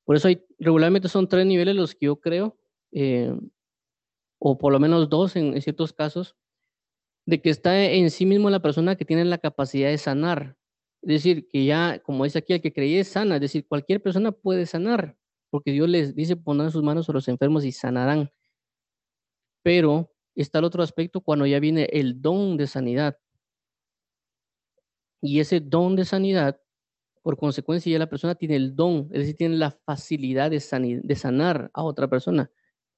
Por 0.05 0.16
eso 0.16 0.29
hay, 0.29 0.45
regularmente 0.59 1.09
son 1.09 1.29
tres 1.29 1.47
niveles 1.47 1.74
los 1.74 1.95
que 1.95 2.07
yo 2.07 2.16
creo, 2.16 2.57
eh, 2.93 3.33
o 4.39 4.57
por 4.57 4.72
lo 4.72 4.81
menos 4.81 5.09
dos 5.09 5.37
en, 5.37 5.61
ciertos 5.61 5.93
casos, 5.93 6.37
de 7.29 7.43
que 7.43 7.51
está 7.51 7.85
en 7.85 8.11
sí 8.11 8.24
mismo 8.24 8.49
la 8.49 8.62
persona 8.62 8.97
que 8.97 9.05
tiene 9.05 9.22
la 9.26 9.37
capacidad 9.37 9.91
de 9.91 9.99
sanar. 9.99 10.57
Es 11.03 11.09
decir, 11.09 11.47
que 11.47 11.66
ya, 11.66 11.99
como 11.99 12.24
dice 12.24 12.39
aquí, 12.39 12.55
el 12.55 12.62
que 12.62 12.72
creía 12.72 13.03
es 13.03 13.09
sana, 13.09 13.35
es 13.35 13.43
decir, 13.43 13.66
cualquier 13.68 14.01
persona 14.01 14.33
puede 14.33 14.64
sanar, 14.64 15.14
porque 15.51 15.70
Dios 15.72 15.91
les 15.91 16.14
dice 16.14 16.37
poner 16.37 16.70
sus 16.70 16.83
manos 16.83 17.07
a 17.07 17.12
los 17.12 17.29
enfermos 17.29 17.66
y 17.66 17.72
sanarán. 17.72 18.31
Pero 19.62 20.11
está 20.35 20.61
el 20.61 20.64
otro 20.64 20.83
aspecto 20.83 21.20
cuando 21.20 21.45
ya 21.45 21.61
viene 21.61 21.91
el 21.93 22.22
don 22.22 22.57
de 22.57 22.66
sanidad. 22.66 23.18
Y 25.20 25.41
ese 25.41 25.61
don 25.61 25.97
de 25.97 26.07
sanidad 26.07 26.59
por 27.22 27.37
consecuencia, 27.37 27.93
ya 27.93 27.99
la 27.99 28.09
persona 28.09 28.37
tiene 28.37 28.57
el 28.57 28.74
don, 28.74 29.11
es 29.12 29.20
decir, 29.20 29.37
tiene 29.37 29.57
la 29.57 29.70
facilidad 29.70 30.51
de, 30.51 30.61
sanar 30.61 31.70
a 31.74 31.83
otra 31.83 32.09
persona. 32.09 32.51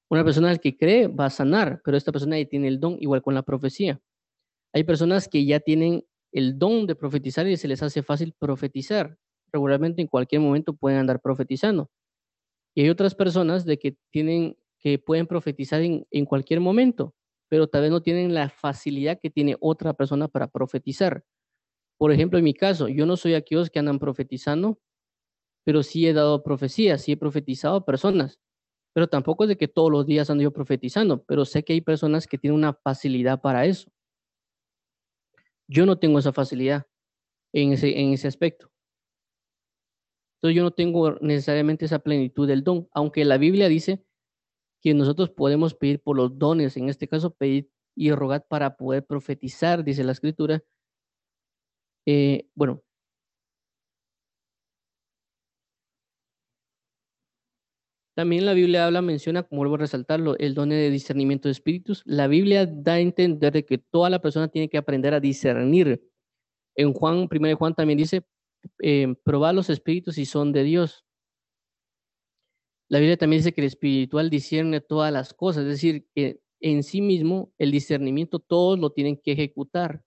Una 0.07 0.23
persona 0.23 0.51
al 0.51 0.61
que 0.61 0.77
cree 0.77 1.09
va 1.09 1.25
a 1.25 1.29
sanar, 1.29 1.81
pero 1.83 1.97
esta 1.97 2.13
persona 2.13 2.39
ya 2.39 2.45
tiene 2.45 2.69
el 2.69 2.79
don, 2.79 2.95
igual 3.01 3.21
con 3.21 3.33
la 3.33 3.43
profecía. 3.43 3.99
Hay 4.73 4.83
personas 4.83 5.27
que 5.27 5.45
ya 5.45 5.59
tienen 5.59 6.05
el 6.31 6.57
don 6.57 6.87
de 6.87 6.95
profetizar 6.95 7.47
y 7.47 7.57
se 7.57 7.67
les 7.67 7.83
hace 7.83 8.03
fácil 8.03 8.33
profetizar. 8.37 9.17
Regularmente 9.51 10.01
en 10.01 10.07
cualquier 10.07 10.41
momento 10.41 10.73
pueden 10.73 10.99
andar 10.99 11.21
profetizando. 11.21 11.89
Y 12.73 12.83
hay 12.83 12.89
otras 12.89 13.15
personas 13.15 13.65
de 13.65 13.77
que 13.77 13.97
tienen 14.11 14.57
que 14.79 14.97
pueden 14.97 15.27
profetizar 15.27 15.81
en, 15.81 16.25
cualquier 16.25 16.59
momento, 16.59 17.13
pero 17.49 17.67
tal 17.67 17.81
vez 17.83 17.91
no 17.91 18.01
tienen 18.01 18.33
la 18.33 18.49
facilidad 18.49 19.19
que 19.21 19.29
tiene 19.29 19.55
otra 19.59 19.93
persona 19.93 20.27
para 20.27 20.47
profetizar. 20.47 21.23
Por 21.97 22.11
ejemplo, 22.11 22.39
en 22.39 22.45
mi 22.45 22.55
caso, 22.55 22.87
yo 22.87 23.05
no 23.05 23.15
soy 23.15 23.35
aquellos 23.35 23.69
que 23.69 23.77
andan 23.77 23.99
profetizando, 23.99 24.79
pero 25.63 25.83
sí 25.83 26.07
he 26.07 26.13
dado 26.13 26.41
profecías, 26.41 27.03
sí 27.03 27.11
he 27.11 27.17
profetizado 27.17 27.75
a 27.75 27.85
personas, 27.85 28.39
pero 28.93 29.07
tampoco 29.07 29.43
es 29.43 29.49
de 29.49 29.57
que 29.57 29.67
todos 29.67 29.91
los 29.91 30.07
días 30.07 30.31
ando 30.31 30.43
yo 30.43 30.51
profetizando, 30.51 31.23
pero 31.25 31.45
sé 31.45 31.63
que 31.63 31.73
hay 31.73 31.81
personas 31.81 32.25
que 32.25 32.39
tienen 32.39 32.57
una 32.57 32.73
facilidad 32.73 33.39
para 33.39 33.65
eso. 33.65 33.91
Yo 35.71 35.85
no 35.85 35.97
tengo 35.97 36.19
esa 36.19 36.33
facilidad 36.33 36.85
en 37.53 37.71
ese, 37.71 37.97
en 37.97 38.11
ese 38.11 38.27
aspecto. 38.27 38.69
Entonces 40.35 40.57
yo 40.57 40.63
no 40.63 40.71
tengo 40.71 41.11
necesariamente 41.21 41.85
esa 41.85 41.99
plenitud 41.99 42.45
del 42.45 42.61
don, 42.61 42.89
aunque 42.91 43.23
la 43.23 43.37
Biblia 43.37 43.69
dice 43.69 44.03
que 44.81 44.93
nosotros 44.93 45.29
podemos 45.29 45.73
pedir 45.73 46.01
por 46.01 46.17
los 46.17 46.37
dones, 46.37 46.75
en 46.75 46.89
este 46.89 47.07
caso 47.07 47.33
pedir 47.33 47.69
y 47.95 48.11
rogar 48.11 48.45
para 48.49 48.75
poder 48.75 49.05
profetizar, 49.05 49.85
dice 49.85 50.03
la 50.03 50.11
escritura, 50.11 50.61
eh, 52.05 52.49
bueno. 52.53 52.83
También 58.13 58.45
la 58.45 58.53
Biblia 58.53 58.85
habla, 58.85 59.01
menciona, 59.01 59.43
como 59.43 59.59
vuelvo 59.59 59.75
a 59.75 59.79
resaltarlo, 59.79 60.37
el 60.37 60.53
don 60.53 60.69
de 60.69 60.89
discernimiento 60.89 61.47
de 61.47 61.53
espíritus. 61.53 62.03
La 62.05 62.27
Biblia 62.27 62.65
da 62.65 62.93
a 62.93 62.99
entender 62.99 63.65
que 63.65 63.77
toda 63.77 64.09
la 64.09 64.21
persona 64.21 64.49
tiene 64.49 64.69
que 64.69 64.77
aprender 64.77 65.13
a 65.13 65.21
discernir. 65.21 66.03
En 66.75 66.93
Juan, 66.93 67.27
1 67.31 67.55
Juan 67.55 67.73
también 67.73 67.97
dice, 67.97 68.23
eh, 68.79 69.15
probar 69.23 69.55
los 69.55 69.69
espíritus 69.69 70.15
si 70.15 70.25
son 70.25 70.51
de 70.51 70.63
Dios. 70.63 71.05
La 72.89 72.99
Biblia 72.99 73.15
también 73.15 73.39
dice 73.39 73.53
que 73.53 73.61
el 73.61 73.67
espiritual 73.67 74.29
discierne 74.29 74.81
todas 74.81 75.13
las 75.13 75.33
cosas, 75.33 75.63
es 75.63 75.69
decir, 75.69 76.07
que 76.13 76.41
en 76.59 76.83
sí 76.83 77.01
mismo 77.01 77.53
el 77.57 77.71
discernimiento 77.71 78.39
todos 78.39 78.77
lo 78.77 78.91
tienen 78.91 79.15
que 79.15 79.31
ejecutar. 79.31 80.03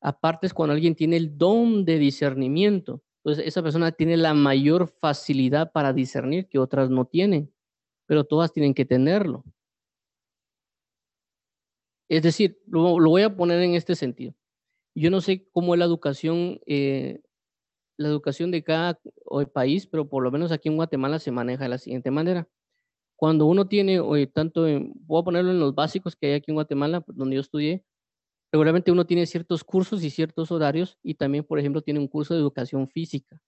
Aparte 0.00 0.48
es 0.48 0.54
cuando 0.54 0.74
alguien 0.74 0.96
tiene 0.96 1.16
el 1.16 1.38
don 1.38 1.84
de 1.84 1.98
discernimiento. 1.98 3.02
Entonces 3.28 3.46
esa 3.46 3.62
persona 3.62 3.92
tiene 3.92 4.16
la 4.16 4.32
mayor 4.32 4.88
facilidad 4.88 5.70
para 5.70 5.92
discernir 5.92 6.48
que 6.48 6.58
otras 6.58 6.88
no 6.88 7.04
tienen, 7.04 7.52
pero 8.06 8.24
todas 8.24 8.54
tienen 8.54 8.72
que 8.72 8.86
tenerlo. 8.86 9.44
Es 12.08 12.22
decir, 12.22 12.58
lo, 12.66 12.94
voy 12.98 13.20
a 13.20 13.36
poner 13.36 13.60
en 13.60 13.74
este 13.74 13.94
sentido. 13.96 14.34
Yo 14.94 15.10
no 15.10 15.20
sé 15.20 15.46
cómo 15.52 15.74
es 15.74 15.78
la 15.78 15.84
educación, 15.84 16.58
eh, 16.64 17.20
la 17.98 18.08
educación 18.08 18.50
de 18.50 18.64
cada 18.64 18.98
país, 19.52 19.86
pero 19.86 20.08
por 20.08 20.22
lo 20.22 20.30
menos 20.30 20.50
aquí 20.50 20.70
en 20.70 20.76
Guatemala 20.76 21.18
se 21.18 21.30
maneja 21.30 21.64
de 21.64 21.68
la 21.68 21.76
siguiente 21.76 22.10
manera. 22.10 22.48
Cuando 23.14 23.44
uno 23.44 23.68
tiene, 23.68 24.00
tanto, 24.28 24.62
voy 24.62 25.20
a 25.20 25.24
ponerlo 25.24 25.50
en 25.50 25.60
los 25.60 25.74
básicos 25.74 26.16
que 26.16 26.28
hay 26.28 26.32
aquí 26.32 26.50
en 26.50 26.54
Guatemala, 26.54 27.04
donde 27.08 27.34
yo 27.34 27.42
estudié, 27.42 27.84
regularmente 28.52 28.92
uno 28.92 29.06
tiene 29.06 29.26
ciertos 29.26 29.64
cursos 29.64 30.04
y 30.04 30.10
ciertos 30.10 30.50
horarios 30.52 30.98
y 31.02 31.14
también, 31.14 31.44
por 31.44 31.58
ejemplo, 31.58 31.82
tiene 31.82 32.00
un 32.00 32.08
curso 32.08 32.34
de 32.34 32.40
educación 32.40 32.88
física. 32.88 33.40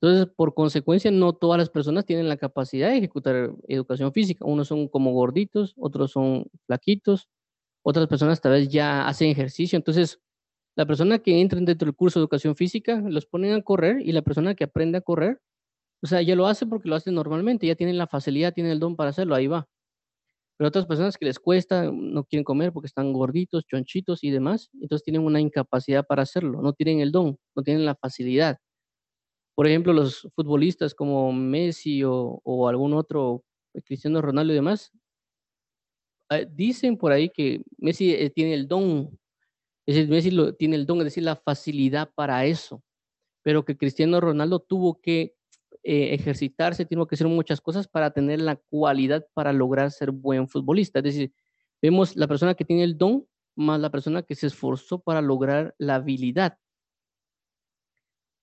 Entonces, 0.00 0.32
por 0.36 0.54
consecuencia, 0.54 1.10
no 1.10 1.32
todas 1.34 1.58
las 1.58 1.70
personas 1.70 2.04
tienen 2.04 2.28
la 2.28 2.36
capacidad 2.36 2.90
de 2.90 2.98
ejecutar 2.98 3.52
educación 3.68 4.12
física. 4.12 4.44
Unos 4.44 4.68
son 4.68 4.88
como 4.88 5.12
gorditos, 5.12 5.74
otros 5.78 6.12
son 6.12 6.46
flaquitos, 6.66 7.28
otras 7.84 8.08
personas 8.08 8.40
tal 8.40 8.52
vez 8.52 8.68
ya 8.70 9.08
hacen 9.08 9.30
ejercicio. 9.30 9.76
Entonces, 9.76 10.20
La 10.76 10.86
persona 10.86 11.18
que 11.20 11.40
entra 11.42 11.60
dentro 11.60 11.86
del 11.86 11.96
curso 11.96 12.20
de 12.20 12.24
educación 12.24 12.56
física, 12.56 13.02
los 13.02 13.26
ponen 13.26 13.52
a 13.54 13.62
correr 13.62 14.00
y 14.02 14.12
la 14.12 14.22
persona 14.22 14.54
que 14.56 14.64
aprende 14.64 14.98
a 14.98 15.02
correr, 15.02 15.42
o 16.02 16.06
sea, 16.08 16.22
ya 16.22 16.36
lo 16.36 16.46
hace 16.48 16.66
porque 16.66 16.88
lo 16.88 16.96
hace 16.96 17.12
normalmente, 17.12 17.66
ya 17.66 17.76
tienen 17.76 17.98
la 17.98 18.06
facilidad, 18.08 18.54
tienen 18.54 18.72
el 18.72 18.80
don 18.80 18.96
para 18.96 19.10
hacerlo, 19.10 19.34
ahí 19.36 19.46
va. 19.48 19.68
Pero 20.56 20.68
otras 20.68 20.86
personas 20.86 21.16
que 21.18 21.26
les 21.26 21.38
cuesta, 21.38 21.90
no 21.92 22.24
quieren 22.24 22.44
comer 22.44 22.72
porque 22.72 22.86
están 22.86 23.12
gorditos, 23.12 23.66
chonchitos 23.66 24.24
y 24.24 24.30
demás, 24.30 24.70
entonces 24.80 25.04
tienen 25.04 25.22
una 25.22 25.40
incapacidad 25.40 26.06
para 26.06 26.22
hacerlo, 26.22 26.62
no 26.62 26.72
tienen 26.72 27.00
el 27.00 27.12
don, 27.12 27.38
no 27.54 27.62
tienen 27.62 27.84
la 27.84 27.94
facilidad. 27.94 28.58
Por 29.54 29.66
ejemplo, 29.66 29.92
los 29.92 30.28
futbolistas 30.34 30.94
como 30.94 31.32
Messi 31.32 32.04
o, 32.04 32.40
o 32.44 32.68
algún 32.68 32.94
otro, 32.94 33.44
eh, 33.74 33.82
Cristiano 33.82 34.22
Ronaldo 34.22 34.52
y 34.52 34.56
demás, 34.56 34.92
eh, 36.30 36.46
dicen 36.50 36.96
por 36.96 37.12
ahí 37.12 37.28
que 37.30 37.62
Messi 37.78 38.12
eh, 38.12 38.30
tiene 38.30 38.54
el 38.54 38.66
don, 38.68 39.18
es 39.86 39.96
decir, 39.96 40.10
Messi 40.10 40.32
lo, 40.32 40.54
tiene 40.54 40.76
el 40.76 40.86
don, 40.86 40.98
es 41.00 41.06
decir, 41.06 41.24
la 41.24 41.36
facilidad 41.36 42.10
para 42.14 42.46
eso, 42.46 42.82
pero 43.44 43.64
que 43.66 43.78
Cristiano 43.78 44.20
Ronaldo 44.20 44.60
tuvo 44.60 45.00
que 45.02 45.35
eh, 45.88 46.14
ejercitarse, 46.14 46.84
tuvo 46.84 47.06
que 47.06 47.14
hacer 47.14 47.28
muchas 47.28 47.60
cosas 47.60 47.86
para 47.86 48.10
tener 48.10 48.40
la 48.40 48.56
cualidad 48.56 49.24
para 49.34 49.52
lograr 49.52 49.92
ser 49.92 50.10
buen 50.10 50.48
futbolista. 50.48 50.98
Es 50.98 51.04
decir, 51.04 51.32
vemos 51.80 52.16
la 52.16 52.26
persona 52.26 52.54
que 52.54 52.64
tiene 52.64 52.82
el 52.82 52.98
don 52.98 53.24
más 53.54 53.80
la 53.80 53.90
persona 53.90 54.22
que 54.22 54.34
se 54.34 54.48
esforzó 54.48 55.00
para 55.00 55.22
lograr 55.22 55.76
la 55.78 55.94
habilidad. 55.94 56.58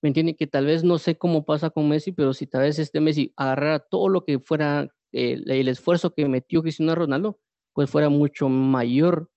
¿Me 0.02 0.08
entiende? 0.08 0.36
Que 0.36 0.46
tal 0.46 0.66
vez 0.66 0.84
no 0.84 0.98
sé 0.98 1.18
cómo 1.18 1.44
pasa 1.44 1.68
con 1.68 1.88
Messi, 1.88 2.12
pero 2.12 2.32
si 2.32 2.46
tal 2.46 2.62
vez 2.62 2.78
este 2.78 3.00
Messi 3.00 3.32
agarrara 3.36 3.78
todo 3.78 4.08
lo 4.08 4.24
que 4.24 4.38
fuera 4.38 4.88
el, 5.12 5.50
el 5.50 5.68
esfuerzo 5.68 6.14
que 6.14 6.26
metió 6.26 6.62
Cristiano 6.62 6.94
Ronaldo, 6.94 7.38
pues 7.74 7.90
fuera 7.90 8.08
mucho 8.08 8.48
mayor 8.48 9.30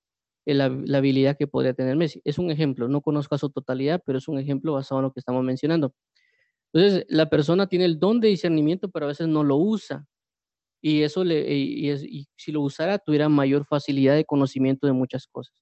la, 0.46 0.70
la, 0.70 1.00
habilidad 1.00 1.38
que 1.38 1.48
podría 1.48 1.74
tener 1.74 1.98
Messi. 1.98 2.22
Es 2.24 2.38
un 2.38 2.52
ejemplo, 2.52 2.88
no 2.88 3.02
conozco 3.02 3.36
a 3.36 3.38
su 3.38 3.50
totalidad, 3.50 4.02
pero 4.06 4.18
es 4.18 4.30
un 4.30 4.40
ejemplo 4.40 4.74
basado 4.74 5.00
en 5.00 5.04
lo 5.06 5.14
que 5.14 5.20
estamos 5.20 5.44
mencionando. 5.44 5.94
Entonces, 6.78 7.06
la 7.10 7.30
persona 7.30 7.68
tiene 7.68 7.86
el 7.86 8.00
don 8.00 8.20
de 8.20 8.28
discernimiento, 8.28 8.90
pero 8.90 9.06
a 9.06 9.10
veces 9.10 9.28
no 9.28 9.44
lo 9.44 9.58
usa. 9.58 10.06
Y 10.82 11.02
eso 11.02 11.24
le, 11.24 11.52
y, 11.54 11.90
y, 11.90 12.20
y 12.20 12.28
si 12.36 12.52
lo 12.52 12.62
usara, 12.62 13.00
tuviera 13.00 13.30
mayor 13.30 13.66
facilidad 13.66 14.16
de 14.16 14.26
conocimiento 14.26 14.86
de 14.86 14.94
muchas 14.94 15.28
cosas. 15.28 15.56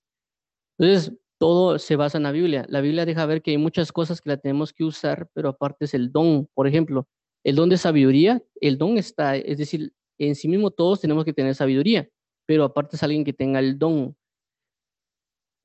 Entonces, 0.78 1.14
todo 1.40 1.80
se 1.80 1.96
basa 1.96 2.18
en 2.18 2.24
la 2.24 2.32
Biblia. 2.32 2.66
La 2.70 2.82
Biblia 2.82 3.06
deja 3.06 3.26
ver 3.26 3.42
que 3.42 3.52
hay 3.52 3.58
muchas 3.58 3.92
cosas 3.92 4.22
que 4.22 4.30
la 4.30 4.38
tenemos 4.38 4.74
que 4.74 4.84
usar, 4.84 5.30
pero 5.34 5.50
aparte 5.50 5.86
es 5.86 5.94
el 5.94 6.12
don. 6.12 6.50
Por 6.54 6.68
ejemplo, 6.68 7.08
el 7.44 7.56
don 7.56 7.70
de 7.70 7.78
sabiduría, 7.78 8.44
el 8.60 8.78
don 8.78 8.98
está, 8.98 9.38
es 9.38 9.58
decir, 9.58 9.94
en 10.18 10.36
sí 10.36 10.48
mismo 10.48 10.72
todos 10.72 11.02
tenemos 11.02 11.26
que 11.26 11.34
tener 11.34 11.56
sabiduría 11.56 12.10
pero 12.46 12.64
aparte 12.64 12.96
es 12.96 13.04
alguien 13.04 13.24
que 13.24 13.34
tenga 13.34 13.60
el 13.60 13.78
don. 13.78 14.16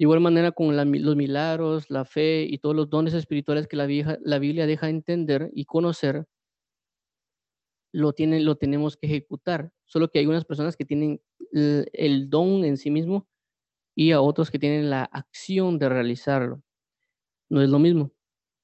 De 0.01 0.05
igual 0.05 0.21
manera 0.21 0.51
con 0.51 0.75
la, 0.77 0.87
los 0.87 1.15
milagros, 1.15 1.91
la 1.91 2.07
fe 2.07 2.47
y 2.49 2.57
todos 2.57 2.75
los 2.75 2.89
dones 2.89 3.13
espirituales 3.13 3.69
que 3.69 3.77
la, 3.77 3.85
vieja, 3.85 4.17
la 4.25 4.39
Biblia 4.39 4.67
deja 4.67 4.89
entender 4.89 5.51
y 5.53 5.67
conocer, 5.67 6.25
lo, 7.93 8.15
lo 8.17 8.57
tenemos 8.57 8.97
que 8.97 9.09
ejecutar. 9.09 9.73
Solo 9.85 10.09
que 10.09 10.21
hay 10.21 10.25
unas 10.25 10.47
personas 10.47 10.75
que 10.75 10.87
tienen 10.87 11.21
el, 11.53 11.91
el 11.93 12.31
don 12.31 12.65
en 12.65 12.79
sí 12.79 12.91
mismo 12.91 13.29
y 13.95 14.13
a 14.13 14.23
otros 14.23 14.51
que 14.51 14.59
tienen 14.59 14.89
la 14.89 15.03
acción 15.05 15.79
de 15.79 15.91
realizarlo. 15.91 16.63
No 17.51 17.61
es 17.61 17.69
lo 17.69 17.79
mismo. 17.79 18.11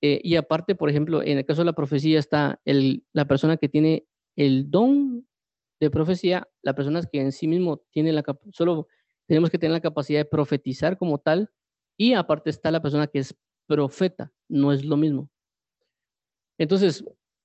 Eh, 0.00 0.22
y 0.24 0.36
aparte, 0.36 0.74
por 0.74 0.88
ejemplo, 0.88 1.22
en 1.22 1.36
el 1.36 1.44
caso 1.44 1.60
de 1.60 1.66
la 1.66 1.74
profecía 1.74 2.18
está 2.18 2.62
el, 2.64 3.04
la 3.12 3.26
persona 3.26 3.58
que 3.58 3.68
tiene 3.68 4.06
el 4.36 4.70
don 4.70 5.28
de 5.80 5.90
profecía, 5.90 6.48
la 6.62 6.74
persona 6.74 7.02
que 7.02 7.20
en 7.20 7.32
sí 7.32 7.46
mismo 7.46 7.82
tiene 7.90 8.14
la 8.14 8.24
solo 8.52 8.88
tenemos 9.26 9.50
que 9.50 9.58
tener 9.58 9.72
la 9.72 9.80
capacidad 9.80 10.20
de 10.20 10.24
profetizar 10.24 10.96
como 10.96 11.18
tal 11.18 11.50
y 11.96 12.14
aparte 12.14 12.50
está 12.50 12.70
la 12.70 12.82
persona 12.82 13.06
que 13.06 13.18
es 13.18 13.34
profeta, 13.66 14.32
no 14.48 14.72
es 14.72 14.84
lo 14.84 14.96
mismo. 14.96 15.28
Entonces, 16.58 17.04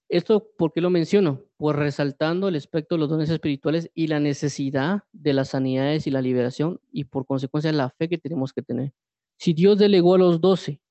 esto 0.10 0.52
¿por 0.58 0.74
qué 0.74 0.82
lo 0.82 0.90
menciono? 0.90 1.46
Pues 1.58 1.76
resaltando 1.76 2.48
el 2.48 2.56
aspecto 2.56 2.96
de 2.96 3.00
los 3.00 3.10
dones 3.10 3.30
espirituales 3.30 3.90
y 3.94 4.08
la 4.08 4.20
necesidad 4.20 5.04
de 5.12 5.34
las 5.34 5.50
sanidades 5.50 6.06
y 6.06 6.12
la 6.12 6.22
liberación 6.22 6.80
y 6.92 7.06
por 7.06 7.26
consecuencia 7.26 7.72
la 7.72 7.90
fe 7.90 8.10
que 8.10 8.18
tenemos 8.18 8.54
que 8.54 8.62
tener. 8.62 8.94
Si 9.38 9.54
Dios 9.54 9.78
delegó 9.80 10.16
a 10.16 10.18
los 10.18 10.42
doce, 10.42 10.82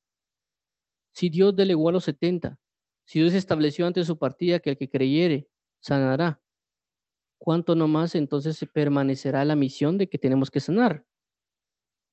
si 1.12 1.28
Dios 1.28 1.54
delegó 1.54 1.88
a 1.88 1.92
los 1.92 2.04
setenta, 2.04 2.58
si 3.04 3.20
Dios 3.20 3.34
estableció 3.34 3.86
ante 3.86 4.04
su 4.04 4.18
partida 4.18 4.58
que 4.60 4.70
el 4.70 4.76
que 4.78 4.88
creyere 4.88 5.48
sanará, 5.80 6.40
cuánto 7.40 7.74
nomás 7.74 8.14
entonces 8.14 8.64
permanecerá 8.72 9.44
la 9.44 9.56
misión 9.56 9.98
de 9.98 10.08
que 10.08 10.18
tenemos 10.18 10.50
que 10.50 10.60
sanar. 10.60 11.04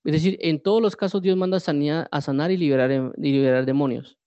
Es 0.04 0.14
decir, 0.14 0.38
en 0.42 0.62
todos 0.62 0.82
los 0.82 0.96
casos 0.96 1.22
Dios 1.22 1.36
manda 1.36 1.58
a, 1.58 2.08
a 2.12 2.22
sanar 2.22 2.52
y 2.52 2.58
liberar, 2.58 2.90
em, 2.92 3.12
liberar 3.18 3.66
demonios. 3.66 4.18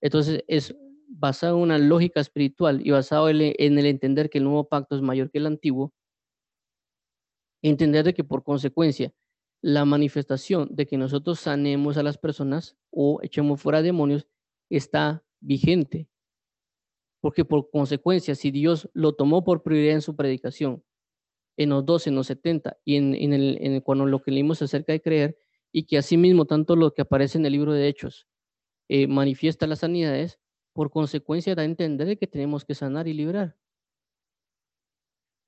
Entonces 0.00 0.44
es 0.46 0.74
basado 1.08 1.56
en 1.56 1.64
una 1.64 1.78
lógica 1.78 2.20
espiritual 2.20 2.86
y 2.86 2.92
basado 2.92 3.28
en 3.28 3.78
el 3.78 3.86
entender 3.86 4.30
que 4.30 4.38
el 4.38 4.44
nuevo 4.44 4.68
pacto 4.68 4.94
es 4.94 5.02
mayor 5.02 5.30
que 5.30 5.38
el 5.38 5.46
antiguo, 5.46 5.92
entender 7.62 8.04
de 8.04 8.14
que 8.14 8.24
por 8.24 8.44
consecuencia 8.44 9.12
la 9.62 9.84
manifestación 9.84 10.68
de 10.70 10.86
que 10.86 10.96
nosotros 10.96 11.40
sanemos 11.40 11.96
a 11.96 12.02
las 12.02 12.16
personas 12.16 12.76
o 12.90 13.20
echemos 13.22 13.60
fuera 13.60 13.82
demonios 13.82 14.26
está 14.70 15.24
vigente 15.40 16.08
porque 17.20 17.44
por 17.44 17.70
consecuencia, 17.70 18.34
si 18.34 18.50
Dios 18.50 18.88
lo 18.94 19.14
tomó 19.14 19.44
por 19.44 19.62
prioridad 19.62 19.94
en 19.94 20.02
su 20.02 20.16
predicación, 20.16 20.82
en 21.56 21.70
los 21.70 21.84
12, 21.84 22.10
en 22.10 22.16
los 22.16 22.26
70, 22.26 22.78
y 22.84 22.96
en, 22.96 23.14
en, 23.14 23.32
el, 23.32 23.58
en 23.60 23.80
cuando 23.80 24.06
lo 24.06 24.22
que 24.22 24.30
leímos 24.30 24.62
acerca 24.62 24.92
de 24.92 25.02
creer, 25.02 25.36
y 25.72 25.84
que 25.84 25.98
asimismo 25.98 26.46
tanto 26.46 26.76
lo 26.76 26.94
que 26.94 27.02
aparece 27.02 27.38
en 27.38 27.46
el 27.46 27.52
libro 27.52 27.72
de 27.72 27.86
Hechos 27.86 28.26
eh, 28.88 29.06
manifiesta 29.06 29.66
las 29.66 29.80
sanidades, 29.80 30.40
por 30.72 30.90
consecuencia 30.90 31.54
da 31.54 31.62
a 31.62 31.64
entender 31.64 32.18
que 32.18 32.26
tenemos 32.26 32.64
que 32.64 32.74
sanar 32.74 33.06
y 33.06 33.12
librar. 33.12 33.56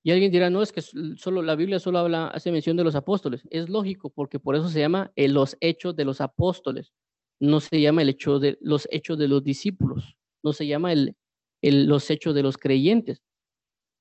Y 0.04 0.10
alguien 0.10 0.32
dirá, 0.32 0.50
no, 0.50 0.62
es 0.62 0.72
que 0.72 0.82
solo 0.82 1.42
la 1.42 1.54
Biblia 1.54 1.78
solo 1.78 1.98
habla, 1.98 2.28
hace 2.28 2.50
mención 2.50 2.76
de 2.76 2.84
los 2.84 2.96
apóstoles. 2.96 3.42
Es 3.50 3.68
lógico, 3.68 4.10
porque 4.10 4.40
por 4.40 4.56
eso 4.56 4.68
se 4.68 4.80
llama 4.80 5.12
eh, 5.14 5.28
los 5.28 5.56
hechos 5.60 5.94
de 5.94 6.04
los 6.04 6.20
apóstoles. 6.20 6.92
No 7.40 7.60
se 7.60 7.80
llama 7.80 8.02
el 8.02 8.08
hecho 8.08 8.38
de 8.38 8.58
los 8.60 8.88
hechos 8.90 9.18
de 9.18 9.28
los 9.28 9.42
discípulos. 9.44 10.16
No 10.42 10.52
se 10.52 10.66
llama 10.66 10.92
el, 10.92 11.16
los 11.62 12.10
hechos 12.10 12.34
de 12.34 12.42
los 12.42 12.56
creyentes. 12.58 13.22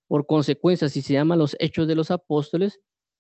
Por 0.07 0.25
consecuencia, 0.25 0.89
si 0.89 1.01
se 1.01 1.13
llama 1.13 1.35
los 1.35 1.55
hechos 1.59 1.87
de 1.87 1.95
los 1.95 2.11
apóstoles, 2.11 2.79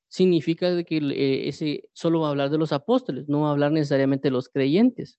significa 0.09 0.83
que 0.83 0.97
eh, 0.97 1.47
ese 1.47 1.89
solo 1.93 2.21
va 2.21 2.27
a 2.27 2.31
hablar 2.31 2.49
de 2.49 2.57
los 2.57 2.73
apóstoles, 2.73 3.29
no 3.29 3.41
va 3.41 3.49
a 3.49 3.51
hablar 3.51 3.71
necesariamente 3.71 4.27
de 4.27 4.33
los 4.33 4.49
creyentes. 4.49 5.17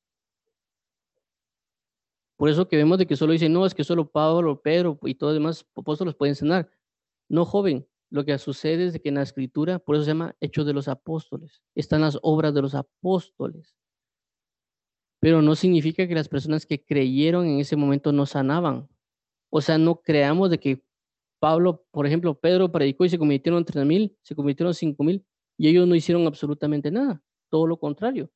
Por 2.36 2.48
eso 2.48 2.68
que 2.68 2.76
vemos 2.76 2.98
de 2.98 3.06
que 3.06 3.16
solo 3.16 3.32
dice, 3.32 3.48
no, 3.48 3.64
es 3.64 3.74
que 3.74 3.84
solo 3.84 4.10
Pablo, 4.10 4.60
Pedro 4.60 4.98
y 5.04 5.14
todos 5.14 5.32
los 5.32 5.40
demás 5.40 5.66
apóstoles 5.76 6.14
pueden 6.14 6.34
sanar. 6.34 6.68
No, 7.28 7.44
joven, 7.44 7.86
lo 8.10 8.24
que 8.26 8.36
sucede 8.36 8.86
es 8.86 9.00
que 9.00 9.08
en 9.08 9.14
la 9.14 9.22
escritura, 9.22 9.78
por 9.78 9.96
eso 9.96 10.04
se 10.04 10.10
llama 10.10 10.36
Hechos 10.40 10.66
de 10.66 10.74
los 10.74 10.88
Apóstoles, 10.88 11.62
están 11.74 12.02
las 12.02 12.18
obras 12.20 12.52
de 12.52 12.60
los 12.60 12.74
apóstoles. 12.74 13.74
Pero 15.20 15.40
no 15.40 15.54
significa 15.54 16.06
que 16.06 16.14
las 16.14 16.28
personas 16.28 16.66
que 16.66 16.84
creyeron 16.84 17.46
en 17.46 17.60
ese 17.60 17.76
momento 17.76 18.12
no 18.12 18.26
sanaban. 18.26 18.88
O 19.54 19.60
sea, 19.60 19.76
no 19.76 20.00
creamos 20.00 20.50
de 20.50 20.58
que 20.58 20.82
Pablo, 21.38 21.84
por 21.90 22.06
ejemplo, 22.06 22.34
Pedro 22.34 22.72
predicó 22.72 23.04
y 23.04 23.10
se 23.10 23.18
convirtieron 23.18 23.66
en 23.74 23.86
mil, 23.86 24.16
se 24.22 24.34
convirtieron 24.34 24.74
en 24.80 24.96
mil, 25.00 25.26
y 25.58 25.68
ellos 25.68 25.86
no 25.86 25.94
hicieron 25.94 26.26
absolutamente 26.26 26.90
nada, 26.90 27.22
todo 27.50 27.66
lo 27.66 27.78
contrario. 27.78 28.30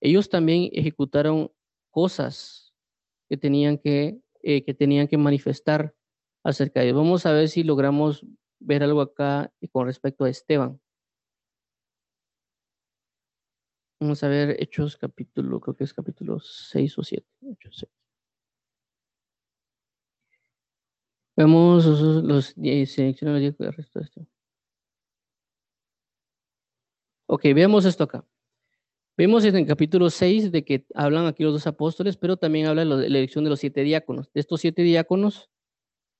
Ellos 0.00 0.30
también 0.30 0.70
ejecutaron 0.72 1.52
cosas 1.90 2.72
que 3.28 3.36
tenían 3.36 3.76
que, 3.76 4.20
eh, 4.42 4.64
que, 4.64 4.72
tenían 4.72 5.08
que 5.08 5.18
manifestar 5.18 5.94
acerca 6.42 6.80
de 6.80 6.86
ellos. 6.86 6.96
Vamos 6.96 7.26
a 7.26 7.32
ver 7.32 7.50
si 7.50 7.62
logramos 7.62 8.24
ver 8.60 8.82
algo 8.82 9.02
acá 9.02 9.52
con 9.72 9.86
respecto 9.86 10.24
a 10.24 10.30
Esteban. 10.30 10.80
Vamos 14.00 14.24
a 14.24 14.28
ver 14.28 14.56
Hechos 14.58 14.96
capítulo, 14.96 15.60
creo 15.60 15.76
que 15.76 15.84
es 15.84 15.92
capítulo 15.92 16.40
6 16.40 16.98
o 16.98 17.02
7. 17.02 17.26
Hechos 17.42 17.76
6. 17.80 17.99
Vemos 21.36 21.86
los, 21.86 22.54
selecciona 22.90 23.38
los 23.38 23.54
el 23.58 23.72
resto 23.72 23.98
de 23.98 24.04
esto. 24.04 24.26
Ok, 27.26 27.42
veamos 27.54 27.84
esto 27.84 28.04
acá. 28.04 28.24
Vemos 29.16 29.44
en 29.44 29.54
el 29.54 29.66
capítulo 29.66 30.10
6 30.10 30.50
de 30.50 30.64
que 30.64 30.86
hablan 30.94 31.26
aquí 31.26 31.42
los 31.44 31.52
dos 31.52 31.66
apóstoles, 31.66 32.16
pero 32.16 32.36
también 32.36 32.66
habla 32.66 32.84
de 32.84 33.08
la 33.08 33.18
elección 33.18 33.44
de 33.44 33.50
los 33.50 33.60
siete 33.60 33.82
diáconos. 33.82 34.32
De 34.32 34.40
estos 34.40 34.60
siete 34.62 34.82
diáconos, 34.82 35.50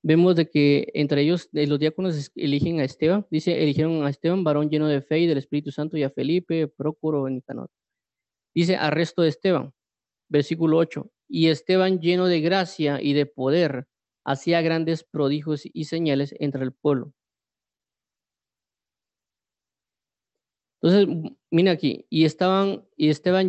vemos 0.03 0.37
de 0.37 0.49
que 0.51 0.91
entre 0.95 1.23
ellos, 1.23 1.49
los 1.53 1.79
diáconos 1.79 2.31
eligen 2.37 2.81
a 2.81 2.85
Esteban. 2.85 3.27
Dice, 3.31 3.63
eligieron 3.63 4.05
a 4.05 4.11
Esteban, 4.11 4.45
varón 4.45 4.71
lleno 4.71 4.87
de 4.87 5.01
fe 5.03 5.21
y 5.21 5.27
del 5.27 5.39
Espíritu 5.39 5.73
Santo, 5.73 5.97
y 5.97 6.03
a 6.05 6.11
Felipe, 6.11 6.69
Prócoro, 6.69 7.29
Nicanor. 7.29 7.71
Dice, 8.55 8.77
arresto 8.77 9.23
de 9.23 9.31
Esteban. 9.31 9.73
Versículo 10.29 10.77
8. 10.79 11.11
Y 11.29 11.49
Esteban 11.49 12.01
lleno 12.01 12.27
de 12.27 12.41
gracia 12.41 13.01
y 13.03 13.15
de 13.15 13.27
poder 13.27 13.87
hacía 14.25 14.62
grandes 14.62 15.05
prodigios 15.05 15.62
y 15.73 15.85
señales 15.85 16.35
entre 16.39 16.64
el 16.64 16.73
pueblo. 16.73 17.12
Entonces, 20.83 21.33
mira 21.51 21.73
aquí, 21.73 22.07
y 22.09 22.25
estaban, 22.25 22.83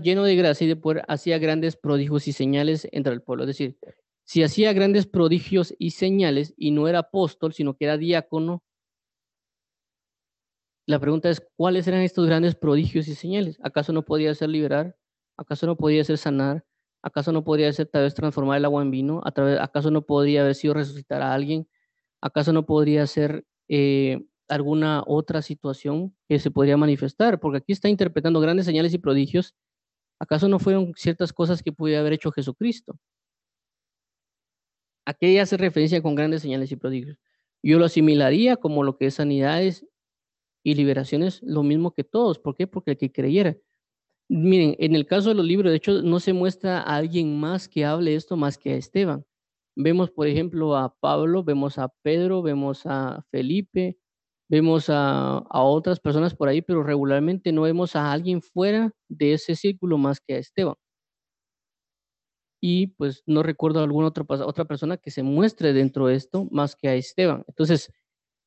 lleno 0.02 0.24
de 0.24 0.36
gracia 0.36 0.66
y 0.66 0.68
de 0.68 0.76
poder 0.76 1.04
hacía 1.08 1.38
grandes 1.40 1.78
prodigios 1.78 2.28
y 2.28 2.34
señales 2.34 2.88
entre 2.92 3.14
el 3.14 3.22
pueblo. 3.22 3.44
Es 3.44 3.48
decir, 3.48 3.78
si 4.26 4.44
hacía 4.44 4.74
grandes 4.74 5.08
prodigios 5.08 5.74
y 5.80 5.92
señales 5.92 6.54
y 6.58 6.72
no 6.72 6.88
era 6.88 7.00
apóstol, 7.00 7.54
sino 7.54 7.76
que 7.76 7.86
era 7.86 7.98
diácono, 7.98 8.64
la 10.88 11.00
pregunta 11.00 11.30
es, 11.30 11.42
¿cuáles 11.58 11.88
eran 11.88 12.02
estos 12.02 12.28
grandes 12.28 12.56
prodigios 12.56 13.08
y 13.08 13.16
señales? 13.16 13.58
¿Acaso 13.64 13.94
no 13.94 14.04
podía 14.04 14.34
ser 14.36 14.50
liberar? 14.50 14.96
¿Acaso 15.38 15.66
no 15.66 15.78
podía 15.78 16.04
ser 16.04 16.18
sanar? 16.18 16.66
¿Acaso 17.04 17.32
no 17.32 17.44
podría 17.44 17.72
ser 17.74 17.88
tal 17.88 18.04
vez 18.04 18.14
transformar 18.14 18.58
el 18.58 18.66
agua 18.66 18.82
en 18.84 18.92
vino? 18.92 19.22
¿Acaso 19.26 19.92
no 19.92 20.04
podría 20.04 20.42
haber 20.42 20.56
sido 20.56 20.74
resucitar 20.76 21.22
a 21.22 21.34
alguien? 21.34 21.68
¿Acaso 22.22 22.54
no 22.54 22.66
podría 22.66 23.08
ser 23.08 23.46
eh, 23.70 24.24
alguna 24.48 25.04
otra 25.08 25.42
situación 25.42 26.16
que 26.30 26.40
se 26.40 26.52
podría 26.52 26.78
manifestar? 26.78 27.40
Porque 27.40 27.60
aquí 27.60 27.74
está 27.74 27.90
interpretando 27.90 28.40
grandes 28.42 28.66
señales 28.68 28.94
y 28.94 29.00
prodigios. 29.00 29.56
¿Acaso 30.20 30.48
no 30.50 30.60
fueron 30.60 30.94
ciertas 30.98 31.34
cosas 31.34 31.64
que 31.64 31.74
pudiera 31.74 32.02
haber 32.02 32.14
hecho 32.14 32.32
Jesucristo? 32.32 33.00
¿A 35.06 35.14
qué 35.14 35.40
hace 35.42 35.58
referencia 35.58 36.02
con 36.02 36.16
grandes 36.16 36.42
señales 36.42 36.72
y 36.72 36.76
prodigios? 36.76 37.18
Yo 37.64 37.80
lo 37.80 37.86
asimilaría 37.86 38.58
como 38.58 38.84
lo 38.84 38.98
que 38.98 39.08
es 39.08 39.16
sanidades 39.16 39.86
y 40.64 40.76
liberaciones, 40.76 41.42
lo 41.44 41.64
mismo 41.64 41.94
que 41.94 42.04
todos. 42.04 42.40
¿Por 42.40 42.56
qué? 42.56 42.68
Porque 42.68 42.92
el 42.92 42.98
que 42.98 43.12
creyera. 43.12 43.58
Miren, 44.34 44.78
en 44.80 44.96
el 44.96 45.06
caso 45.06 45.28
de 45.30 45.36
los 45.36 45.46
libros, 45.46 45.72
de 45.72 45.76
hecho, 45.78 46.02
no 46.04 46.22
se 46.22 46.32
muestra 46.32 46.80
a 46.80 46.96
alguien 46.96 47.38
más 47.38 47.68
que 47.68 47.84
hable 47.84 48.16
esto 48.16 48.38
más 48.38 48.58
que 48.58 48.72
a 48.72 48.78
Esteban. 48.78 49.26
Vemos, 49.76 50.10
por 50.10 50.26
ejemplo, 50.28 50.78
a 50.78 50.96
Pablo, 51.02 51.44
vemos 51.44 51.78
a 51.78 51.90
Pedro, 52.02 52.42
vemos 52.42 52.84
a 52.86 53.26
Felipe, 53.32 53.98
vemos 54.50 54.86
a, 54.90 55.44
otras 55.52 56.00
personas 56.00 56.34
por 56.34 56.48
ahí, 56.48 56.62
pero 56.62 56.82
regularmente 56.84 57.52
no 57.52 57.64
vemos 57.64 57.98
a 57.98 58.12
alguien 58.14 58.42
fuera 58.42 58.94
de 59.10 59.34
ese 59.34 59.56
círculo 59.56 59.98
más 59.98 60.22
que 60.22 60.36
a 60.36 60.38
Esteban. 60.40 60.76
Y 62.62 62.88
pues 62.88 63.24
no 63.26 63.44
recuerdo 63.44 63.84
alguna 63.84 64.08
otra, 64.08 64.24
otra 64.46 64.66
persona 64.66 64.96
que 64.98 65.12
se 65.12 65.24
muestre 65.24 65.74
dentro 65.74 66.08
de 66.08 66.16
esto 66.16 66.48
más 66.52 66.76
que 66.76 66.88
a 66.88 66.96
Esteban. 66.96 67.44
Entonces, 67.48 67.92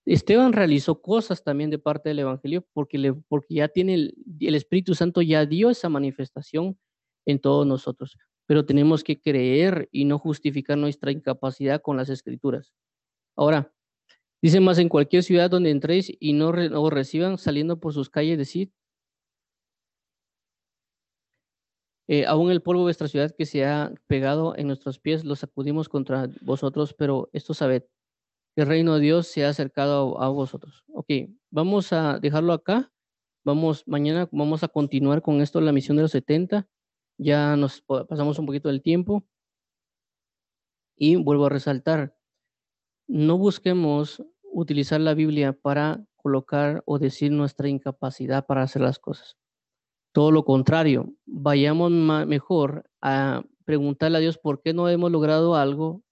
Esteban 0.07 0.53
realizó 0.53 1.01
cosas 1.01 1.43
también 1.43 1.71
de 1.71 1.79
parte 1.79 2.11
del 2.11 2.19
Evangelio 2.19 2.67
porque, 2.73 2.99
le, 2.99 3.15
porque 3.15 3.55
ya 3.55 3.69
tiene 3.69 3.95
el, 3.95 4.55
Espíritu 4.55 4.95
Santo, 4.95 5.23
ya 5.23 5.47
dio 5.47 5.71
esa 5.71 5.89
manifestación 5.89 6.79
en 7.27 7.41
todos 7.41 7.67
nosotros. 7.67 8.19
Pero 8.47 8.67
tenemos 8.67 9.03
que 9.03 9.21
creer 9.21 9.89
y 9.91 10.05
no 10.05 10.19
justificar 10.19 10.77
nuestra 10.77 11.11
incapacidad 11.11 11.81
con 11.81 11.97
las 11.97 12.11
escrituras. 12.11 12.75
Ahora, 13.35 13.73
dice 14.43 14.61
más 14.61 14.79
en 14.79 14.91
cualquier 14.91 15.23
ciudad 15.23 15.51
donde 15.51 15.71
entréis 15.71 16.13
y 16.21 16.35
no, 16.35 16.53
no 16.53 16.91
reciban 16.91 17.39
saliendo 17.39 17.81
por 17.81 17.95
sus 17.95 18.11
calles, 18.11 18.37
decid, 18.37 18.69
eh, 22.07 22.27
aún 22.27 22.51
el 22.51 22.61
polvo 22.61 22.81
de 22.81 22.85
vuestra 22.85 23.09
ciudad 23.09 23.35
que 23.37 23.47
se 23.47 23.65
ha 23.65 23.91
pegado 24.07 24.55
en 24.59 24.67
nuestros 24.67 24.99
pies, 24.99 25.25
lo 25.25 25.37
sacudimos 25.37 25.89
contra 25.89 26.29
vosotros, 26.43 26.93
pero 26.93 27.31
esto 27.33 27.55
sabed, 27.55 27.85
el 28.57 28.67
reino 28.67 28.95
de 28.95 29.01
Dios 29.01 29.27
se 29.29 29.45
ha 29.45 29.49
acercado 29.49 30.21
a, 30.21 30.29
vosotros. 30.29 30.85
Ok, 30.93 31.09
vamos 31.51 31.93
a 31.93 32.19
dejarlo 32.19 32.53
acá. 32.53 32.93
Vamos, 33.45 33.83
mañana 33.87 34.29
vamos 34.33 34.63
a 34.63 34.69
continuar 34.69 35.23
con 35.23 35.41
esto, 35.41 35.61
la 35.61 35.73
misión 35.73 35.97
de 35.97 36.03
los 36.03 36.13
70. 36.13 36.69
Ya 37.19 37.57
nos 37.57 37.83
pasamos 37.83 38.39
un 38.39 38.47
poquito 38.47 38.69
del 38.69 38.83
tiempo. 38.83 39.25
Y 40.97 41.17
vuelvo 41.17 41.47
a 41.47 41.51
resaltar, 41.51 42.17
no 43.09 43.37
busquemos 43.37 44.23
utilizar 44.43 45.01
la 45.01 45.15
Biblia 45.15 45.53
para 45.53 46.05
colocar 46.17 46.83
o 46.87 46.99
decir 46.99 47.33
nuestra 47.33 47.69
incapacidad 47.69 48.47
para 48.47 48.63
hacer 48.63 48.83
las 48.83 48.99
cosas. 48.99 49.37
Todo 50.13 50.31
lo 50.31 50.45
contrario, 50.45 51.13
vayamos 51.27 51.91
mejor 51.91 52.89
a 53.03 53.43
preguntarle 53.65 54.19
a 54.19 54.21
Dios 54.21 54.39
por 54.39 54.63
qué 54.63 54.73
no 54.73 54.89
hemos 54.89 55.11
logrado 55.11 55.57
algo 55.57 56.05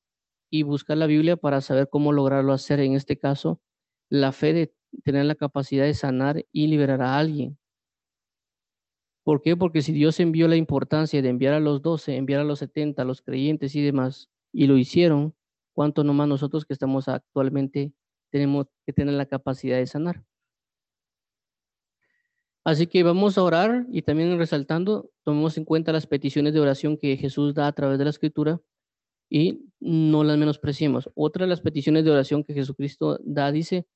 y 0.53 0.65
buscar 0.65 0.99
la 0.99 1.07
Biblia 1.07 1.39
para 1.39 1.63
saber 1.63 1.89
cómo 1.89 2.13
lograrlo 2.13 2.53
hacer. 2.53 2.79
En 2.81 2.93
este 2.93 3.19
caso, 3.19 3.63
la 4.11 4.33
fe 4.33 4.53
de 4.53 4.75
tener 5.03 5.25
la 5.25 5.35
capacidad 5.35 5.85
de 5.85 5.95
sanar 5.95 6.45
y 6.53 6.67
liberar 6.67 7.01
a 7.01 7.17
alguien. 7.17 7.59
¿Por 9.25 9.41
qué? 9.41 9.57
Porque 9.57 9.81
si 9.81 9.93
Dios 9.93 10.21
envió 10.21 10.49
la 10.49 10.57
importancia 10.57 11.23
de 11.23 11.31
enviar 11.31 11.55
a 11.55 11.61
los 11.61 11.81
12, 11.81 12.17
enviar 12.17 12.43
a 12.43 12.45
los 12.45 12.59
70, 12.59 13.01
a 13.01 13.05
los 13.07 13.23
creyentes 13.23 13.75
y 13.75 13.83
demás, 13.83 14.29
y 14.53 14.67
lo 14.67 14.77
hicieron, 14.77 15.35
¿cuánto 15.73 16.05
nomás 16.05 16.29
nosotros 16.29 16.67
que 16.67 16.75
estamos 16.75 17.09
actualmente 17.09 17.95
tenemos 18.31 18.67
que 18.85 18.93
tener 18.93 19.15
la 19.15 19.25
capacidad 19.25 19.79
de 19.79 19.87
sanar? 19.87 20.23
Así 22.63 22.87
que 22.89 23.03
vamos 23.03 23.39
a 23.39 23.43
orar 23.43 23.87
y 23.91 24.03
también 24.03 24.37
resaltando, 24.37 25.11
tomemos 25.25 25.57
en 25.57 25.65
cuenta 25.65 25.93
las 25.93 26.07
peticiones 26.07 26.53
de 26.53 26.61
oración 26.61 26.99
que 26.99 27.17
Jesús 27.17 27.55
da 27.55 27.69
a 27.69 27.73
través 27.73 27.99
de 27.99 28.05
la 28.05 28.11
escritura 28.11 28.61
y 29.35 29.65
no 29.81 30.25
las 30.25 30.37
menospreciemos. 30.37 31.11
Otra 31.15 31.47
de 31.47 31.49
las 31.49 31.63
peticiones 31.63 32.05
de 32.05 32.11
oración 32.11 32.45
que 32.45 32.53
Jesucristo 32.53 33.19
da 33.25 33.51
dice, 33.51 33.87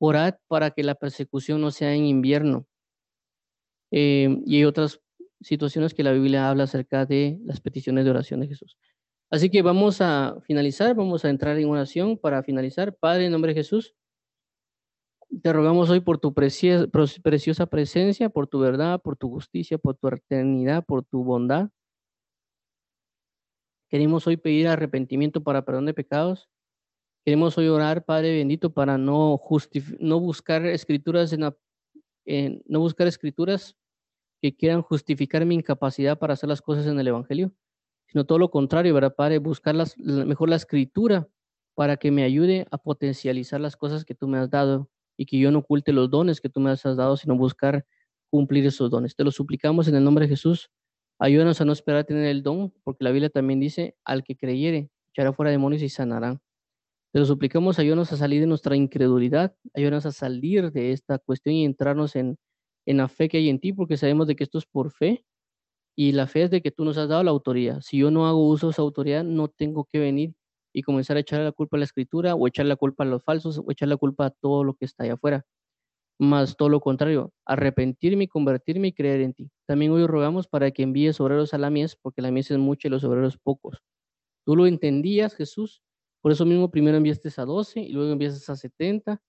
orad 0.00 0.34
para 0.48 0.72
que 0.72 0.82
la 0.82 0.96
persecución 0.96 1.60
no 1.60 1.70
sea 1.70 1.94
en 1.94 2.06
invierno. 2.06 2.66
Eh, 3.92 4.42
y 4.44 4.56
hay 4.56 4.64
otras 4.64 5.00
situaciones 5.40 5.94
que 5.94 6.02
la 6.02 6.10
Biblia 6.10 6.50
habla 6.50 6.64
acerca 6.64 7.06
de 7.06 7.38
las 7.44 7.60
peticiones 7.60 8.04
de 8.04 8.10
oración 8.10 8.40
de 8.40 8.48
Jesús. 8.48 8.76
Así 9.30 9.48
que 9.48 9.62
vamos 9.62 10.00
a 10.00 10.40
finalizar, 10.42 10.92
vamos 10.96 11.24
a 11.24 11.30
entrar 11.30 11.56
en 11.56 11.68
oración 11.68 12.18
para 12.18 12.42
finalizar. 12.42 12.92
Padre, 12.96 13.26
en 13.26 13.32
nombre 13.32 13.54
de 13.54 13.60
Jesús, 13.60 13.94
te 15.40 15.52
rogamos 15.52 15.88
hoy 15.88 16.00
por 16.00 16.18
tu 16.18 16.34
preciosa 16.34 17.66
presencia, 17.66 18.28
por 18.28 18.48
tu 18.48 18.58
verdad, 18.58 19.00
por 19.00 19.16
tu 19.16 19.30
justicia, 19.30 19.78
por 19.78 19.94
tu 19.94 20.08
eternidad, 20.08 20.84
por 20.84 21.04
tu 21.04 21.22
bondad. 21.22 21.70
Queremos 23.90 24.24
hoy 24.28 24.36
pedir 24.36 24.68
arrepentimiento 24.68 25.42
para 25.42 25.64
perdón 25.64 25.86
de 25.86 25.94
pecados. 25.94 26.48
Queremos 27.24 27.58
hoy 27.58 27.66
orar, 27.66 28.04
Padre 28.04 28.36
bendito, 28.36 28.72
para 28.72 28.96
no, 28.96 29.40
no 29.98 30.20
buscar 30.20 30.64
escrituras 30.64 31.32
en, 31.32 32.62
no 32.66 32.80
buscar 32.80 33.08
escrituras 33.08 33.76
que 34.40 34.56
quieran 34.56 34.82
justificar 34.82 35.44
mi 35.44 35.56
incapacidad 35.56 36.18
para 36.18 36.34
hacer 36.34 36.48
las 36.48 36.62
cosas 36.62 36.86
en 36.86 36.98
el 37.00 37.08
Evangelio, 37.08 37.52
sino 38.06 38.24
todo 38.24 38.38
lo 38.38 38.50
contrario, 38.50 38.94
¿verdad, 38.94 39.14
Padre? 39.14 39.38
Buscar 39.38 39.74
las, 39.74 39.98
mejor 39.98 40.48
la 40.48 40.56
escritura 40.56 41.28
para 41.74 41.96
que 41.96 42.12
me 42.12 42.22
ayude 42.22 42.68
a 42.70 42.78
potencializar 42.78 43.60
las 43.60 43.76
cosas 43.76 44.04
que 44.04 44.14
tú 44.14 44.28
me 44.28 44.38
has 44.38 44.50
dado 44.50 44.88
y 45.16 45.26
que 45.26 45.38
yo 45.38 45.50
no 45.50 45.58
oculte 45.58 45.92
los 45.92 46.08
dones 46.08 46.40
que 46.40 46.48
tú 46.48 46.60
me 46.60 46.70
has 46.70 46.82
dado, 46.82 47.16
sino 47.16 47.36
buscar 47.36 47.84
cumplir 48.30 48.64
esos 48.66 48.88
dones. 48.88 49.16
Te 49.16 49.24
lo 49.24 49.32
suplicamos 49.32 49.88
en 49.88 49.96
el 49.96 50.04
nombre 50.04 50.26
de 50.26 50.30
Jesús. 50.30 50.70
Ayúdanos 51.20 51.60
a 51.60 51.64
no 51.66 51.72
esperar 51.72 52.00
a 52.00 52.04
tener 52.04 52.26
el 52.26 52.42
don, 52.42 52.72
porque 52.82 53.04
la 53.04 53.10
Biblia 53.10 53.30
también 53.30 53.60
dice, 53.60 53.94
al 54.04 54.24
que 54.24 54.36
creyere, 54.36 54.90
echará 55.12 55.32
fuera 55.32 55.50
demonios 55.50 55.82
y 55.82 55.88
sanarán. 55.90 56.40
Te 57.12 57.20
lo 57.20 57.26
suplicamos, 57.26 57.78
ayúdanos 57.78 58.12
a 58.12 58.16
salir 58.18 58.40
de 58.40 58.46
nuestra 58.48 58.76
incredulidad, 58.76 59.56
ayúdanos 59.74 60.06
a 60.06 60.12
salir 60.12 60.72
de 60.72 60.92
esta 60.92 61.18
cuestión 61.18 61.54
y 61.56 61.64
entrarnos 61.64 62.16
en, 62.16 62.38
en 62.86 62.98
la 62.98 63.08
fe 63.08 63.28
que 63.28 63.38
hay 63.38 63.50
en 63.50 63.60
ti, 63.60 63.72
porque 63.72 63.96
sabemos 63.96 64.26
de 64.28 64.36
que 64.36 64.44
esto 64.44 64.58
es 64.58 64.66
por 64.66 64.92
fe, 64.92 65.24
y 65.96 66.12
la 66.12 66.26
fe 66.28 66.44
es 66.44 66.50
de 66.50 66.62
que 66.62 66.70
tú 66.72 66.84
nos 66.84 66.98
has 66.98 67.08
dado 67.08 67.22
la 67.24 67.30
autoridad. 67.32 67.80
Si 67.82 67.98
yo 67.98 68.10
no 68.10 68.26
hago 68.28 68.48
uso 68.48 68.68
de 68.68 68.72
esa 68.72 68.82
autoridad, 68.82 69.24
no 69.24 69.48
tengo 69.48 69.86
que 69.92 69.98
venir 70.00 70.34
y 70.74 70.82
comenzar 70.82 71.16
a 71.16 71.20
echar 71.20 71.40
la 71.42 71.52
culpa 71.52 71.76
a 71.76 71.80
la 71.80 71.84
escritura, 71.84 72.34
o 72.34 72.48
echar 72.48 72.66
la 72.66 72.76
culpa 72.76 73.04
a 73.04 73.06
los 73.06 73.22
falsos, 73.24 73.58
o 73.58 73.70
echar 73.70 73.88
la 73.88 73.96
culpa 73.96 74.26
a 74.26 74.30
todo 74.30 74.64
lo 74.64 74.74
que 74.74 74.86
está 74.86 75.04
allá 75.04 75.14
afuera 75.14 75.44
más 76.20 76.56
todo 76.56 76.68
lo 76.68 76.80
contrario, 76.80 77.32
arrepentirme, 77.46 78.28
convertirme 78.28 78.88
y 78.88 78.92
creer 78.92 79.22
en 79.22 79.32
ti. 79.32 79.50
También 79.66 79.90
hoy 79.92 80.06
rogamos 80.06 80.46
para 80.46 80.70
que 80.70 80.82
envíes 80.82 81.20
obreros 81.20 81.54
a 81.54 81.58
la 81.58 81.70
mies, 81.70 81.96
porque 81.96 82.22
la 82.22 82.30
mies 82.30 82.50
es 82.50 82.58
mucha 82.58 82.88
y 82.88 82.90
los 82.90 83.04
obreros 83.04 83.38
pocos. 83.38 83.82
Tú 84.44 84.54
lo 84.54 84.66
entendías, 84.66 85.34
Jesús, 85.34 85.82
por 86.20 86.32
eso 86.32 86.44
mismo 86.44 86.70
primero 86.70 86.96
enviaste 86.96 87.30
a 87.36 87.44
12 87.44 87.80
y 87.80 87.92
luego 87.92 88.12
enviaste 88.12 88.52
a 88.52 88.56
70 88.56 89.22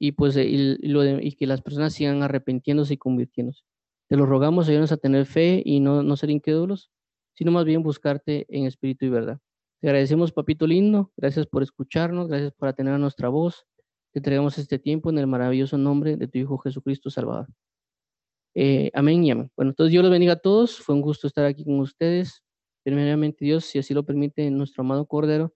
y 0.00 0.12
pues 0.12 0.36
eh, 0.36 0.46
y, 0.48 1.32
que 1.36 1.46
las 1.46 1.62
personas 1.62 1.94
sigan 1.94 2.22
arrepintiéndose 2.22 2.94
y 2.94 2.98
convirtiéndose. 2.98 3.62
Te 4.08 4.16
lo 4.16 4.26
rogamos, 4.26 4.68
ayúdanos 4.68 4.92
a 4.92 4.96
tener 4.96 5.26
fe 5.26 5.62
y 5.64 5.80
no, 5.80 6.02
no 6.02 6.16
ser 6.16 6.30
incrédulos, 6.30 6.90
sino 7.34 7.52
más 7.52 7.64
bien 7.64 7.82
buscarte 7.82 8.44
en 8.48 8.66
espíritu 8.66 9.06
y 9.06 9.10
verdad. 9.10 9.38
Te 9.80 9.88
agradecemos, 9.88 10.32
papito 10.32 10.66
lindo, 10.66 11.12
gracias 11.16 11.46
por 11.46 11.62
escucharnos, 11.62 12.28
gracias 12.28 12.52
por 12.52 12.68
atender 12.68 12.94
a 12.94 12.98
nuestra 12.98 13.28
voz. 13.28 13.66
Te 14.14 14.20
entregamos 14.20 14.56
este 14.58 14.78
tiempo 14.78 15.10
en 15.10 15.18
el 15.18 15.26
maravilloso 15.26 15.76
nombre 15.76 16.16
de 16.16 16.28
tu 16.28 16.38
Hijo 16.38 16.56
Jesucristo 16.58 17.10
Salvador. 17.10 17.48
Eh, 18.54 18.92
amén 18.94 19.24
y 19.24 19.32
amén. 19.32 19.50
Bueno, 19.56 19.72
entonces 19.72 19.90
Dios 19.90 20.04
los 20.04 20.12
bendiga 20.12 20.34
a 20.34 20.38
todos. 20.38 20.78
Fue 20.78 20.94
un 20.94 21.00
gusto 21.00 21.26
estar 21.26 21.44
aquí 21.44 21.64
con 21.64 21.80
ustedes. 21.80 22.44
Primeramente 22.84 23.44
Dios, 23.44 23.64
si 23.64 23.80
así 23.80 23.92
lo 23.92 24.04
permite 24.04 24.48
nuestro 24.52 24.82
amado 24.82 25.04
Cordero. 25.06 25.52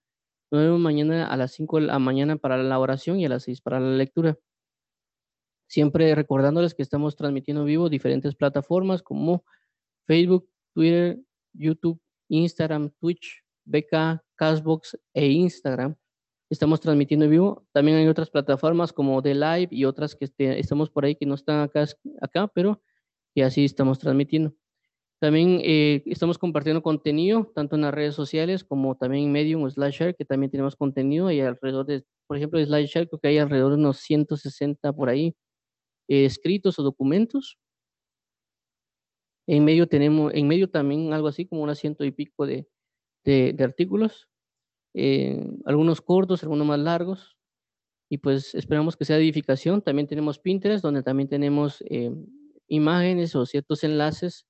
Nos 0.50 0.62
vemos 0.62 0.80
mañana 0.80 1.28
a 1.28 1.36
las 1.36 1.52
5 1.52 1.78
de 1.78 1.86
la 1.86 2.00
mañana 2.00 2.34
para 2.34 2.60
la 2.60 2.80
oración 2.80 3.20
y 3.20 3.26
a 3.26 3.28
las 3.28 3.44
6 3.44 3.60
para 3.60 3.78
la 3.78 3.96
lectura. 3.96 4.36
Siempre 5.68 6.12
recordándoles 6.16 6.74
que 6.74 6.82
estamos 6.82 7.14
transmitiendo 7.14 7.62
vivo 7.62 7.88
diferentes 7.88 8.34
plataformas 8.34 9.04
como 9.04 9.44
Facebook, 10.04 10.50
Twitter, 10.74 11.20
YouTube, 11.52 12.00
Instagram, 12.28 12.90
Twitch, 12.98 13.44
BK, 13.66 14.20
Castbox 14.34 14.98
e 15.14 15.28
Instagram 15.28 15.94
Estamos 16.50 16.80
transmitiendo 16.80 17.26
en 17.26 17.30
vivo. 17.30 17.66
También 17.72 17.98
hay 17.98 18.08
otras 18.08 18.30
plataformas 18.30 18.92
como 18.92 19.22
The 19.22 19.34
Live 19.34 19.68
y 19.70 19.84
otras 19.84 20.14
que 20.14 20.26
este, 20.26 20.58
estamos 20.58 20.90
por 20.90 21.04
ahí 21.04 21.14
que 21.14 21.26
no 21.26 21.34
están 21.34 21.60
acá, 21.60 21.86
acá 22.20 22.48
pero 22.48 22.82
que 23.34 23.44
así 23.44 23.64
estamos 23.64 23.98
transmitiendo. 23.98 24.54
También 25.20 25.60
eh, 25.64 26.02
estamos 26.06 26.38
compartiendo 26.38 26.82
contenido, 26.82 27.50
tanto 27.54 27.74
en 27.74 27.82
las 27.82 27.92
redes 27.92 28.14
sociales 28.14 28.62
como 28.62 28.96
también 28.96 29.24
en 29.24 29.32
Medium 29.32 29.64
o 29.64 29.70
SlideShare, 29.70 30.14
que 30.14 30.24
también 30.24 30.50
tenemos 30.50 30.76
contenido 30.76 31.30
y 31.30 31.40
alrededor 31.40 31.86
de, 31.86 32.04
por 32.28 32.36
ejemplo, 32.36 32.58
de 32.58 32.66
SlideShare 32.66 33.08
creo 33.08 33.20
que 33.20 33.28
hay 33.28 33.38
alrededor 33.38 33.72
de 33.72 33.78
unos 33.78 33.98
160 33.98 34.92
por 34.92 35.08
ahí 35.08 35.34
eh, 36.08 36.24
escritos 36.24 36.78
o 36.78 36.82
documentos. 36.84 37.58
En 39.48 39.64
medio 39.64 39.88
tenemos, 39.88 40.32
en 40.34 40.46
medio 40.46 40.70
también 40.70 41.12
algo 41.12 41.26
así 41.28 41.46
como 41.46 41.62
unas 41.62 41.78
ciento 41.78 42.04
y 42.04 42.12
pico 42.12 42.46
de, 42.46 42.68
de, 43.24 43.64
artículos, 43.64 44.28
eh, 44.94 45.46
algunos 45.64 46.00
cortos, 46.00 46.42
algunos 46.42 46.66
más 46.66 46.78
largos, 46.78 47.36
y 48.10 48.18
pues 48.18 48.54
esperamos 48.54 48.96
que 48.96 49.04
sea 49.04 49.18
edificación. 49.18 49.82
También 49.82 50.08
tenemos 50.08 50.38
Pinterest, 50.38 50.82
donde 50.82 51.02
también 51.02 51.28
tenemos 51.28 51.84
imágenes 52.68 53.34
o 53.34 53.44
ciertos 53.44 53.84
enlaces 53.84 54.46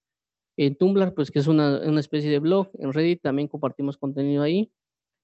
en 0.56 0.76
Tumblr, 0.76 1.14
pues 1.14 1.30
que 1.30 1.38
es 1.38 1.46
una, 1.46 1.80
una, 1.80 2.00
especie 2.00 2.30
de 2.30 2.38
blog. 2.40 2.70
En 2.78 2.92
Reddit 2.92 3.22
también 3.22 3.48
compartimos 3.48 3.96
contenido 3.96 4.42
ahí. 4.42 4.72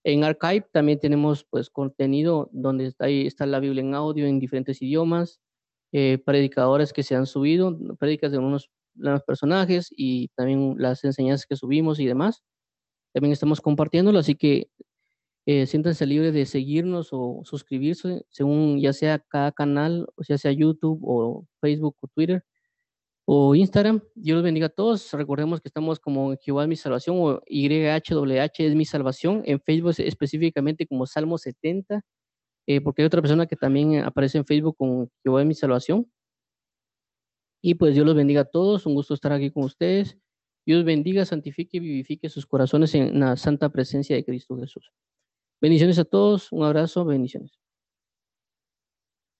En 0.04 0.22
Archive 0.22 0.66
también 0.70 1.00
tenemos 1.00 1.44
pues 1.48 1.70
contenido 1.70 2.50
donde 2.52 2.86
está 2.86 3.06
ahí 3.06 3.26
está 3.26 3.46
la 3.46 3.58
Biblia 3.58 3.80
en 3.82 3.94
audio 3.94 4.26
en 4.26 4.38
diferentes 4.38 4.82
idiomas, 4.82 5.40
eh, 5.92 6.18
predicadores 6.24 6.92
que 6.92 7.02
se 7.02 7.16
han 7.16 7.26
subido, 7.26 7.76
predicas 7.98 8.30
de 8.32 8.38
unos, 8.38 8.70
personajes 9.26 9.88
y 9.90 10.28
también 10.36 10.76
las 10.78 11.02
enseñanzas 11.02 11.46
que 11.46 11.56
subimos 11.56 11.98
y 11.98 12.06
demás. 12.06 12.44
También 13.12 13.32
estamos 13.32 13.60
compartiéndolo, 13.60 14.20
así 14.20 14.36
que 14.36 14.68
eh, 15.46 15.66
siéntanse 15.66 16.06
libres 16.06 16.32
de 16.34 16.46
seguirnos 16.46 17.08
o 17.12 17.42
suscribirse 17.44 18.24
según 18.30 18.80
ya 18.80 18.92
sea 18.94 19.18
cada 19.18 19.52
canal, 19.52 20.06
o 20.16 20.24
sea 20.24 20.38
sea 20.38 20.52
YouTube 20.52 21.00
o 21.04 21.46
Facebook 21.60 21.96
o 22.00 22.08
Twitter 22.08 22.44
o 23.26 23.54
Instagram. 23.54 24.02
Dios 24.14 24.36
los 24.36 24.44
bendiga 24.44 24.66
a 24.66 24.68
todos. 24.70 25.12
Recordemos 25.12 25.60
que 25.60 25.68
estamos 25.68 26.00
como 26.00 26.34
Jehová 26.40 26.62
es 26.64 26.68
mi 26.68 26.76
salvación 26.76 27.16
o 27.20 27.40
YHWH 27.46 28.52
es 28.58 28.74
mi 28.74 28.84
salvación. 28.84 29.42
En 29.46 29.60
Facebook 29.60 29.94
específicamente 29.98 30.86
como 30.86 31.06
Salmo 31.06 31.38
70, 31.38 32.02
eh, 32.66 32.80
porque 32.80 33.02
hay 33.02 33.06
otra 33.06 33.22
persona 33.22 33.46
que 33.46 33.56
también 33.56 33.98
aparece 34.04 34.38
en 34.38 34.46
Facebook 34.46 34.76
con 34.78 35.10
Jehová 35.22 35.42
es 35.42 35.46
mi 35.46 35.54
salvación. 35.54 36.10
Y 37.62 37.74
pues 37.76 37.94
Dios 37.94 38.06
los 38.06 38.14
bendiga 38.14 38.42
a 38.42 38.44
todos. 38.44 38.86
Un 38.86 38.94
gusto 38.94 39.14
estar 39.14 39.32
aquí 39.32 39.50
con 39.50 39.64
ustedes. 39.64 40.18
Dios 40.66 40.84
bendiga, 40.84 41.24
santifique 41.24 41.78
y 41.78 41.80
vivifique 41.80 42.28
sus 42.28 42.46
corazones 42.46 42.94
en 42.94 43.20
la 43.20 43.36
santa 43.36 43.70
presencia 43.70 44.16
de 44.16 44.24
Cristo 44.24 44.56
Jesús. 44.58 44.92
Bendiciones 45.64 45.98
a 45.98 46.04
todos. 46.04 46.52
Un 46.52 46.62
abrazo. 46.64 47.06
Bendiciones. 47.06 47.63